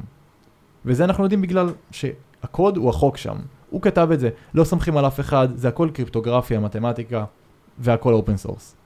וזה 0.85 1.05
אנחנו 1.05 1.25
יודעים 1.25 1.43
בגלל 1.43 1.73
שהקוד 1.91 2.77
הוא 2.77 2.91
החוק 2.91 3.17
שם. 3.17 3.37
הוא 3.71 3.83
כתב 3.83 4.09
את 4.13 4.21
זה, 4.21 4.31
לא 4.55 4.65
סומכים 4.65 4.97
על 4.97 5.07
אף 5.07 5.21
אחד, 5.21 5.49
זה 5.55 5.69
הכל 5.69 5.89
קריפטוגרפיה, 5.93 6.61
מתמטיקה, 6.61 7.25
והכל 7.79 8.13
open 8.13 8.37
source. 8.37 8.77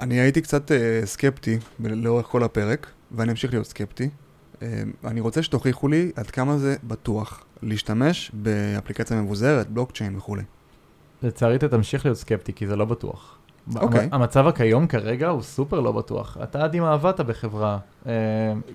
אני 0.00 0.20
הייתי 0.20 0.40
קצת 0.40 0.70
uh, 0.70 0.74
סקפטי 1.06 1.58
לאורך 1.80 2.26
כל 2.26 2.42
הפרק, 2.42 2.86
ואני 3.12 3.30
אמשיך 3.30 3.52
להיות 3.52 3.66
סקפטי. 3.66 4.08
Uh, 4.54 4.62
אני 5.04 5.20
רוצה 5.20 5.42
שתוכיחו 5.42 5.88
לי 5.88 6.12
עד 6.16 6.30
כמה 6.30 6.58
זה 6.58 6.76
בטוח 6.84 7.44
להשתמש 7.64 8.30
באפליקציה 8.34 9.22
מבוזרת, 9.22 9.70
בלוקצ'יין 9.70 10.16
וכולי. 10.16 10.42
לצערי 11.22 11.56
אתה 11.56 11.68
תמשיך 11.68 12.06
להיות 12.06 12.18
סקפטי, 12.18 12.52
כי 12.52 12.66
זה 12.66 12.76
לא 12.76 12.84
בטוח. 12.84 13.38
אוקיי. 13.76 14.00
Okay. 14.00 14.14
המצב 14.14 14.46
הכיום 14.46 14.86
כרגע 14.86 15.28
הוא 15.28 15.42
סופר 15.42 15.80
לא 15.80 15.92
בטוח. 15.92 16.38
אתה 16.42 16.64
עד 16.64 16.80
ימה 16.80 16.92
עבדת 16.92 17.20
בחברה. 17.20 17.78
אה, 18.06 18.12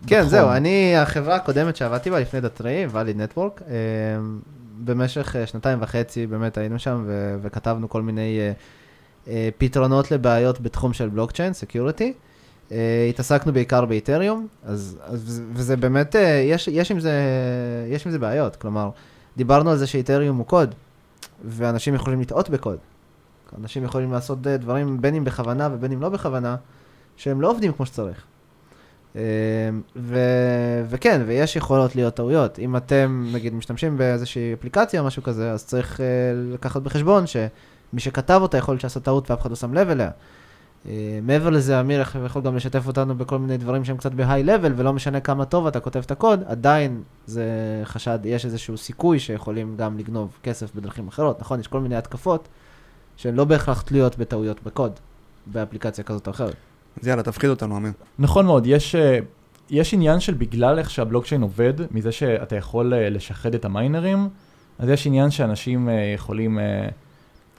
כן, 0.07 0.15
בתחום. 0.15 0.29
זהו, 0.29 0.49
אני, 0.49 0.97
החברה 0.97 1.35
הקודמת 1.35 1.75
שעבדתי 1.75 2.09
בה 2.09 2.19
לפני 2.19 2.41
Datree, 2.41 2.85
Valid 2.91 3.13
Network, 3.13 3.61
אה, 3.67 3.75
במשך 4.85 5.35
אה, 5.35 5.47
שנתיים 5.47 5.81
וחצי 5.81 6.27
באמת 6.27 6.57
היינו 6.57 6.79
שם 6.79 7.03
ו- 7.07 7.37
וכתבנו 7.41 7.89
כל 7.89 8.01
מיני 8.01 8.39
אה, 8.39 8.51
אה, 9.27 9.49
פתרונות 9.57 10.11
לבעיות 10.11 10.61
בתחום 10.61 10.93
של 10.93 11.09
בלוקצ'יין, 11.09 11.53
security. 11.53 12.13
Uh, 12.69 12.71
התעסקנו 13.09 13.53
בעיקר 13.53 13.85
באיתריום, 13.85 14.47
אז, 14.63 14.97
אז, 15.03 15.41
וזה 15.53 15.77
באמת, 15.77 16.15
uh, 16.15 16.19
יש, 16.43 16.67
יש, 16.67 16.91
עם 16.91 16.99
זה, 16.99 17.13
יש 17.87 18.05
עם 18.05 18.11
זה 18.11 18.19
בעיות, 18.19 18.55
כלומר, 18.55 18.89
דיברנו 19.37 19.71
על 19.71 19.77
זה 19.77 19.87
שאיתריום 19.87 20.37
הוא 20.37 20.45
קוד, 20.45 20.75
ואנשים 21.45 21.95
יכולים 21.95 22.21
לטעות 22.21 22.49
בקוד. 22.49 22.77
אנשים 23.61 23.83
יכולים 23.83 24.11
לעשות 24.11 24.37
uh, 24.39 24.61
דברים 24.61 25.01
בין 25.01 25.15
אם 25.15 25.23
בכוונה 25.23 25.69
ובין 25.71 25.91
אם 25.91 26.01
לא 26.01 26.09
בכוונה, 26.09 26.55
שהם 27.17 27.41
לא 27.41 27.49
עובדים 27.49 27.73
כמו 27.73 27.85
שצריך. 27.85 28.25
אה, 29.15 29.21
ו... 29.95 30.19
וכן, 30.89 31.21
ויש 31.25 31.55
יכולות 31.55 31.95
להיות 31.95 32.15
טעויות. 32.15 32.59
אם 32.59 32.75
אתם, 32.75 33.29
נגיד, 33.33 33.53
משתמשים 33.53 33.97
באיזושהי 33.97 34.53
אפליקציה 34.53 35.01
או 35.01 35.05
משהו 35.05 35.23
כזה, 35.23 35.51
אז 35.51 35.65
צריך 35.65 36.01
אה, 36.01 36.05
לקחת 36.53 36.81
בחשבון 36.81 37.27
שמי 37.27 37.99
שכתב 37.99 38.39
אותה 38.41 38.57
יכול 38.57 38.73
להיות 38.73 38.81
שעשה 38.81 38.99
טעות 38.99 39.31
ואף 39.31 39.41
אחד 39.41 39.49
לא 39.49 39.55
שם 39.55 39.73
לב 39.73 39.89
אליה. 39.89 40.09
אה, 40.87 41.19
מעבר 41.23 41.49
לזה, 41.49 41.79
אמיר 41.79 42.03
יכול 42.25 42.41
גם 42.41 42.55
לשתף 42.55 42.87
אותנו 42.87 43.15
בכל 43.15 43.39
מיני 43.39 43.57
דברים 43.57 43.85
שהם 43.85 43.97
קצת 43.97 44.11
בהיי 44.11 44.43
לבל, 44.43 44.73
ולא 44.75 44.93
משנה 44.93 45.19
כמה 45.19 45.45
טוב 45.45 45.67
אתה 45.67 45.79
כותב 45.79 46.01
את 46.05 46.11
הקוד, 46.11 46.43
עדיין 46.45 47.01
זה 47.25 47.43
חשד, 47.83 48.19
יש 48.23 48.45
איזשהו 48.45 48.77
סיכוי 48.77 49.19
שיכולים 49.19 49.75
גם 49.77 49.97
לגנוב 49.97 50.37
כסף 50.43 50.75
בדרכים 50.75 51.07
אחרות, 51.07 51.41
נכון? 51.41 51.59
יש 51.59 51.67
כל 51.67 51.79
מיני 51.79 51.95
התקפות 51.95 52.47
שהן 53.17 53.35
לא 53.35 53.45
בהכרח 53.45 53.81
תלויות 53.81 54.17
בטעויות 54.17 54.63
בקוד, 54.63 54.91
באפליקציה 55.45 56.03
כזאת 56.03 56.27
או 56.27 56.31
אחרת. 56.31 56.55
אז 57.01 57.07
יאללה, 57.07 57.23
תפחיד 57.23 57.49
אותנו, 57.49 57.77
אמיר. 57.77 57.91
נכון 58.19 58.45
מאוד, 58.45 58.67
יש, 58.67 58.95
אה, 58.95 59.19
יש 59.69 59.93
עניין 59.93 60.19
של 60.19 60.33
בגלל 60.33 60.79
איך 60.79 60.89
שהבלוקצ'יין 60.89 61.41
עובד, 61.41 61.73
מזה 61.91 62.11
שאתה 62.11 62.55
יכול 62.55 62.93
אה, 62.93 63.09
לשחד 63.09 63.53
את 63.53 63.65
המיינרים, 63.65 64.29
אז 64.79 64.89
יש 64.89 65.07
עניין 65.07 65.31
שאנשים 65.31 65.89
יכולים 66.15 66.59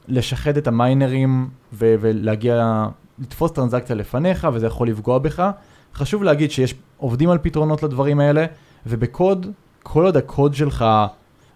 לשחד 0.08 0.56
את 0.56 0.66
המיינרים 0.66 1.48
ולהגיע 1.72 2.86
לתפוס 3.20 3.52
טרנזקציה 3.52 3.96
לפניך 3.96 4.48
וזה 4.52 4.66
יכול 4.66 4.88
לפגוע 4.88 5.18
בך. 5.18 5.50
חשוב 5.94 6.22
להגיד 6.22 6.50
שיש 6.50 6.74
עובדים 6.96 7.30
על 7.30 7.38
פתרונות 7.38 7.82
לדברים 7.82 8.20
האלה, 8.20 8.46
ובקוד, 8.86 9.46
כל 9.82 10.04
עוד 10.04 10.16
הקוד 10.16 10.54
שלך, 10.54 10.84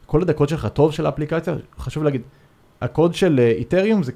כל 0.07 0.21
עוד 0.21 0.31
הקוד 0.31 0.49
שלך 0.49 0.67
טוב 0.67 0.93
של 0.93 1.07
האפליקציה, 1.07 1.55
חשוב 1.79 2.05
להגיד, 2.05 2.23
הקוד 2.81 3.15
של 3.15 3.41
איתריום 3.59 4.03
זה, 4.03 4.13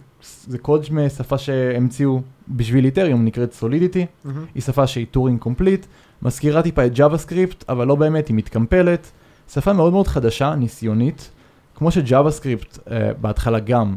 זה 0.47 0.59
קוד 0.59 0.87
משפה 0.91 1.39
שהמציאו 1.39 2.21
בשביל 2.49 2.85
איתריום, 2.85 3.25
נקראת 3.25 3.53
Solidity, 3.53 4.07
mm-hmm. 4.07 4.29
היא 4.55 4.63
שפה 4.63 4.87
שהיא 4.87 5.07
Turing 5.11 5.41
complete, 5.41 5.87
מזכירה 6.23 6.63
טיפה 6.63 6.87
את 6.87 6.95
JavaScript, 6.95 7.65
אבל 7.69 7.87
לא 7.87 7.95
באמת, 7.95 8.29
היא 8.29 8.37
מתקמפלת, 8.37 9.11
שפה 9.53 9.73
מאוד 9.73 9.93
מאוד 9.93 10.09
חדשה, 10.09 10.55
ניסיונית, 10.55 11.31
כמו 11.75 11.91
ש 11.91 12.31
JavaScript 12.31 12.77
uh, 12.77 12.91
בהתחלה 13.21 13.59
גם 13.59 13.97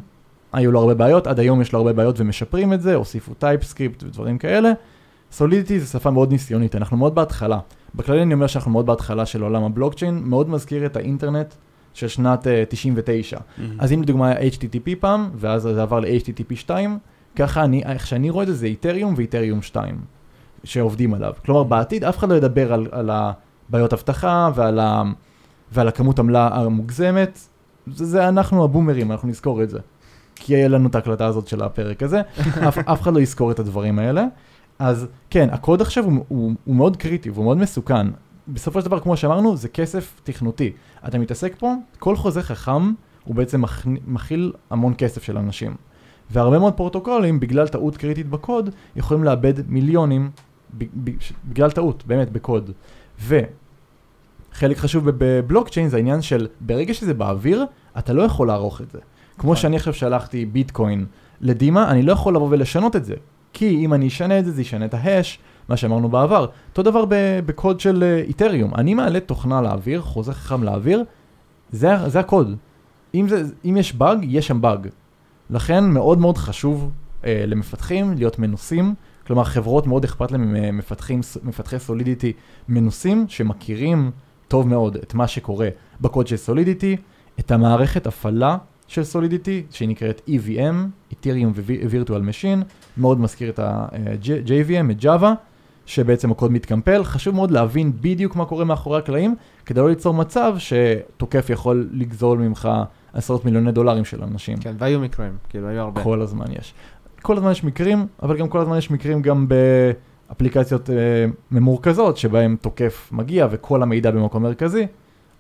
היו 0.54 0.72
לו 0.72 0.80
הרבה 0.80 0.94
בעיות, 0.94 1.28
עד 1.28 1.40
היום 1.40 1.62
יש 1.62 1.74
לו 1.74 1.80
הרבה 1.80 1.94
בעיות 1.94 2.20
ומשפרים 2.20 2.74
את 2.74 2.82
זה, 2.82 2.96
הוסיפו 2.96 3.34
TypeScript 3.34 4.04
ודברים 4.04 4.38
כאלה. 4.38 4.72
סולידיטי 5.32 5.80
זה 5.80 5.86
שפה 5.88 6.12
מאוד 6.12 6.32
ניסיונית, 6.32 6.76
אנחנו 6.76 6.98
מאוד 6.98 7.16
בהתחלה. 7.16 7.60
בכללי 7.96 8.22
אני 8.22 8.34
אומר 8.34 8.48
שאנחנו 8.48 8.72
מאוד 8.72 8.86
בהתחלה 8.86 9.26
של 9.26 9.44
עולם 9.44 9.64
הבלוקצ'יין, 9.64 10.22
מאוד 10.24 10.50
מזכיר 10.50 10.86
את 10.86 10.96
האינטרנט 10.96 11.54
של 11.94 12.08
שנת 12.08 12.48
uh, 12.48 12.50
99. 12.70 13.38
Mm-hmm. 13.38 13.62
אז 13.80 13.94
אם 13.94 14.02
לדוגמה 14.02 14.28
היה 14.28 14.50
HTTP 14.50 14.90
פעם, 15.00 15.30
ואז 15.36 15.62
זה 15.62 15.82
עבר 15.82 16.00
ל-HTTP 16.00 16.56
2, 16.56 16.98
ככה 17.36 17.64
אני, 17.64 17.84
איך 17.84 18.08
שאני 18.08 18.30
רואה 18.30 18.44
את 18.44 18.48
זה, 18.48 18.54
זה 18.54 18.66
איתריום 18.66 19.14
ואיתריום 19.18 19.62
2, 19.62 20.00
שעובדים 20.64 21.14
עליו. 21.14 21.34
כלומר, 21.46 21.64
בעתיד 21.64 22.04
אף 22.04 22.18
אחד 22.18 22.30
לא 22.30 22.36
ידבר 22.36 22.74
על, 22.74 22.88
על 22.92 23.10
הבעיות 23.10 23.94
אבטחה 23.94 24.50
ועל, 24.56 24.80
ה, 24.80 25.04
ועל 25.72 25.88
הכמות 25.88 26.20
עמלה 26.20 26.50
המוגזמת, 26.52 27.40
זה, 27.88 28.06
זה 28.06 28.30
אנחנו 28.30 28.64
הבומרים, 28.64 29.12
אנחנו 29.12 29.28
נזכור 29.28 29.64
את 29.64 29.70
זה. 29.70 29.80
כי 30.44 30.54
יהיה 30.54 30.68
לנו 30.68 30.90
את 30.90 30.96
ההקלטה 30.96 31.26
הזאת 31.26 31.48
של 31.48 31.64
הפרק 31.64 32.04
הזה, 32.04 32.22
אף, 32.68 32.78
אף 32.78 33.02
אחד 33.02 33.14
לא 33.14 33.20
יזכור 33.20 33.52
את 33.52 33.60
הדברים 33.60 34.00
האלה. 34.00 34.26
אז 34.80 35.08
כן, 35.30 35.50
הקוד 35.52 35.82
עכשיו 35.82 36.06
הוא, 36.06 36.26
הוא, 36.28 36.52
הוא 36.66 36.76
מאוד 36.76 36.98
קריטי 36.98 37.30
והוא 37.30 37.46
מאוד 37.46 37.58
מסוכן. 37.58 38.08
בסופו 38.48 38.80
של 38.82 38.86
דבר, 38.86 39.00
כמו 39.00 39.18
שאמרנו, 39.18 39.58
זה 39.58 39.70
כסף 39.70 40.22
תכנותי. 40.24 40.72
אתה 41.08 41.20
מתעסק 41.20 41.56
פה, 41.60 41.74
כל 42.00 42.16
חוזה 42.16 42.42
חכם 42.42 42.94
הוא 43.24 43.36
בעצם 43.36 43.64
מכיל 44.08 44.54
המון 44.70 44.94
כסף 44.98 45.24
של 45.24 45.38
אנשים. 45.38 45.76
והרבה 46.30 46.60
מאוד 46.60 46.74
פרוטוקולים, 46.74 47.40
בגלל 47.40 47.68
טעות 47.68 47.98
קריטית 47.98 48.30
בקוד, 48.30 48.70
יכולים 48.96 49.24
לאבד 49.24 49.54
מיליונים 49.68 50.30
בגלל 51.46 51.72
טעות, 51.72 52.04
באמת, 52.08 52.32
בקוד. 52.32 52.72
וחלק 53.20 54.78
חשוב 54.78 55.10
בבלוקצ'יין 55.10 55.90
זה 55.90 55.98
העניין 55.98 56.22
של 56.22 56.48
ברגע 56.62 56.94
שזה 56.94 57.14
באוויר, 57.14 57.66
אתה 57.98 58.14
לא 58.14 58.22
יכול 58.22 58.48
לערוך 58.48 58.82
את 58.82 58.92
זה. 58.92 59.00
כמו. 59.42 59.56
שאני 59.56 59.76
עכשיו 59.76 59.94
שלחתי 59.94 60.46
ביטקוין 60.46 61.06
לדימה, 61.42 61.92
אני 61.92 62.02
לא 62.02 62.12
יכול 62.12 62.36
לבוא 62.36 62.48
ולשנות 62.52 62.96
את 62.96 63.06
זה. 63.06 63.16
כי 63.54 63.86
אם 63.86 63.94
אני 63.94 64.08
אשנה 64.08 64.40
את 64.40 64.46
זה, 64.46 64.52
זה 64.52 64.62
ישנה 64.62 64.86
את 64.86 64.94
ההש, 64.94 65.40
מה 65.70 65.78
שאמרנו 65.78 66.10
בעבר. 66.10 66.46
אותו 66.70 66.84
דבר 66.84 67.06
בקוד 67.46 67.80
של 67.80 68.04
אה, 68.04 68.18
איתריום. 68.18 68.76
אני 68.76 68.94
מעלה 68.94 69.20
תוכנה 69.20 69.62
לאוויר, 69.62 70.02
חוזה 70.02 70.34
חכם 70.34 70.64
לאוויר, 70.64 71.04
זה, 71.72 72.10
זה 72.10 72.20
הקוד. 72.20 72.56
אם, 73.16 73.28
זה, 73.30 73.44
אם 73.66 73.78
יש 73.78 73.96
באג, 73.96 74.18
יש 74.22 74.48
שם 74.48 74.62
באג. 74.62 74.88
לכן 75.50 75.84
מאוד 75.84 76.18
מאוד 76.18 76.38
חשוב 76.38 76.92
אה, 77.26 77.44
למפתחים 77.48 78.14
להיות 78.14 78.40
מנוסים. 78.40 78.96
כלומר, 79.28 79.44
חברות 79.44 79.88
מאוד 79.88 80.04
אכפת 80.04 80.32
להם 80.32 80.54
ממפתחים, 80.54 81.22
מפתחי 81.44 81.80
סולידיטי 81.80 82.34
מנוסים, 82.70 83.26
שמכירים 83.28 84.12
טוב 84.48 84.68
מאוד 84.68 84.96
את 84.96 85.14
מה 85.14 85.28
שקורה 85.28 85.70
בקוד 86.02 86.28
של 86.28 86.38
סולידיטי, 86.38 86.98
את 87.40 87.52
המערכת 87.52 88.08
הפעלה 88.08 88.58
של 88.92 89.04
סולידיטי, 89.04 89.64
שהיא 89.70 89.90
נקראת 89.90 90.22
EVM, 90.30 91.14
Ethereum 91.14 91.58
Virtual 91.92 92.10
Machine, 92.10 92.64
מאוד 92.98 93.20
מזכיר 93.20 93.50
את 93.50 93.60
ה-JVM, 93.60 94.92
את 94.92 95.04
Java, 95.04 95.28
שבעצם 95.86 96.32
הקוד 96.32 96.52
מתקמפל. 96.52 97.04
חשוב 97.04 97.36
מאוד 97.36 97.52
להבין 97.52 97.92
בדיוק 98.02 98.36
מה 98.36 98.46
קורה 98.46 98.66
מאחורי 98.66 99.00
הקלעים, 99.00 99.36
כדי 99.66 99.80
לא 99.80 99.90
ליצור 99.90 100.14
מצב 100.14 100.56
שתוקף 100.58 101.50
יכול 101.50 101.90
לגזול 101.92 102.40
ממך 102.40 102.70
עשרות 103.14 103.46
מיליוני 103.46 103.72
דולרים 103.72 104.06
של 104.06 104.24
אנשים. 104.24 104.58
כן, 104.58 104.76
והיו 104.78 105.00
מקרים, 105.00 105.32
כאילו 105.50 105.68
היו 105.68 105.82
הרבה. 105.82 106.04
כל 106.04 106.22
הזמן 106.22 106.46
יש. 106.60 106.74
כל 107.22 107.38
הזמן 107.38 107.52
יש 107.52 107.64
מקרים, 107.64 108.08
אבל 108.24 108.38
גם 108.38 108.48
כל 108.48 108.60
הזמן 108.60 108.78
יש 108.78 108.92
מקרים 108.92 109.22
גם 109.22 109.48
באפליקציות 109.48 110.90
אה, 110.90 110.96
ממורכזות, 111.52 112.18
שבהם 112.18 112.56
תוקף 112.62 113.10
מגיע 113.12 113.48
וכל 113.52 113.84
המידע 113.84 114.12
במקום 114.12 114.44
מרכזי, 114.44 114.88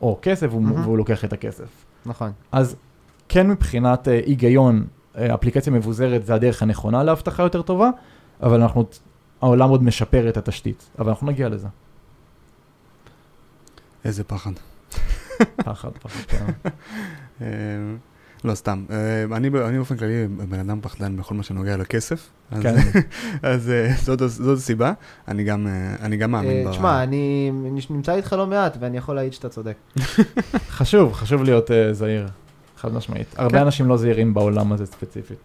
או 0.02 0.20
כסף, 0.22 0.52
mm-hmm. 0.52 0.80
והוא 0.82 0.98
לוקח 0.98 1.26
את 1.26 1.34
הכסף. 1.34 1.86
נכון. 2.06 2.32
אז 2.52 2.76
כן 3.34 3.48
מבחינת 3.48 4.08
uh, 4.08 4.12
היגיון, 4.12 4.86
uh, 5.16 5.18
אפליקציה 5.34 5.74
מבוזרת 5.74 6.26
זה 6.26 6.34
הדרך 6.34 6.62
הנכונה 6.62 7.04
להבטחה 7.04 7.44
יותר 7.44 7.62
טובה, 7.62 7.90
אבל 8.44 8.62
אנחנו, 8.62 8.86
העולם 9.42 9.70
עוד 9.70 9.84
משפר 9.84 10.30
את 10.30 10.38
התשתית, 10.38 10.90
אבל 11.00 11.10
אנחנו 11.10 11.28
נגיע 11.28 11.50
לזה. 11.50 11.68
איזה 14.06 14.24
פחד. 14.24 14.52
פחד, 15.56 15.90
פחד, 15.92 16.20
כן. 16.32 16.46
אה, 17.42 17.48
לא, 18.44 18.56
סתם. 18.56 18.86
אני, 19.32 19.48
אני 19.48 19.78
באופן 19.78 19.98
כללי 19.98 20.28
בן 20.28 20.60
אדם 20.60 20.80
פחדן 20.82 21.18
בכל 21.18 21.36
מה 21.36 21.44
שנוגע 21.44 21.78
לכסף. 21.78 22.30
אז, 22.52 22.64
כן. 22.64 22.76
אז 23.50 23.72
זאת, 24.04 24.22
זאת 24.28 24.58
הסיבה. 24.58 24.94
אני 25.28 25.44
גם, 25.44 25.68
אני 26.02 26.18
גם 26.18 26.32
מאמין 26.32 26.68
ב... 26.68 26.72
תשמע, 26.72 27.04
אני 27.04 27.52
נמצא 27.90 28.16
איתך 28.16 28.34
לא 28.34 28.48
מעט, 28.48 28.78
ואני 28.80 28.98
יכול 28.98 29.16
להעיד 29.16 29.34
שאתה 29.34 29.50
צודק. 29.50 29.76
חשוב, 30.78 31.14
חשוב 31.14 31.44
להיות 31.44 31.70
uh, 31.70 31.74
זהיר. 31.92 32.28
חד 32.82 32.94
משמעית. 32.94 33.36
הרבה 33.38 33.58
כן. 33.58 33.66
אנשים 33.66 33.88
לא 33.88 33.98
זהירים 33.98 34.34
בעולם 34.34 34.74
הזה 34.74 34.86
ספציפית. 34.86 35.38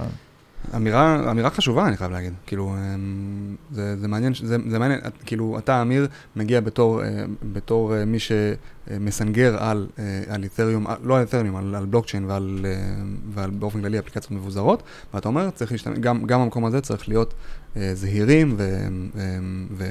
אה. 0.00 0.04
אמירה, 0.76 1.30
אמירה 1.30 1.50
חשובה, 1.50 1.86
אני 1.86 1.96
חייב 1.96 2.10
להגיד. 2.10 2.32
כאילו, 2.46 2.74
אמ, 2.74 3.56
זה, 3.70 3.96
זה 3.96 4.08
מעניין, 4.08 4.32
זה, 4.42 4.56
זה 4.70 4.78
מעניין, 4.78 5.00
כאילו, 5.26 5.58
אתה, 5.58 5.82
אמיר, 5.82 6.06
מגיע 6.36 6.60
בתור, 6.60 7.02
אה, 7.02 7.24
בתור 7.52 7.96
אה, 7.96 8.04
מי 8.04 8.18
שמסנגר 8.18 9.62
על, 9.62 9.86
על 10.28 10.42
איתריום, 10.42 10.86
לא 11.02 11.16
על 11.16 11.22
איתריום, 11.22 11.56
על, 11.56 11.74
על 11.74 11.86
בלוקצ'יין 11.86 12.24
ועל, 12.24 12.66
ועל 13.34 13.50
באופן 13.50 13.80
כללי 13.80 13.98
אפליקציות 13.98 14.30
מבוזרות, 14.30 14.82
ואתה 15.14 15.28
אומר, 15.28 15.50
צריך 15.50 15.72
להשתמש, 15.72 15.98
גם, 15.98 16.26
גם 16.26 16.40
המקום 16.40 16.64
הזה 16.64 16.80
צריך 16.80 17.08
להיות 17.08 17.34
זהירים 17.92 18.56
ו... 18.58 19.88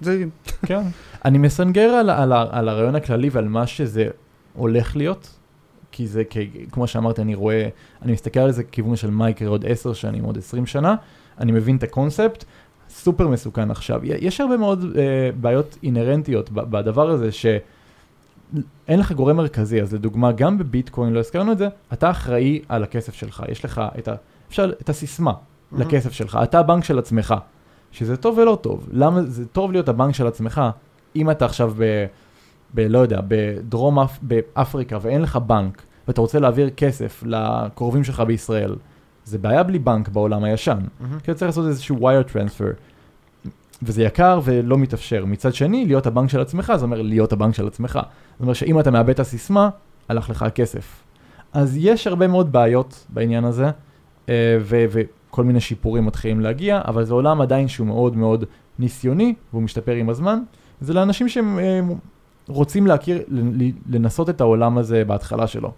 זהירים. 0.00 0.30
כן. 0.66 0.82
אני 1.24 1.38
מסנגר 1.38 1.88
על, 1.88 2.10
על, 2.10 2.32
על 2.32 2.68
הרעיון 2.68 2.94
הכללי 2.94 3.28
ועל 3.28 3.48
מה 3.48 3.66
שזה 3.66 4.08
הולך 4.54 4.96
להיות, 4.96 5.38
כי 5.92 6.06
זה, 6.06 6.22
כמו 6.72 6.86
שאמרתי, 6.86 7.22
אני 7.22 7.34
רואה, 7.34 7.68
אני 8.02 8.12
מסתכל 8.12 8.40
על 8.40 8.50
זה 8.50 8.64
כיוון 8.64 8.96
של 8.96 9.10
מה 9.10 9.30
יקרה 9.30 9.48
עוד 9.48 9.66
עשר 9.66 9.92
שנים, 9.92 10.24
עוד 10.24 10.38
עשרים 10.38 10.66
שנה, 10.66 10.94
אני 11.40 11.52
מבין 11.52 11.76
את 11.76 11.82
הקונספט, 11.82 12.44
סופר 12.90 13.28
מסוכן 13.28 13.70
עכשיו. 13.70 14.00
יש 14.04 14.40
הרבה 14.40 14.56
מאוד 14.56 14.82
uh, 14.82 14.96
בעיות 15.40 15.78
אינהרנטיות 15.82 16.50
בדבר 16.50 17.10
הזה, 17.10 17.32
שאין 17.32 17.60
לך 18.88 19.12
גורם 19.12 19.36
מרכזי, 19.36 19.82
אז 19.82 19.94
לדוגמה, 19.94 20.32
גם 20.32 20.58
בביטקוין, 20.58 21.12
לא 21.12 21.18
הזכרנו 21.18 21.52
את 21.52 21.58
זה, 21.58 21.68
אתה 21.92 22.10
אחראי 22.10 22.60
על 22.68 22.82
הכסף 22.82 23.14
שלך, 23.14 23.42
יש 23.48 23.64
לך 23.64 23.82
את, 23.98 24.08
ה, 24.08 24.14
אפשר, 24.48 24.70
את 24.80 24.88
הסיסמה 24.88 25.32
mm-hmm. 25.32 25.80
לכסף 25.80 26.12
שלך, 26.12 26.38
אתה 26.42 26.58
הבנק 26.58 26.84
של 26.84 26.98
עצמך, 26.98 27.34
שזה 27.92 28.16
טוב 28.16 28.38
ולא 28.38 28.58
טוב. 28.62 28.88
למה 28.92 29.22
זה 29.22 29.46
טוב 29.46 29.72
להיות 29.72 29.88
הבנק 29.88 30.14
של 30.14 30.26
עצמך, 30.26 30.62
אם 31.16 31.30
אתה 31.30 31.44
עכשיו 31.44 31.72
ב... 31.76 32.06
ב... 32.74 32.80
לא 32.80 32.98
יודע, 32.98 33.20
בדרום 33.28 33.98
אפ... 33.98 34.18
באפריקה 34.22 34.98
ואין 35.00 35.22
לך 35.22 35.36
בנק, 35.36 35.82
ואתה 36.08 36.20
רוצה 36.20 36.38
להעביר 36.38 36.70
כסף 36.70 37.22
לקרובים 37.26 38.04
שלך 38.04 38.20
בישראל, 38.20 38.76
זה 39.24 39.38
בעיה 39.38 39.62
בלי 39.62 39.78
בנק 39.78 40.08
בעולם 40.08 40.44
הישן. 40.44 40.78
Mm-hmm. 40.78 41.20
כי 41.22 41.30
אתה 41.30 41.34
צריך 41.34 41.48
לעשות 41.48 41.66
איזשהו 41.66 41.96
wire 41.96 42.32
transfer, 42.32 42.74
וזה 43.82 44.02
יקר 44.02 44.40
ולא 44.44 44.78
מתאפשר. 44.78 45.24
מצד 45.24 45.54
שני, 45.54 45.86
להיות 45.86 46.06
הבנק 46.06 46.30
של 46.30 46.40
עצמך, 46.40 46.72
זה 46.76 46.84
אומר 46.84 47.02
להיות 47.02 47.32
הבנק 47.32 47.54
של 47.54 47.66
עצמך. 47.66 48.00
זאת 48.32 48.40
אומרת 48.40 48.56
שאם 48.56 48.80
אתה 48.80 48.90
מאבד 48.90 49.10
את 49.10 49.20
הסיסמה, 49.20 49.70
הלך 50.08 50.30
לך 50.30 50.42
הכסף. 50.42 51.04
אז 51.52 51.76
יש 51.76 52.06
הרבה 52.06 52.26
מאוד 52.26 52.52
בעיות 52.52 53.06
בעניין 53.08 53.44
הזה, 53.44 53.70
אה, 54.28 54.58
וכל 54.62 55.00
כל 55.30 55.44
מיני 55.44 55.60
שיפורים 55.60 56.06
מתחילים 56.06 56.40
להגיע, 56.40 56.80
אבל 56.84 57.04
זה 57.04 57.14
עולם 57.14 57.40
עדיין 57.40 57.68
שהוא 57.68 57.86
מאוד 57.86 58.16
מאוד 58.16 58.44
ניסיוני, 58.78 59.34
והוא 59.52 59.62
משתפר 59.62 59.92
עם 59.92 60.08
הזמן. 60.08 60.38
זה 60.80 60.94
לאנשים 60.94 61.28
שהם 61.28 61.58
אה, 61.58 61.80
רוצים 62.48 62.86
להכיר, 62.86 63.22
לנסות 63.88 64.30
את 64.30 64.40
העולם 64.40 64.78
הזה 64.78 65.04
בהתחלה 65.04 65.46
שלו. 65.46 65.72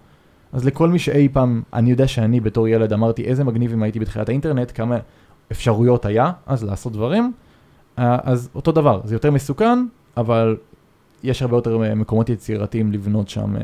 אז 0.52 0.64
לכל 0.64 0.88
מי 0.88 0.98
שאי 0.98 1.28
פעם, 1.32 1.62
אני 1.72 1.90
יודע 1.90 2.08
שאני 2.08 2.40
בתור 2.40 2.68
ילד 2.68 2.92
אמרתי 2.92 3.24
איזה 3.24 3.44
מגניב 3.44 3.72
אם 3.72 3.82
הייתי 3.82 4.00
בתחילת 4.00 4.28
האינטרנט, 4.28 4.72
כמה 4.74 4.98
אפשרויות 5.52 6.06
היה 6.06 6.32
אז 6.46 6.64
לעשות 6.64 6.92
דברים, 6.92 7.32
אה, 7.98 8.18
אז 8.22 8.48
אותו 8.54 8.72
דבר, 8.72 9.00
זה 9.04 9.14
יותר 9.14 9.30
מסוכן, 9.30 9.86
אבל 10.16 10.56
יש 11.22 11.42
הרבה 11.42 11.56
יותר 11.56 11.82
אה, 11.82 11.94
מקומות 11.94 12.28
יצירתיים 12.28 12.92
לבנות 12.92 13.28
שם 13.28 13.56
אה, 13.56 13.62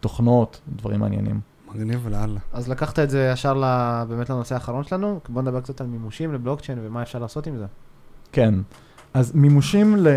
תוכנות, 0.00 0.60
דברים 0.76 1.00
מעניינים. 1.00 1.40
מגניב 1.74 2.00
ולאללה. 2.04 2.40
אז 2.52 2.68
לקחת 2.68 2.98
את 2.98 3.10
זה 3.10 3.30
ישר 3.32 3.62
באמת 4.08 4.30
לנושא 4.30 4.54
האחרון 4.54 4.84
שלנו, 4.84 5.20
בוא 5.28 5.42
נדבר 5.42 5.60
קצת 5.60 5.80
על 5.80 5.86
מימושים 5.86 6.34
לבלוקצ'יין 6.34 6.78
ומה 6.82 7.02
אפשר 7.02 7.18
לעשות 7.18 7.46
עם 7.46 7.56
זה. 7.56 7.66
כן, 8.32 8.54
אז 9.14 9.34
מימושים 9.34 9.96
ל... 9.96 10.08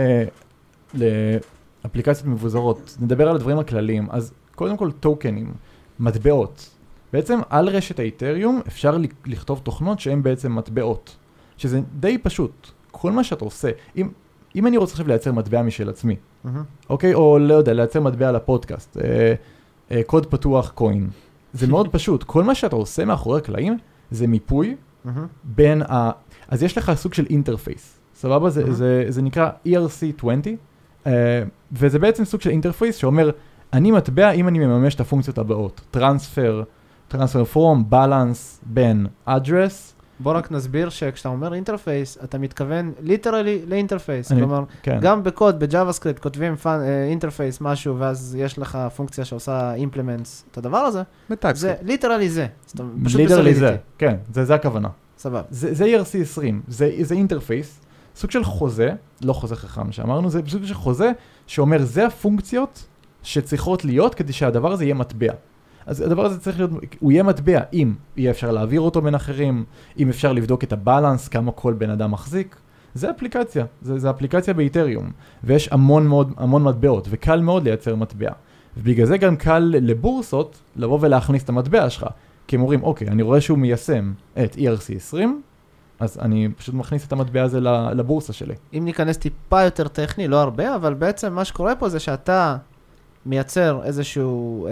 לאפליקציות 1.83 2.27
מבוזרות, 2.27 2.97
נדבר 2.99 3.29
על 3.29 3.35
הדברים 3.35 3.59
הכלליים, 3.59 4.07
אז 4.09 4.33
קודם 4.55 4.77
כל 4.77 4.91
טוקנים, 4.91 5.53
מטבעות. 5.99 6.69
בעצם 7.13 7.39
על 7.49 7.69
רשת 7.69 7.99
האיתריום 7.99 8.61
אפשר 8.67 8.97
לכתוב 9.25 9.59
תוכנות 9.63 9.99
שהן 9.99 10.23
בעצם 10.23 10.55
מטבעות, 10.55 11.15
שזה 11.57 11.81
די 11.99 12.17
פשוט. 12.17 12.67
כל 12.91 13.11
מה 13.11 13.23
שאתה 13.23 13.45
עושה, 13.45 13.69
אם, 13.97 14.09
אם 14.55 14.67
אני 14.67 14.77
רוצה 14.77 14.91
עכשיו 14.91 15.07
לייצר 15.07 15.31
מטבע 15.31 15.61
משל 15.61 15.89
עצמי, 15.89 16.15
mm-hmm. 16.15 16.49
אוקיי? 16.89 17.13
או 17.13 17.39
לא 17.39 17.53
יודע, 17.53 17.73
לייצר 17.73 18.01
מטבע 18.01 18.31
לפודקאסט, 18.31 18.97
אה, 18.97 19.33
אה, 19.91 20.01
קוד 20.03 20.25
פתוח 20.25 20.71
coin. 20.71 21.09
זה 21.53 21.67
מאוד 21.67 21.87
פשוט, 21.95 22.23
כל 22.23 22.43
מה 22.43 22.55
שאתה 22.55 22.75
עושה 22.75 23.05
מאחורי 23.05 23.37
הקלעים 23.37 23.77
זה 24.11 24.27
מיפוי 24.27 24.75
mm-hmm. 24.75 25.09
בין 25.43 25.81
ה... 25.81 26.11
אז 26.47 26.63
יש 26.63 26.77
לך 26.77 26.91
סוג 26.95 27.13
של 27.13 27.25
interface, 27.29 27.99
סבבה? 28.15 28.49
זה, 28.49 28.63
mm-hmm. 28.63 28.71
זה, 28.71 29.05
זה 29.09 29.21
נקרא 29.21 29.49
ERC20, 29.67 30.23
uh, 30.23 30.47
וזה 31.71 31.99
בעצם 31.99 32.25
סוג 32.25 32.41
של 32.41 32.49
interface 32.49 32.95
שאומר, 32.95 33.29
אני 33.73 33.91
מטבע 33.91 34.31
אם 34.31 34.47
אני 34.47 34.59
מממש 34.59 34.95
את 34.95 34.99
הפונקציות 34.99 35.37
הבאות, 35.37 35.81
transfer, 35.91 36.63
transfer 37.07 37.45
from, 37.45 37.89
balance 37.89 38.59
בין 38.65 39.07
address. 39.25 39.95
בוא 40.19 40.33
רק 40.33 40.51
נסביר 40.51 40.89
שכשאתה 40.89 41.29
אומר 41.29 41.53
interface, 41.53 42.17
אתה 42.23 42.37
מתכוון 42.37 42.91
literally 43.01 43.61
ל 43.67 43.73
interface. 43.73 44.31
כלומר, 44.31 44.63
כן. 44.83 44.99
גם 45.01 45.23
בקוד, 45.23 45.59
ב 45.59 45.93
JavaScript, 45.93 46.19
כותבים 46.19 46.55
interface 47.09 47.61
אה, 47.61 47.71
משהו, 47.71 47.99
ואז 47.99 48.37
יש 48.39 48.59
לך 48.59 48.77
פונקציה 48.95 49.25
שעושה 49.25 49.73
implements, 49.73 50.45
את 50.51 50.57
הדבר 50.57 50.77
הזה. 50.77 51.01
ב 51.29 51.34
TypeScript. 51.34 51.79
זה 51.81 51.87
literally 51.87 52.29
זה. 52.29 52.47
literally 53.15 53.53
זה, 53.53 53.75
כן, 53.97 54.15
זה, 54.33 54.45
זה 54.45 54.55
הכוונה. 54.55 54.89
סבבה. 55.17 55.41
זה, 55.49 55.73
זה 55.73 55.85
ERC20, 55.85 56.41
זה, 56.67 56.91
זה 57.01 57.15
interface, 57.15 57.79
סוג 58.19 58.31
של 58.31 58.43
חוזה, 58.43 58.91
לא 59.23 59.33
חוזה 59.33 59.55
חכם 59.55 59.91
שאמרנו, 59.91 60.29
זה 60.29 60.41
של 60.45 60.73
חוזה 60.73 61.11
שאומר, 61.47 61.83
זה 61.83 62.07
הפונקציות 62.07 62.87
שצריכות 63.23 63.85
להיות 63.85 64.15
כדי 64.15 64.33
שהדבר 64.33 64.71
הזה 64.71 64.83
יהיה 64.83 64.93
מטבע. 64.95 65.33
אז 65.85 66.01
הדבר 66.01 66.25
הזה 66.25 66.39
צריך 66.39 66.57
להיות, 66.57 66.71
הוא 66.99 67.11
יהיה 67.11 67.23
מטבע 67.23 67.59
אם 67.73 67.93
יהיה 68.17 68.31
אפשר 68.31 68.51
להעביר 68.51 68.81
אותו 68.81 69.01
בין 69.01 69.15
אחרים, 69.15 69.65
אם 69.99 70.09
אפשר 70.09 70.33
לבדוק 70.33 70.63
את 70.63 70.73
הבלנס, 70.73 71.27
כמה 71.27 71.51
כל 71.51 71.73
בן 71.73 71.89
אדם 71.89 72.11
מחזיק. 72.11 72.55
זה 72.93 73.11
אפליקציה, 73.11 73.65
זה, 73.81 73.99
זה 73.99 74.09
אפליקציה 74.09 74.53
באיתריום, 74.53 75.11
ויש 75.43 75.69
המון 75.71 76.07
מאוד, 76.07 76.33
המון 76.37 76.63
מטבעות, 76.63 77.07
וקל 77.09 77.41
מאוד 77.41 77.63
לייצר 77.63 77.95
מטבע. 77.95 78.31
ובגלל 78.77 79.05
זה 79.05 79.17
גם 79.17 79.35
קל 79.35 79.73
לבורסות 79.81 80.59
לבוא 80.75 80.97
ולהכניס 81.01 81.43
את 81.43 81.49
המטבע 81.49 81.89
שלך, 81.89 82.05
כי 82.47 82.55
הם 82.55 82.61
אומרים, 82.61 82.83
אוקיי, 82.83 83.07
אני 83.07 83.21
רואה 83.21 83.41
שהוא 83.41 83.57
מיישם 83.57 84.13
את 84.43 84.55
ERC20, 84.55 85.17
אז 85.99 86.17
אני 86.21 86.49
פשוט 86.57 86.75
מכניס 86.75 87.07
את 87.07 87.11
המטבע 87.11 87.43
הזה 87.43 87.59
לבורסה 87.95 88.33
שלי. 88.33 88.55
אם 88.73 88.85
ניכנס 88.85 89.17
טיפה 89.17 89.63
יותר 89.63 89.87
טכני, 89.87 90.27
לא 90.27 90.37
הרבה, 90.37 90.75
אבל 90.75 90.93
בעצם 90.93 91.33
מה 91.33 91.45
שקורה 91.45 91.75
פה 91.75 91.89
זה 91.89 91.99
שאתה 91.99 92.57
מייצר 93.25 93.81
איזשהו, 93.83 94.67
אה, 94.67 94.71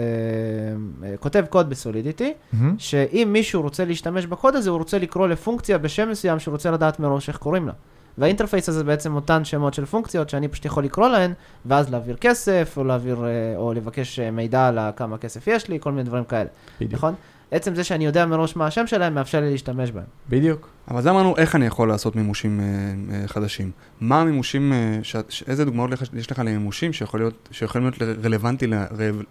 אה, 1.04 1.16
כותב 1.16 1.44
קוד 1.50 1.70
בסולידיטי, 1.70 2.32
mm-hmm. 2.32 2.56
שאם 2.78 3.28
מישהו 3.32 3.62
רוצה 3.62 3.84
להשתמש 3.84 4.26
בקוד 4.26 4.56
הזה, 4.56 4.70
הוא 4.70 4.78
רוצה 4.78 4.98
לקרוא 4.98 5.28
לפונקציה 5.28 5.78
בשם 5.78 6.10
מסוים 6.10 6.38
שהוא 6.38 6.52
רוצה 6.52 6.70
לדעת 6.70 7.00
מראש 7.00 7.28
איך 7.28 7.36
קוראים 7.36 7.66
לה. 7.66 7.72
והאינטרפייס 8.18 8.68
הזה 8.68 8.84
בעצם 8.84 9.14
אותן 9.14 9.44
שמות 9.44 9.74
של 9.74 9.84
פונקציות 9.84 10.30
שאני 10.30 10.48
פשוט 10.48 10.64
יכול 10.64 10.84
לקרוא 10.84 11.08
להן, 11.08 11.32
ואז 11.66 11.90
להעביר 11.90 12.16
כסף, 12.16 12.74
או 12.76 12.84
להעביר, 12.84 13.24
אה, 13.24 13.56
או 13.56 13.72
לבקש 13.72 14.18
אה, 14.18 14.30
מידע 14.30 14.68
על 14.68 14.78
כמה 14.96 15.18
כסף 15.18 15.46
יש 15.46 15.68
לי, 15.68 15.80
כל 15.80 15.92
מיני 15.92 16.02
דברים 16.02 16.24
כאלה. 16.24 16.48
בדיוק. 16.76 16.94
נכון? 16.94 17.14
עצם 17.50 17.74
זה 17.74 17.84
שאני 17.84 18.06
יודע 18.06 18.26
מראש 18.26 18.56
מה 18.56 18.66
השם 18.66 18.86
שלהם, 18.86 19.14
מאפשר 19.14 19.40
לי 19.40 19.50
להשתמש 19.50 19.90
בהם. 19.90 20.04
בדיוק. 20.28 20.68
אבל 20.90 21.02
זה 21.02 21.10
אמרנו, 21.10 21.36
איך 21.36 21.56
אני 21.56 21.66
יכול 21.66 21.88
לעשות 21.88 22.16
מימושים 22.16 22.60
אה, 22.60 22.66
אה, 23.14 23.28
חדשים? 23.28 23.70
מה 24.00 24.20
המימושים, 24.20 24.72
אה, 24.72 24.98
ש... 25.02 25.16
איזה 25.48 25.64
דוגמאות 25.64 25.90
יש 26.16 26.30
לך 26.30 26.38
למימושים 26.38 26.92
שיכול 26.92 27.20
להיות, 27.20 27.48
שיכולים 27.50 27.90
להיות 27.90 28.18
רלוונטי, 28.24 28.66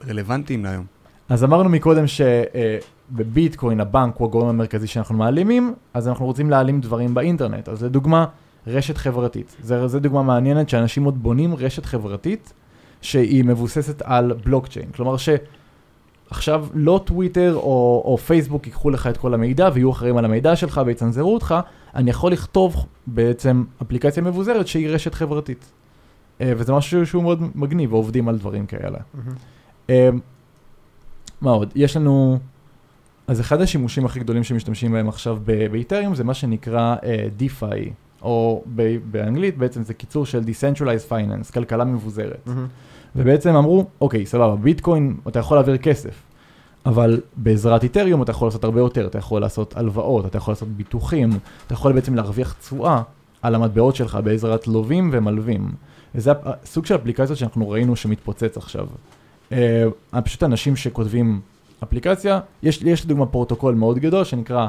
רלוונטיים 0.07 0.65
להיום? 0.65 0.86
אז 1.30 1.43
אמרנו 1.43 1.70
מקודם 1.70 2.03
שבביטקוין 2.07 3.80
הבנק 3.80 4.15
הוא 4.18 4.28
הגורם 4.28 4.47
המרכזי 4.47 4.88
שאנחנו 4.88 5.15
מעלימים, 5.15 5.74
אז 5.93 6.07
אנחנו 6.07 6.26
רוצים 6.26 6.49
להעלים 6.49 6.82
דברים 6.82 7.13
באינטרנט. 7.13 7.70
אז 7.70 7.84
לדוגמה, 7.84 8.26
רשת 8.68 8.97
חברתית. 8.97 9.55
זו 9.61 9.99
דוגמה 9.99 10.24
מעניינת 10.24 10.70
שאנשים 10.70 11.03
עוד 11.03 11.24
בונים 11.24 11.55
רשת 11.55 11.86
חברתית 11.86 12.53
שהיא 13.01 13.43
מבוססת 13.43 14.01
על 14.01 14.34
בלוקצ'יין. 14.45 14.91
כלומר 14.91 15.18
ש... 15.18 15.30
עכשיו 16.30 16.68
לא 16.74 17.02
טוויטר 17.06 17.56
או, 17.56 18.02
או 18.06 18.18
פייסבוק 18.18 18.68
ייקחו 18.68 18.90
לך 18.90 19.08
את 19.08 19.18
כל 19.18 19.34
המידע 19.34 19.70
ויהיו 19.74 19.92
אחראים 19.92 20.18
על 20.18 20.26
המידע 20.26 20.56
שלך 20.56 20.82
ויצנזרו 20.86 21.34
אותך, 21.34 21.56
אני 21.96 22.10
יכול 22.10 22.32
לכתוב 22.32 22.86
בעצם 23.08 23.64
אפליקציה 23.82 24.24
מבוזרת 24.24 24.68
שהיא 24.68 24.90
רשת 24.90 25.14
חברתית. 25.14 25.72
Uh, 26.40 26.42
וזה 26.58 26.74
משהו 26.74 27.06
שהוא 27.06 27.24
מאוד 27.24 27.44
מגניב, 27.56 27.94
ועובדים 27.94 28.30
על 28.30 28.38
דברים 28.38 28.66
כאלה. 28.66 28.98
Mm-hmm. 28.98 29.92
מה 31.42 31.52
עוד? 31.52 31.72
יש 31.76 31.98
לנו... 31.98 32.40
אז 33.28 33.42
אחד 33.42 33.62
השימושים 33.62 34.06
הכי 34.06 34.20
גדולים 34.20 34.44
שמשתמשים 34.44 34.92
בהם 34.92 35.10
עכשיו 35.10 35.38
באיתריום 35.72 36.16
זה 36.16 36.24
מה 36.24 36.34
שנקרא 36.34 36.96
uh, 36.96 37.42
DeFi, 37.42 37.90
או 38.22 38.64
באנגלית 39.12 39.58
בעצם 39.58 39.84
זה 39.84 39.94
קיצור 39.94 40.26
של 40.26 40.42
Decentralized 40.42 41.12
Finance, 41.12 41.54
כלכלה 41.54 41.86
מבוזרת. 41.86 42.48
Mm-hmm. 42.48 42.52
ובעצם 43.18 43.55
אמרו, 43.55 43.86
אוקיי, 44.01 44.26
סבבה, 44.26 44.55
ביטקוין, 44.55 45.18
אתה 45.28 45.39
יכול 45.39 45.57
להעביר 45.57 45.78
כסף, 45.78 46.24
אבל 46.86 47.22
בעזרת 47.36 47.84
איתריום 47.84 48.22
אתה 48.22 48.32
יכול 48.32 48.47
לעשות 48.47 48.63
הרבה 48.63 48.80
יותר, 48.80 49.07
אתה 49.07 49.18
יכול 49.18 49.41
לעשות 49.41 49.78
הלוואות, 49.78 50.26
אתה 50.26 50.38
יכול 50.38 50.51
לעשות 50.51 50.68
ביטוחים, 50.68 51.30
אתה 51.68 51.74
יכול 51.74 51.91
בעצם 51.93 52.15
להרוויח 52.15 52.53
תשואה 52.53 53.01
על 53.41 53.55
המטבעות 53.55 53.95
שלך 53.95 54.20
בעזרת 54.24 54.68
לווים 54.68 55.09
ומלווים. 55.13 55.72
וזה 56.15 56.32
סוג 56.65 56.86
של 56.86 56.95
אפליקציות 56.95 57.38
שאנחנו 57.38 57.70
ראינו 57.70 57.95
שמתפוצץ 57.95 58.57
עכשיו. 58.57 58.88
אה, 59.51 59.86
פשוט 60.24 60.43
אנשים 60.43 60.76
שכותבים 60.76 61.41
אפליקציה, 61.84 62.39
יש, 62.63 62.82
יש 62.82 63.05
לדוגמה 63.05 63.26
פרוטוקול 63.26 63.76
מאוד 63.76 63.99
גדול 63.99 64.24
שנקרא 64.24 64.68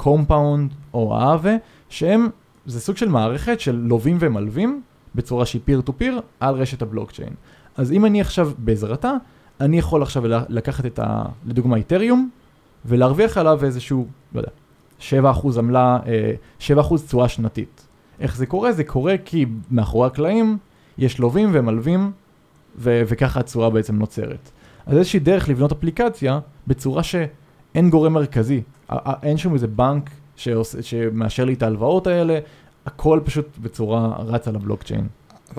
Compound 0.00 0.74
או 0.94 1.16
Aave, 1.16 1.52
שהם, 1.88 2.28
זה 2.66 2.80
סוג 2.80 2.96
של 2.96 3.08
מערכת 3.08 3.60
של 3.60 3.76
לווים 3.76 4.16
ומלווים 4.20 4.82
בצורה 5.14 5.46
שהיא 5.46 5.62
peer 5.64 5.80
to 5.80 5.92
peer 5.92 6.20
על 6.40 6.54
רשת 6.54 6.82
הבלוקצ'יין. 6.82 7.32
אז 7.78 7.92
אם 7.92 8.04
אני 8.04 8.20
עכשיו 8.20 8.50
בעזרתה, 8.58 9.12
אני 9.60 9.78
יכול 9.78 10.02
עכשיו 10.02 10.22
לקחת 10.48 10.86
את 10.86 10.98
ה... 10.98 11.24
לדוגמה 11.46 11.76
איתריום, 11.76 12.30
ולהרוויח 12.84 13.38
עליו 13.38 13.64
איזשהו, 13.64 14.06
לא 14.34 14.40
יודע, 14.40 14.50
7% 15.32 15.58
עמלה, 15.58 15.98
7% 16.60 16.70
אה, 16.70 16.98
תשואה 17.06 17.28
שנתית. 17.28 17.86
איך 18.20 18.36
זה 18.36 18.46
קורה? 18.46 18.72
זה 18.72 18.84
קורה 18.84 19.14
כי 19.24 19.46
מאחורי 19.70 20.06
הקלעים 20.06 20.58
יש 20.98 21.18
לווים 21.18 21.50
ומלווים, 21.52 22.12
ו- 22.78 23.02
וככה 23.06 23.40
התשואה 23.40 23.70
בעצם 23.70 23.96
נוצרת. 23.96 24.50
אז 24.86 24.96
איזושהי 24.96 25.20
דרך 25.20 25.48
לבנות 25.48 25.72
אפליקציה 25.72 26.40
בצורה 26.66 27.02
שאין 27.02 27.90
גורם 27.90 28.12
מרכזי, 28.12 28.62
אין 29.22 29.36
שום 29.36 29.54
איזה 29.54 29.66
בנק 29.66 30.10
שעוש, 30.36 30.76
שמאשר 30.80 31.44
לי 31.44 31.52
את 31.52 31.62
ההלוואות 31.62 32.06
האלה, 32.06 32.38
הכל 32.86 33.20
פשוט 33.24 33.58
בצורה 33.58 34.16
רצה 34.18 34.50
לבלוקצ'יין. 34.50 35.06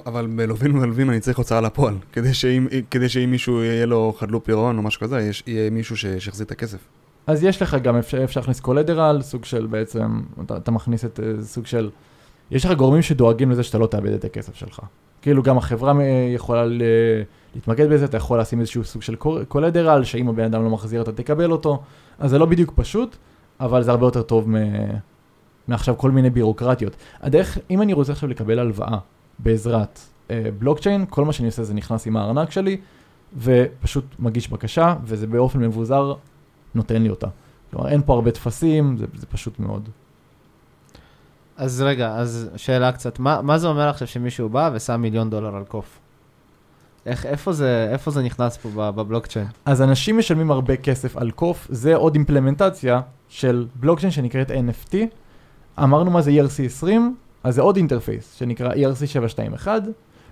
אבל 0.05 0.27
בלווים 0.35 0.75
ומלווים 0.75 1.09
אני 1.09 1.19
צריך 1.19 1.37
הוצאה 1.37 1.61
לפועל, 1.61 1.95
כדי 2.13 2.33
שאם, 2.33 2.67
כדי 2.91 3.09
שאם 3.09 3.31
מישהו 3.31 3.63
יהיה 3.63 3.85
לו 3.85 4.13
חדלות 4.17 4.45
פירעון 4.45 4.77
או 4.77 4.81
משהו 4.81 5.01
כזה, 5.01 5.21
יש, 5.21 5.43
יהיה 5.47 5.69
מישהו 5.69 5.97
שיחזיר 5.97 6.45
את 6.45 6.51
הכסף. 6.51 6.79
אז 7.27 7.43
יש 7.43 7.61
לך 7.61 7.77
גם, 7.83 7.95
אפשר, 7.95 8.23
אפשר 8.23 8.39
להכניס 8.39 8.59
קולדרל, 8.59 9.21
סוג 9.21 9.45
של 9.45 9.65
בעצם, 9.65 10.21
אתה, 10.45 10.57
אתה 10.57 10.71
מכניס 10.71 11.05
את 11.05 11.19
אה, 11.19 11.43
סוג 11.43 11.65
של, 11.65 11.89
יש 12.51 12.65
לך 12.65 12.71
גורמים 12.71 13.01
שדואגים 13.01 13.51
לזה 13.51 13.63
שאתה 13.63 13.77
לא 13.77 13.87
תאבד 13.87 14.11
את 14.11 14.25
הכסף 14.25 14.55
שלך. 14.55 14.79
כאילו 15.21 15.43
גם 15.43 15.57
החברה 15.57 15.93
יכולה 16.35 16.65
ל, 16.65 16.81
להתמקד 17.55 17.89
בזה, 17.89 18.05
אתה 18.05 18.17
יכול 18.17 18.39
לשים 18.39 18.59
איזשהו 18.59 18.83
סוג 18.83 19.01
של 19.01 19.15
קולדרל, 19.47 20.03
שאם 20.03 20.29
הבן 20.29 20.43
אדם 20.43 20.63
לא 20.63 20.69
מחזיר 20.69 21.01
אתה 21.01 21.11
תקבל 21.11 21.51
אותו, 21.51 21.81
אז 22.19 22.29
זה 22.29 22.37
לא 22.37 22.45
בדיוק 22.45 22.73
פשוט, 22.75 23.15
אבל 23.59 23.83
זה 23.83 23.91
הרבה 23.91 24.05
יותר 24.05 24.21
טוב 24.21 24.49
מ... 24.49 24.55
מעכשיו 25.67 25.97
כל 25.97 26.11
מיני 26.11 26.29
בירוקרטיות. 26.29 26.95
הדרך, 27.21 27.57
אם 27.69 27.81
אני 27.81 27.93
רוצה 27.93 28.11
עכשיו 28.11 28.29
לקבל 28.29 28.59
הלוואה, 28.59 28.97
בעזרת 29.39 29.99
אה, 30.31 30.43
בלוקצ'יין, 30.59 31.05
כל 31.09 31.25
מה 31.25 31.33
שאני 31.33 31.47
עושה 31.47 31.63
זה 31.63 31.73
נכנס 31.73 32.07
עם 32.07 32.17
הארנק 32.17 32.51
שלי, 32.51 32.77
ופשוט 33.37 34.05
מגיש 34.19 34.49
בקשה, 34.49 34.95
וזה 35.03 35.27
באופן 35.27 35.59
מבוזר 35.59 36.13
נותן 36.75 37.01
לי 37.01 37.09
אותה. 37.09 37.27
כלומר, 37.71 37.89
אין 37.89 38.01
פה 38.05 38.13
הרבה 38.13 38.31
טפסים, 38.31 38.97
זה, 38.97 39.05
זה 39.15 39.25
פשוט 39.25 39.59
מאוד. 39.59 39.89
אז 41.57 41.81
רגע, 41.81 42.15
אז 42.15 42.49
שאלה 42.55 42.91
קצת, 42.91 43.19
מה, 43.19 43.41
מה 43.41 43.57
זה 43.57 43.67
אומר 43.67 43.89
עכשיו 43.89 44.07
שמישהו 44.07 44.49
בא 44.49 44.69
ושם 44.73 45.01
מיליון 45.01 45.29
דולר 45.29 45.55
על 45.55 45.63
קוף? 45.63 45.99
איך, 47.05 47.25
איפה 47.25 47.53
זה, 47.53 47.89
איפה 47.91 48.11
זה 48.11 48.21
נכנס 48.21 48.57
פה 48.57 48.69
בבלוקצ'יין? 48.91 49.47
אז 49.65 49.81
אנשים 49.81 50.17
משלמים 50.17 50.51
הרבה 50.51 50.77
כסף 50.77 51.17
על 51.17 51.31
קוף, 51.31 51.67
זה 51.69 51.95
עוד 51.95 52.15
אימפלמנטציה 52.15 53.01
של 53.29 53.67
בלוקצ'יין 53.75 54.11
שנקראת 54.11 54.51
NFT. 54.51 54.95
אמרנו 55.83 56.11
מה 56.11 56.21
זה 56.21 56.31
ERC20, 56.31 56.87
אז 57.43 57.55
זה 57.55 57.61
עוד 57.61 57.75
אינטרפייס 57.77 58.35
שנקרא 58.35 58.73
E 58.73 58.77
ERC721, 58.77 59.67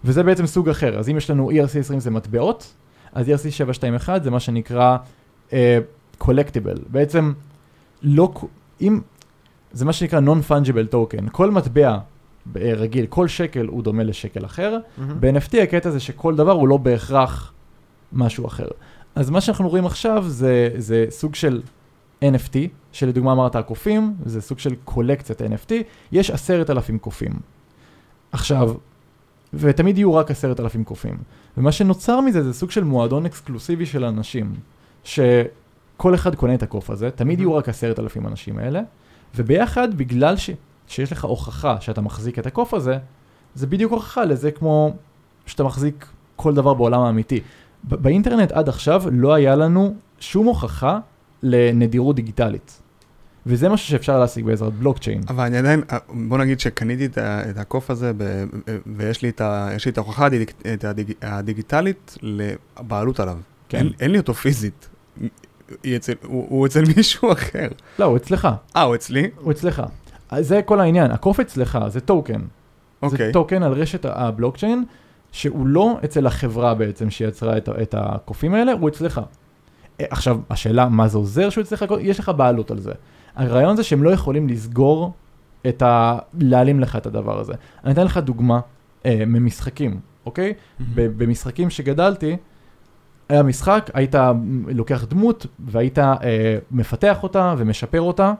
וזה 0.03 0.23
בעצם 0.23 0.45
סוג 0.45 0.69
אחר. 0.69 0.99
אז 0.99 1.09
אם 1.09 1.17
יש 1.17 1.29
לנו 1.29 1.51
ERC20 1.51 1.99
זה 1.99 2.11
מטבעות, 2.11 2.73
אז 3.13 3.27
E 3.27 3.31
ERC721 3.31 4.09
זה 4.23 4.31
מה 4.31 4.39
שנקרא 4.39 4.97
uh, 5.49 5.53
collectible. 6.23 6.79
בעצם 6.87 7.33
לא, 8.03 8.33
אם, 8.81 9.01
זה 9.71 9.85
מה 9.85 9.93
שנקרא 9.93 10.19
non-fungible 10.19 10.93
token. 10.93 11.29
כל 11.31 11.51
מטבע 11.51 11.97
אה, 12.55 12.73
רגיל, 12.75 13.05
כל 13.05 13.27
שקל 13.27 13.65
הוא 13.65 13.83
דומה 13.83 14.03
לשקל 14.03 14.45
אחר. 14.45 14.77
ב-NFT 15.19 15.57
הקטע 15.63 15.89
זה 15.89 15.99
שכל 15.99 16.35
דבר 16.35 16.51
הוא 16.51 16.67
לא 16.67 16.77
בהכרח 16.77 17.53
משהו 18.13 18.47
אחר. 18.47 18.67
אז 19.15 19.29
מה 19.29 19.41
שאנחנו 19.41 19.69
רואים 19.69 19.85
עכשיו 19.85 20.25
זה, 20.27 20.69
זה 20.77 21.05
סוג 21.09 21.35
של 21.35 21.61
NFT, 22.23 22.57
שלדוגמה 22.91 23.31
אמרת 23.31 23.55
הקופים, 23.55 24.15
זה 24.25 24.41
סוג 24.41 24.59
של 24.59 24.75
קולקציית 24.85 25.41
NFT, 25.41 25.71
יש 26.11 26.31
עשרת 26.31 26.69
אלפים 26.69 26.99
קופים. 26.99 27.31
עכשיו, 28.31 28.73
ותמיד 29.53 29.97
יהיו 29.97 30.15
רק 30.15 30.31
עשרת 30.31 30.59
אלפים 30.59 30.83
קופים. 30.83 31.17
ומה 31.57 31.71
שנוצר 31.71 32.21
מזה 32.21 32.43
זה 32.43 32.53
סוג 32.53 32.71
של 32.71 32.83
מועדון 32.83 33.25
אקסקלוסיבי 33.25 33.85
של 33.85 34.05
אנשים, 34.05 34.53
שכל 35.03 36.15
אחד 36.15 36.35
קונה 36.35 36.53
את 36.53 36.63
הקוף 36.63 36.89
הזה, 36.89 37.11
תמיד 37.11 37.39
יהיו 37.39 37.55
רק 37.55 37.69
עשרת 37.69 37.99
אלפים 37.99 38.27
אנשים 38.27 38.57
האלה, 38.57 38.81
וביחד, 39.35 39.97
בגלל 39.97 40.37
ש, 40.37 40.49
שיש 40.87 41.11
לך 41.11 41.25
הוכחה 41.25 41.81
שאתה 41.81 42.01
מחזיק 42.01 42.39
את 42.39 42.45
הקוף 42.45 42.73
הזה, 42.73 42.97
זה 43.55 43.67
בדיוק 43.67 43.91
הוכחה 43.91 44.25
לזה 44.25 44.51
כמו 44.51 44.95
שאתה 45.45 45.63
מחזיק 45.63 46.05
כל 46.35 46.53
דבר 46.53 46.73
בעולם 46.73 47.01
האמיתי. 47.01 47.39
ב- 47.83 47.95
באינטרנט 47.95 48.51
עד 48.51 48.69
עכשיו 48.69 49.03
לא 49.11 49.33
היה 49.33 49.55
לנו 49.55 49.95
שום 50.19 50.45
הוכחה 50.45 50.99
לנדירות 51.43 52.15
דיגיטלית. 52.15 52.81
וזה 53.45 53.69
משהו 53.69 53.87
שאפשר 53.87 54.19
להשיג 54.19 54.45
בעזרת 54.45 54.73
בלוקצ'יין. 54.73 55.21
אבל 55.29 55.43
אני 55.43 55.57
עדיין, 55.57 55.81
בוא 56.27 56.37
נגיד 56.37 56.59
שקניתי 56.59 57.05
את 57.15 57.57
הקוף 57.57 57.89
הזה, 57.91 58.11
ב- 58.17 58.43
ויש 58.97 59.21
לי 59.21 59.29
את 59.29 59.41
ה- 59.41 59.69
לי 59.85 59.91
את 59.91 59.97
ההוכחה 59.97 60.25
הדיג- 60.25 60.51
הדיג- 60.83 61.13
הדיגיטלית 61.21 62.17
לבעלות 62.21 63.19
עליו. 63.19 63.37
כן. 63.69 63.77
אין- 63.77 63.89
אין 63.99 64.11
לי 64.11 64.17
אותו 64.17 64.33
פיזית. 64.33 64.89
אצל- 65.95 66.13
הוא 66.23 66.45
הוא 66.49 66.65
אצל 66.65 66.83
מישהו 66.97 67.31
אחר. 67.31 67.67
לא, 67.99 68.05
הוא 68.05 68.17
אצלך, 68.17 68.47
אה, 68.75 68.81
הוא 68.83 68.95
אצלי? 68.95 69.29
הוא 69.41 69.51
אצלך. 69.51 69.83
זה 70.39 70.61
כל 70.61 70.79
העניין, 70.79 71.11
הקוף 71.11 71.39
אצלך, 71.39 71.79
זה 71.87 71.99
טוקן. 71.99 72.39
זה 72.39 72.45
אוקיי. 73.01 73.31
טוקן 73.31 73.63
על 73.63 73.71
רשת 73.73 74.05
הבלוקצ'יין, 74.05 74.83
שהוא 75.31 75.67
לא 75.67 75.97
אצל 76.05 76.27
החברה 76.27 76.73
בעצם 76.75 77.09
שיצרה 77.09 77.57
את, 77.57 77.69
את 77.81 77.95
הקופים 77.97 78.53
האלה, 78.53 78.71
הוא 78.71 78.89
אצלך. 78.89 79.21
עכשיו, 79.99 80.39
השאלה, 80.49 80.89
מה 80.89 81.07
זה 81.07 81.17
עוזר 81.17 81.49
שהוא 81.49 81.61
אצלך? 81.61 81.85
יש 81.99 82.19
לך 82.19 82.31
בעלות 82.37 82.71
על 82.71 82.79
זה. 82.79 82.91
הרעיון 83.35 83.75
זה 83.75 83.83
שהם 83.83 84.03
לא 84.03 84.09
יכולים 84.09 84.47
לסגור 84.47 85.13
את 85.67 85.81
ה... 85.81 86.17
להעלים 86.39 86.79
לך 86.79 86.95
את 86.95 87.05
הדבר 87.05 87.39
הזה. 87.39 87.53
אני 87.83 87.93
אתן 87.93 88.05
לך 88.05 88.17
דוגמה 88.17 88.59
אה, 89.05 89.23
ממשחקים, 89.27 89.99
אוקיי? 90.25 90.53
ב- 90.79 91.23
במשחקים 91.23 91.69
שגדלתי, 91.69 92.37
היה 93.29 93.43
משחק, 93.43 93.89
היית 93.93 94.15
לוקח 94.67 95.03
דמות 95.03 95.45
והיית 95.59 95.99
אה, 95.99 96.57
מפתח 96.71 97.23
אותה 97.23 97.53
ומשפר 97.57 98.01
אותה, 98.01 98.33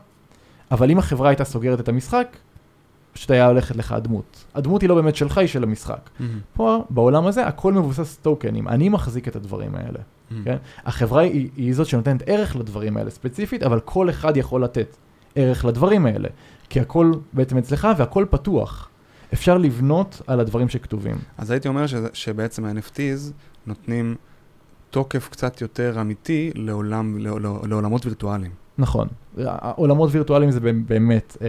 אבל 0.72 0.91
אם 0.91 0.97
החברה 0.97 1.30
הייתה 1.30 1.43
סוגרת 1.43 1.80
את 1.80 1.89
המשחק, 1.89 2.38
פשוט 3.14 3.32
היה 3.32 3.47
הולכת 3.47 3.76
לך 3.76 3.91
הדמות. 3.91 4.45
הדמות 4.55 4.82
היא 4.82 4.89
לא 4.89 4.95
באמת 4.95 5.16
שלך, 5.16 5.38
היא 5.38 5.47
של 5.47 5.64
המשחק. 5.64 6.10
מהמם. 6.20 6.39
פה, 6.53 6.84
בעולם 6.89 7.26
הזה, 7.28 7.47
הכל 7.47 7.74
מבוסס 7.74 8.18
טוקנים. 8.18 8.68
אני 8.68 8.89
מחזיק 8.89 9.28
את 9.28 9.36
הדברים 9.36 9.76
האלה. 9.76 9.99
כן? 10.46 10.56
החברה 10.86 11.22
היא, 11.22 11.50
היא 11.56 11.74
זאת 11.76 11.88
שנותנת 11.88 12.24
ערך 12.26 12.56
לדברים 12.56 12.98
האלה 12.98 13.10
ספציפית, 13.10 13.64
אבל 13.64 13.80
כל 13.80 14.10
אחד 14.10 14.38
יכול 14.38 14.64
לתת 14.64 14.98
ערך 15.36 15.66
לדברים 15.66 16.06
האלה. 16.06 16.30
כי 16.70 16.80
הכל 16.80 17.12
בעצם 17.34 17.58
אצלך 17.58 17.88
והכל 17.98 18.26
פתוח. 18.30 18.90
אפשר 19.34 19.58
לבנות 19.58 20.22
על 20.28 20.40
הדברים 20.40 20.70
שכתובים. 20.70 21.16
אז 21.38 21.52
הייתי 21.52 21.68
אומר 21.68 21.88
שזה- 21.88 22.08
שבעצם 22.14 22.66
ה-NFTs 22.66 23.32
נותנים 23.68 24.16
תוקף 24.90 25.30
קצת 25.32 25.62
יותר 25.62 26.02
אמיתי 26.02 26.52
לעולם, 26.56 27.18
לעול- 27.18 27.46
לעולמות 27.70 28.06
וירטואליים. 28.06 28.52
נכון. 28.78 29.08
עולמות 29.76 30.10
וירטואליים 30.14 30.52
זה 30.52 30.60
באמת, 30.88 31.38
אה, 31.42 31.48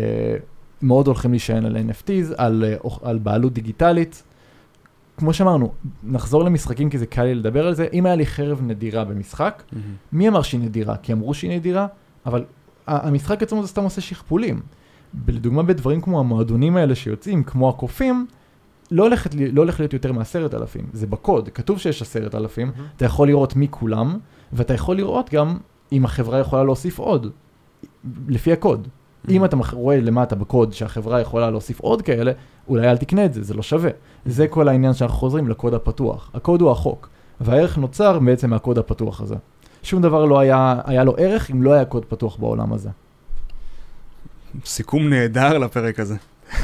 מאוד 0.82 1.06
הולכים 1.06 1.30
להישען 1.30 1.64
על 1.64 1.76
NFTs, 1.76 2.34
על, 2.36 2.64
אה, 2.68 2.90
על 3.02 3.18
בעלות 3.18 3.52
דיגיטלית. 3.52 4.22
כמו 5.18 5.32
שאמרנו, 5.32 5.72
נחזור 6.02 6.44
למשחקים 6.44 6.90
כי 6.90 6.98
זה 6.98 7.06
קל 7.06 7.22
לי 7.24 7.34
לדבר 7.34 7.66
על 7.66 7.74
זה. 7.74 7.86
אם 7.92 8.06
היה 8.06 8.16
לי 8.16 8.26
חרב 8.26 8.60
נדירה 8.62 9.04
במשחק, 9.04 9.62
מי 10.12 10.28
אמר 10.28 10.42
שהיא 10.42 10.60
נדירה? 10.60 10.96
כי 10.96 11.12
אמרו 11.12 11.34
שהיא 11.34 11.50
נדירה, 11.56 11.86
אבל 12.26 12.44
המשחק 12.86 13.42
עצמו 13.42 13.62
זה 13.62 13.68
סתם 13.68 13.82
עושה 13.82 14.00
שכפולים. 14.00 14.60
לדוגמה 15.28 15.62
בדברים 15.62 16.00
כמו 16.00 16.20
המועדונים 16.20 16.76
האלה 16.76 16.94
שיוצאים, 16.94 17.44
כמו 17.44 17.68
הקופים, 17.68 18.26
לא, 18.90 19.08
לי- 19.34 19.52
לא 19.52 19.60
הולך 19.62 19.80
להיות 19.80 19.92
יותר 19.92 20.12
מעשרת 20.12 20.54
אלפים, 20.54 20.86
זה 20.92 21.06
בקוד, 21.06 21.48
כתוב 21.48 21.78
שיש 21.78 22.02
עשרת 22.02 22.34
אלפים, 22.34 22.70
אתה 22.96 23.04
יכול 23.04 23.28
לראות 23.28 23.56
מי 23.56 23.66
כולם, 23.70 24.18
ואתה 24.52 24.74
יכול 24.74 24.96
לראות 24.96 25.30
גם 25.34 25.56
אם 25.92 26.04
החברה 26.04 26.38
יכולה 26.38 26.64
להוסיף 26.64 26.98
עוד, 26.98 27.26
לפי 28.28 28.52
הקוד. 28.52 28.88
אם 29.28 29.44
אתה 29.44 29.56
רואה 29.72 30.00
למטה 30.00 30.36
בקוד 30.36 30.72
שהחברה 30.72 31.20
יכולה 31.20 31.50
להוסיף 31.50 31.80
עוד 31.80 32.02
כאלה, 32.02 32.32
אולי 32.68 32.90
אל 32.90 32.96
תקנה 32.96 33.24
את 33.24 33.34
זה, 33.34 33.42
זה 33.42 33.54
לא 33.54 33.62
שווה. 33.62 33.90
זה 34.26 34.48
כל 34.48 34.68
העניין 34.68 34.94
שאנחנו 34.94 35.16
חוזרים 35.16 35.48
לקוד 35.48 35.74
הפתוח. 35.74 36.30
הקוד 36.34 36.60
הוא 36.60 36.70
החוק, 36.70 37.08
והערך 37.40 37.78
נוצר 37.78 38.18
בעצם 38.18 38.50
מהקוד 38.50 38.78
הפתוח 38.78 39.20
הזה. 39.20 39.34
שום 39.82 40.02
דבר 40.02 40.24
לא 40.24 40.38
היה, 40.38 40.80
היה 40.84 41.04
לו 41.04 41.14
ערך 41.18 41.50
אם 41.50 41.62
לא 41.62 41.72
היה 41.72 41.84
קוד 41.84 42.04
פתוח 42.04 42.36
בעולם 42.36 42.72
הזה. 42.72 42.88
סיכום 44.64 45.08
נהדר 45.08 45.58
לפרק 45.58 46.00
הזה. 46.00 46.16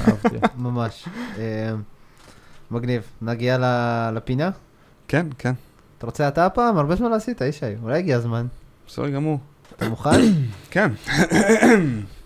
אהבתי. 0.09 0.37
ממש. 0.59 1.09
אה, 1.39 1.73
מגניב. 2.71 3.03
נגיע 3.23 3.59
ל- 3.59 4.11
לפינה? 4.17 4.51
כן, 5.09 5.27
כן, 5.39 5.53
אתה 5.99 6.07
רוצה 6.07 6.29
אתה 6.29 6.47
הפעם? 6.47 6.79
הרבה 6.79 6.95
זמן 6.97 7.11
לא 7.11 7.15
עשית, 7.17 7.41
ישי. 7.41 7.67
אולי 7.83 7.99
הגיע 7.99 8.17
הזמן. 8.17 8.47
בסדר 8.87 9.09
גמור. 9.09 9.39
אתה 9.77 9.89
מוכן? 9.89 10.21
כן. 10.71 10.91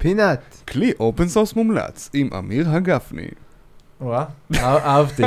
פינת. 0.00 0.62
כלי 0.68 0.92
open 1.00 1.28
source 1.28 1.56
מומלץ 1.56 2.10
עם 2.12 2.28
אמיר 2.38 2.70
הגפני. 2.70 3.28
וואה, 4.00 4.24
אהבתי, 4.54 5.22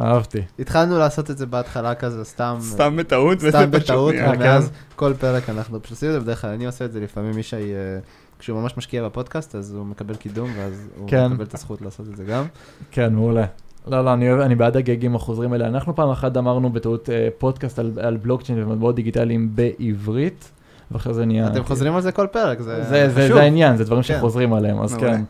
אהבתי. 0.00 0.42
התחלנו 0.58 0.98
לעשות 0.98 1.30
את 1.30 1.38
זה 1.38 1.46
בהתחלה 1.46 1.94
כזה, 1.94 2.24
סתם... 2.24 2.56
סתם 2.60 2.96
בטעות, 2.96 3.38
סתם 3.40 3.70
בטעות. 3.70 4.14
ומאז 4.14 4.70
כל 4.96 5.12
פרק 5.20 5.50
אנחנו 5.50 5.82
פשוט 5.82 5.90
עושים 5.90 6.08
את 6.08 6.14
זה, 6.14 6.20
בדרך 6.20 6.40
כלל 6.40 6.50
אני 6.50 6.66
עושה 6.66 6.84
את 6.84 6.92
זה, 6.92 7.00
לפעמים 7.00 7.38
ישי, 7.38 7.56
אה, 7.56 7.98
כשהוא 8.38 8.60
ממש 8.60 8.76
משקיע 8.76 9.04
בפודקאסט, 9.04 9.54
אז 9.54 9.74
הוא 9.74 9.86
מקבל 9.86 10.14
קידום, 10.14 10.50
ואז 10.56 10.88
הוא 10.98 11.08
כן. 11.08 11.26
מקבל 11.26 11.44
את 11.44 11.54
הזכות 11.54 11.82
לעשות 11.82 12.08
את 12.08 12.16
זה 12.16 12.24
גם. 12.24 12.44
כן, 12.90 13.14
מעולה. 13.14 13.44
לא, 13.86 14.04
לא, 14.04 14.12
אני, 14.14 14.30
אוהב, 14.30 14.40
אני 14.40 14.54
בעד 14.54 14.76
הגגים 14.76 15.14
החוזרים 15.14 15.52
האלה. 15.52 15.66
אנחנו 15.66 15.96
פעם 15.96 16.10
אחת 16.10 16.36
אמרנו 16.36 16.70
בטעות 16.70 17.10
אה, 17.10 17.28
פודקאסט 17.38 17.78
על, 17.78 17.92
על 18.00 18.16
בלוקצ'יין 18.16 18.62
ומטבעות 18.62 18.94
דיגיטליים 18.94 19.50
בעברית, 19.54 20.50
ואחרי 20.94 21.14
זה 21.14 21.24
נהיה... 21.24 21.46
אתם 21.46 21.64
חוזרים 21.64 21.94
על 21.94 22.00
זה 22.00 22.12
כל 22.12 22.26
פרק, 22.26 22.60
זה 22.60 23.08
חשוב. 23.14 23.32
זה 23.32 23.40
העניין, 23.40 23.76
זה 23.76 23.84
דברים 23.84 24.02
כן. 24.02 24.14
שחוזרים 24.18 24.52
עליהם, 24.52 24.80
אז. 24.80 24.94
כן. 24.94 25.22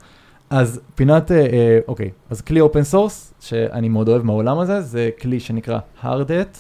אז 0.51 0.81
פינת, 0.95 1.33
אה, 1.33 1.37
אה, 1.37 1.79
אוקיי, 1.89 2.11
אז 2.31 2.41
כלי 2.41 2.61
open 2.61 2.83
source, 2.83 3.35
שאני 3.41 3.89
מאוד 3.89 4.09
אוהב 4.09 4.23
מהעולם 4.23 4.59
הזה, 4.59 4.81
זה 4.81 5.11
כלי 5.21 5.41
שנקרא 5.41 5.79
Hardhat. 6.03 6.59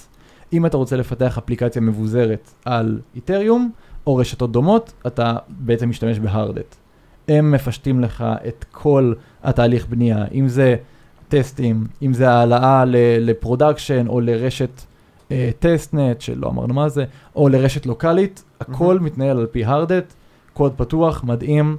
אם 0.53 0.67
אתה 0.67 0.77
רוצה 0.77 0.97
לפתח 0.97 1.39
אפליקציה 1.39 1.83
מבוזרת 1.83 2.51
על 2.65 3.01
Ethereum, 3.15 3.71
או 4.07 4.17
רשתות 4.17 4.53
דומות, 4.53 4.93
אתה 5.07 5.37
בעצם 5.49 5.89
משתמש 5.89 6.19
ב 6.19 6.25
Hardhat. 6.25 6.77
הם 7.29 7.51
מפשטים 7.51 8.01
לך 8.01 8.25
את 8.49 8.65
כל 8.73 9.13
התהליך 9.43 9.87
בנייה, 9.87 10.25
אם 10.35 10.49
זה 10.49 10.77
טסטים, 11.29 11.87
אם 12.03 12.13
זה 12.13 12.31
העלאה 12.31 12.85
ל 13.21 13.28
production 13.28 14.07
או 14.09 14.21
לרשת 14.21 14.81
אה, 15.31 15.51
testnet, 15.59 16.21
שלא 16.21 16.49
אמרנו 16.49 16.75
מה 16.75 16.89
זה, 16.89 17.05
או 17.37 17.49
לרשת 17.49 17.87
לוקאלית, 17.87 18.45
הכל 18.69 18.99
מתנהל 19.01 19.39
על 19.39 19.47
פי 19.47 19.65
Hardhat, 19.65 20.15
קוד 20.53 20.73
פתוח, 20.77 21.25
מדהים. 21.25 21.77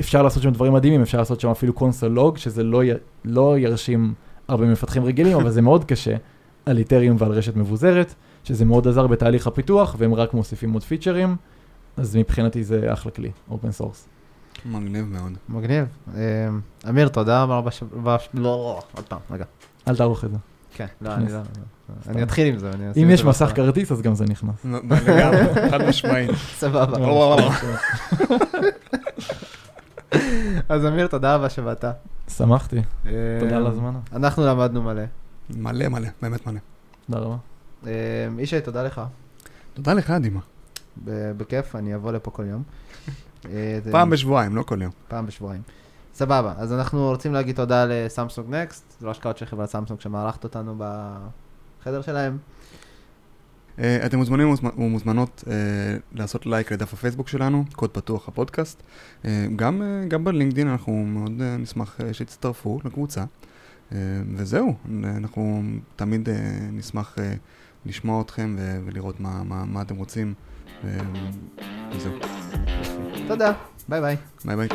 אפשר 0.00 0.22
לעשות 0.22 0.42
שם 0.42 0.50
דברים 0.50 0.72
מדהימים, 0.72 1.02
אפשר 1.02 1.18
לעשות 1.18 1.40
שם 1.40 1.48
אפילו 1.50 1.72
console 1.72 2.08
log, 2.12 2.36
שזה 2.36 2.62
לא, 2.62 2.84
י- 2.84 2.90
לא 3.24 3.58
ירשים 3.58 4.14
הרבה 4.48 4.66
מפתחים 4.66 5.04
רגילים, 5.04 5.36
אבל 5.38 5.50
זה 5.50 5.62
מאוד 5.62 5.84
קשה 5.84 6.16
על 6.66 6.78
Ethereum 6.78 7.16
ועל 7.20 7.32
רשת 7.32 7.56
מבוזרת, 7.56 8.14
שזה 8.44 8.64
מאוד 8.64 8.88
עזר 8.88 9.06
בתהליך 9.06 9.46
הפיתוח, 9.46 9.94
והם 9.98 10.14
רק 10.14 10.34
מוסיפים 10.34 10.72
עוד 10.72 10.82
פיצ'רים, 10.82 11.36
אז 11.96 12.16
מבחינתי 12.16 12.64
זה 12.64 12.92
אחלה 12.92 13.12
כלי, 13.12 13.30
open 13.50 13.70
source. 13.70 14.08
מגניב 14.66 15.04
מאוד. 15.04 15.32
מגניב. 15.48 15.84
אה, 16.16 16.48
אמיר, 16.88 17.08
תודה 17.08 17.42
רבה. 17.44 17.70
לא, 18.34 18.80
עוד 18.94 19.04
פעם, 19.04 19.18
רגע. 19.30 19.44
אל 19.88 19.96
תערוך 19.96 20.24
את 20.24 20.30
זה. 20.30 20.36
כן, 20.74 20.86
לא, 21.00 21.14
אני 21.14 21.32
לא... 21.32 21.38
אני 22.08 22.22
אתחיל 22.22 22.46
עם 22.46 22.58
זה. 22.58 22.70
אם 23.02 23.10
יש 23.10 23.24
מסך. 23.24 23.52
כרטיס, 23.54 23.92
אז 23.92 24.02
גם 24.02 24.14
זה 24.14 24.24
נכנס. 24.24 24.64
לגמרי, 25.06 25.38
חד 25.70 25.82
משמעית. 25.88 26.30
סבבה. 26.58 26.98
לא, 26.98 27.06
לא, 27.06 27.36
לא. 27.40 27.50
אז 30.68 30.86
אמיר, 30.86 31.06
תודה 31.06 31.34
רבה 31.34 31.48
שבאת. 31.48 31.84
שמחתי, 32.28 32.76
אה, 33.06 33.12
תודה 33.40 33.56
על 33.56 33.66
הזמנה. 33.66 33.98
אנחנו 34.12 34.46
למדנו 34.46 34.82
מלא. 34.82 35.02
מלא 35.50 35.88
מלא, 35.88 36.08
באמת 36.22 36.46
מלא. 36.46 36.58
תודה 37.06 37.18
רבה. 37.20 37.36
אה, 37.86 37.92
ישי, 38.38 38.60
תודה 38.60 38.82
לך. 38.82 39.00
תודה 39.74 39.92
לך, 39.94 40.10
דימה. 40.20 40.40
ב- 41.04 41.32
בכיף, 41.36 41.76
אני 41.76 41.94
אבוא 41.94 42.12
לפה 42.12 42.30
כל 42.30 42.44
יום. 42.46 42.62
אה, 43.46 43.78
פעם 43.90 44.10
בשבועיים, 44.10 44.56
לא 44.56 44.62
כל 44.62 44.82
יום. 44.82 44.90
פעם 45.08 45.26
בשבועיים. 45.26 45.62
סבבה, 46.14 46.52
אז 46.58 46.72
אנחנו 46.72 47.08
רוצים 47.08 47.32
להגיד 47.34 47.56
תודה 47.56 47.84
לסמסונג 47.88 48.54
נקסט, 48.54 48.94
זו 49.00 49.10
השקעות 49.10 49.38
של 49.38 49.46
חברת 49.46 49.68
סמסונג 49.68 50.00
שמארחת 50.00 50.44
אותנו 50.44 50.74
בחדר 51.80 52.02
שלהם. 52.02 52.38
אה, 53.78 54.06
אתם 54.06 54.18
מוזמנים 54.18 54.52
ומוזמ- 54.54 54.78
ומוזמנות 54.80 55.44
אה, 55.50 55.52
לעשות 56.12 56.46
לייק 56.46 56.72
לדף 56.72 56.92
הפייסבוק 56.92 57.28
שלנו, 57.28 57.64
קוד 57.72 57.90
פתוח 57.90 58.28
הפודקאסט. 58.28 58.82
אה, 59.24 59.46
גם, 59.56 59.82
גם 60.08 60.24
בלינקדאין 60.24 60.68
אנחנו 60.68 61.04
מאוד 61.06 61.32
נשמח 61.58 61.98
שתצטרפו 62.12 62.80
לקבוצה. 62.84 63.24
וזהו, 64.36 64.74
אנחנו 65.16 65.62
תמיד 65.96 66.28
נשמח 66.72 67.16
לשמוע 67.86 68.22
אתכם 68.22 68.56
ולראות 68.84 69.20
מה, 69.20 69.42
מה, 69.44 69.64
מה 69.64 69.82
אתם 69.82 69.96
רוצים. 69.96 70.34
וזהו, 71.92 72.12
תודה, 73.28 73.52
ביי 73.88 74.00
ביי. 74.00 74.16
ביי 74.44 74.56
ביי. 74.56 74.68